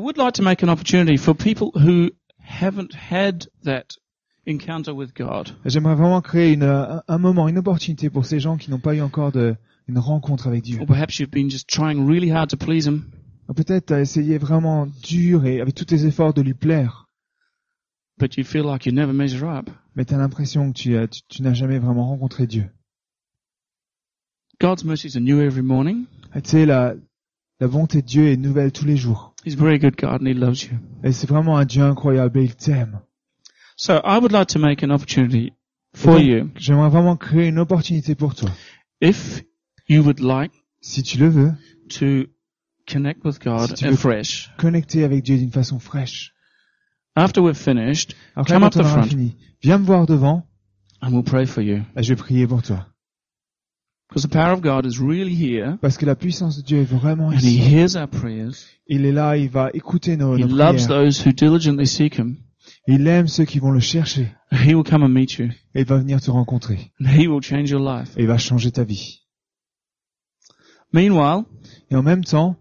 I 0.00 0.02
would 0.02 0.16
like 0.16 0.32
to 0.36 0.42
make 0.42 0.62
an 0.62 0.70
opportunity 0.70 1.18
for 1.18 1.34
people 1.34 1.72
who 1.74 2.12
haven't 2.38 2.94
had 2.94 3.48
that 3.64 3.98
encounter 4.46 4.94
with 4.94 5.12
God. 5.14 5.54
j'aimerais 5.66 5.94
vraiment 5.94 6.22
créer 6.22 6.54
une, 6.54 6.62
un, 6.62 7.18
moment, 7.18 7.48
une 7.48 7.58
opportunité 7.58 8.08
pour 8.08 8.24
ces 8.24 8.40
gens 8.40 8.56
qui 8.56 8.70
n'ont 8.70 8.78
pas 8.80 8.94
eu 8.94 9.02
encore 9.02 9.30
de, 9.30 9.56
une 9.88 9.98
rencontre 9.98 10.46
avec 10.46 10.62
Dieu. 10.62 10.78
Or 10.80 10.86
perhaps 10.86 11.18
you've 11.18 11.30
been 11.30 11.50
just 11.50 11.68
trying 11.68 12.06
really 12.06 12.30
hard 12.32 12.48
to 12.48 12.56
please 12.56 12.86
Him. 12.86 13.10
Peut-être 13.54 13.86
t'as 13.86 14.00
essayé 14.00 14.38
vraiment 14.38 14.86
dur 14.86 15.44
et 15.44 15.60
avec 15.60 15.74
tous 15.74 15.84
tes 15.84 16.06
efforts 16.06 16.32
de 16.32 16.40
lui 16.40 16.54
plaire, 16.54 17.04
but 18.18 18.38
you 18.38 18.44
feel 18.44 18.64
like 18.64 18.86
you 18.86 18.92
never 18.92 19.12
measure 19.12 19.50
up. 19.50 19.68
mais 19.94 20.06
t'as 20.06 20.16
l'impression 20.16 20.72
que 20.72 20.78
tu, 20.78 20.96
as- 20.96 21.08
tu, 21.08 21.20
tu 21.28 21.42
n'as 21.42 21.52
jamais 21.52 21.78
vraiment 21.78 22.06
rencontré 22.08 22.46
Dieu. 22.46 22.70
God's 24.62 24.82
mercies 24.82 25.14
are 25.16 25.20
new 25.22 25.40
every 25.40 25.62
morning. 25.62 26.06
Et 26.34 26.40
tu 26.40 26.50
sais, 26.50 26.64
la, 26.64 26.94
la 27.60 27.68
bonté 27.68 28.00
de 28.00 28.06
Dieu 28.06 28.28
est 28.28 28.36
nouvelle 28.38 28.72
tous 28.72 28.86
les 28.86 28.96
jours. 28.96 29.29
He's 29.44 29.54
a 29.54 29.56
very 29.56 29.78
good 29.78 29.96
God 29.96 30.20
and 30.20 30.26
He 30.28 30.34
loves 30.34 30.62
you. 30.64 30.78
Et 31.02 31.12
c'est 31.12 31.28
vraiment 31.28 31.56
un 31.56 31.64
Dieu 31.64 31.82
incroyable 31.82 32.38
et 32.40 32.44
il 32.44 32.54
t'aime. 32.54 33.00
So 33.76 33.94
I 34.04 34.18
would 34.18 34.32
like 34.32 34.48
to 34.48 34.58
make 34.58 34.82
an 34.82 34.90
opportunity 34.90 35.52
for 35.94 36.14
donc, 36.16 36.24
you. 36.24 36.50
J'aimerais 36.56 36.90
vraiment 36.90 37.16
créer 37.16 37.48
une 37.48 37.58
opportunité 37.58 38.14
pour 38.14 38.34
toi. 38.34 38.50
If 39.00 39.42
you 39.88 40.02
would 40.02 40.20
like 40.20 40.52
Si 40.82 41.02
tu 41.02 41.18
le 41.18 41.28
veux, 41.28 41.52
to 41.98 42.26
connect 42.90 43.24
with 43.24 43.38
God 43.42 43.68
Si 43.68 43.74
tu 43.74 43.84
veux- 43.86 43.92
afresh, 43.92 44.50
connecter 44.58 45.04
avec 45.04 45.22
Dieu 45.24 45.36
d'une 45.38 45.50
façon 45.52 45.78
fraîche. 45.78 46.34
after 47.16 47.40
we've 47.40 47.54
finished, 47.56 48.14
Après, 48.36 48.54
Come 48.54 48.62
up 48.64 48.72
the 48.72 48.82
front. 48.82 49.04
fini, 49.04 49.36
viens 49.62 49.78
me 49.78 49.84
voir 49.84 50.06
devant 50.06 50.46
and 51.02 51.12
we'll 51.12 51.22
pray 51.24 51.46
for 51.46 51.62
you. 51.62 51.82
et 51.96 52.02
je 52.02 52.10
vais 52.10 52.16
prier 52.16 52.46
pour 52.46 52.62
toi. 52.62 52.86
Because 54.10 54.22
the 54.24 54.28
power 54.28 54.52
of 54.52 54.60
God 54.60 54.84
is 54.86 54.98
really 55.00 55.34
here, 55.34 55.78
Parce 55.80 55.96
que 55.96 56.04
la 56.04 56.16
puissance 56.16 56.56
de 56.56 56.62
Dieu 56.62 56.78
est 56.80 56.84
vraiment 56.84 57.28
and 57.28 57.34
He 57.38 57.54
ici. 57.54 57.58
hears 57.60 57.94
our 57.96 58.08
prayers. 58.08 58.66
Il 58.88 59.04
est 59.06 59.12
là, 59.12 59.36
il 59.36 59.48
va 59.48 59.70
écouter 59.72 60.16
nos, 60.16 60.36
He 60.36 60.40
nos 60.40 60.48
loves 60.48 60.84
prières. 60.84 60.88
those 60.88 61.24
who 61.24 61.32
diligently 61.32 61.86
seek 61.86 62.18
Him. 62.18 62.36
Il 62.88 63.06
aime 63.06 63.28
ceux 63.28 63.44
qui 63.44 63.60
vont 63.60 63.70
le 63.70 63.78
chercher. 63.78 64.32
He 64.50 64.74
will 64.74 64.82
come 64.82 65.04
and 65.04 65.10
meet 65.10 65.38
you, 65.38 65.50
Et 65.76 65.82
il 65.82 65.84
va 65.86 65.98
venir 65.98 66.20
te 66.20 66.28
rencontrer. 66.30 66.90
and 67.00 67.06
He 67.06 67.28
will 67.28 67.40
change 67.40 67.70
your 67.70 67.80
life. 67.80 68.10
Et 68.16 68.22
il 68.22 68.26
va 68.26 68.36
changer 68.38 68.72
ta 68.72 68.82
vie. 68.82 69.20
Meanwhile, 70.92 71.44
Et 71.92 71.94
en 71.94 72.02
même 72.02 72.24
temps, 72.24 72.56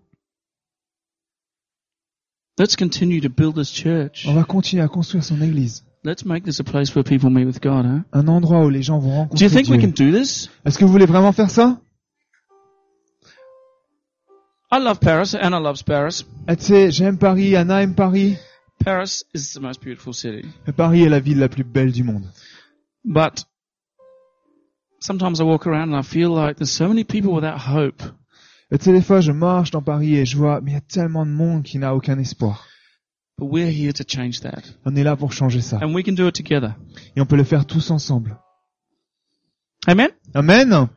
let's 2.60 2.76
continue 2.76 3.22
to 3.22 3.30
build 3.30 3.56
this 3.56 3.72
church. 3.74 4.26
on 4.28 4.34
va 4.36 4.44
continuer 4.44 4.84
à 4.84 4.88
construire 4.88 5.24
son 5.24 5.42
église. 5.42 5.84
Let's 6.04 6.24
make 6.26 6.46
this 6.46 6.60
a 6.60 6.64
place 6.64 6.96
where 6.96 7.04
people 7.04 7.30
meet 7.30 7.46
with 7.46 7.60
God, 7.62 7.86
huh? 7.86 8.04
Un 8.14 8.28
endroit 8.30 8.64
où 8.66 8.70
les 8.70 8.82
gens 8.82 9.00
vont 9.00 9.26
Do 9.34 9.44
you 9.44 9.50
rencontrer 9.50 9.50
think 9.50 9.68
we 9.70 9.78
can 9.82 9.92
Dieu. 9.92 10.12
do 10.12 10.18
this? 10.18 10.50
Est-ce 10.66 10.78
que 10.80 10.86
vous 10.86 10.92
voulez 10.92 11.06
vraiment 11.06 11.34
faire 11.34 11.50
ça? 11.50 11.78
I 14.72 14.78
love 14.80 15.00
Paris. 15.00 15.36
Anna 15.36 15.60
loves 15.60 15.84
Paris. 15.84 16.24
Ah, 16.48 16.56
Tu 16.56 16.64
sais, 16.66 16.92
j'aime 16.92 17.18
Paris, 17.18 17.56
Anna 17.56 17.82
aime 17.84 17.96
Paris. 17.96 18.38
Paris 18.86 19.24
is 19.34 19.52
the 19.54 19.60
most 19.60 19.82
beautiful 19.82 20.14
city. 20.14 20.46
Paris 20.78 21.04
est 21.04 21.10
la 21.10 21.20
ville 21.20 21.40
la 21.40 21.50
plus 21.50 21.64
belle 21.66 21.92
du 21.92 22.04
monde. 22.04 22.24
But 23.04 23.44
sometimes 25.02 25.40
I 25.40 25.44
walk 25.44 25.68
around 25.68 25.92
and 25.94 26.00
I 26.00 26.04
feel 26.04 26.30
like 26.30 26.58
there's 26.58 26.72
so 26.72 26.88
many 26.88 27.04
people 27.04 27.34
without 27.34 27.58
hope. 27.60 28.02
Et 28.72 28.78
tu 28.78 28.86
sais, 28.86 28.94
des 28.94 29.02
fois, 29.02 29.20
je 29.20 29.32
marche 29.32 29.72
dans 29.72 29.82
Paris 29.82 30.16
et 30.16 30.26
je 30.26 30.38
vois, 30.38 30.62
mais 30.62 30.72
il 30.72 30.74
y 30.76 30.78
a 30.78 30.82
tellement 30.82 31.26
de 31.26 31.32
monde 31.32 31.64
qui 31.64 31.80
n'a 31.80 31.94
aucun 31.96 32.18
espoir. 32.20 32.68
But 33.40 33.46
we're 33.46 33.72
here 33.72 33.94
to 33.94 34.04
change 34.04 34.42
that. 34.42 34.64
On 34.86 34.94
est 34.96 35.04
là 35.04 35.16
pour 35.16 35.32
changer 35.32 35.62
ça. 35.62 35.80
And 35.82 35.94
we 35.94 36.04
can 36.04 36.12
do 36.12 36.28
it 36.28 36.36
together. 36.36 36.76
Et 37.16 37.22
on 37.22 37.26
peut 37.26 37.38
le 37.38 37.46
faire 37.46 37.66
tous 37.66 37.90
ensemble. 37.90 38.38
Amen? 39.88 40.10
Amen? 40.36 40.90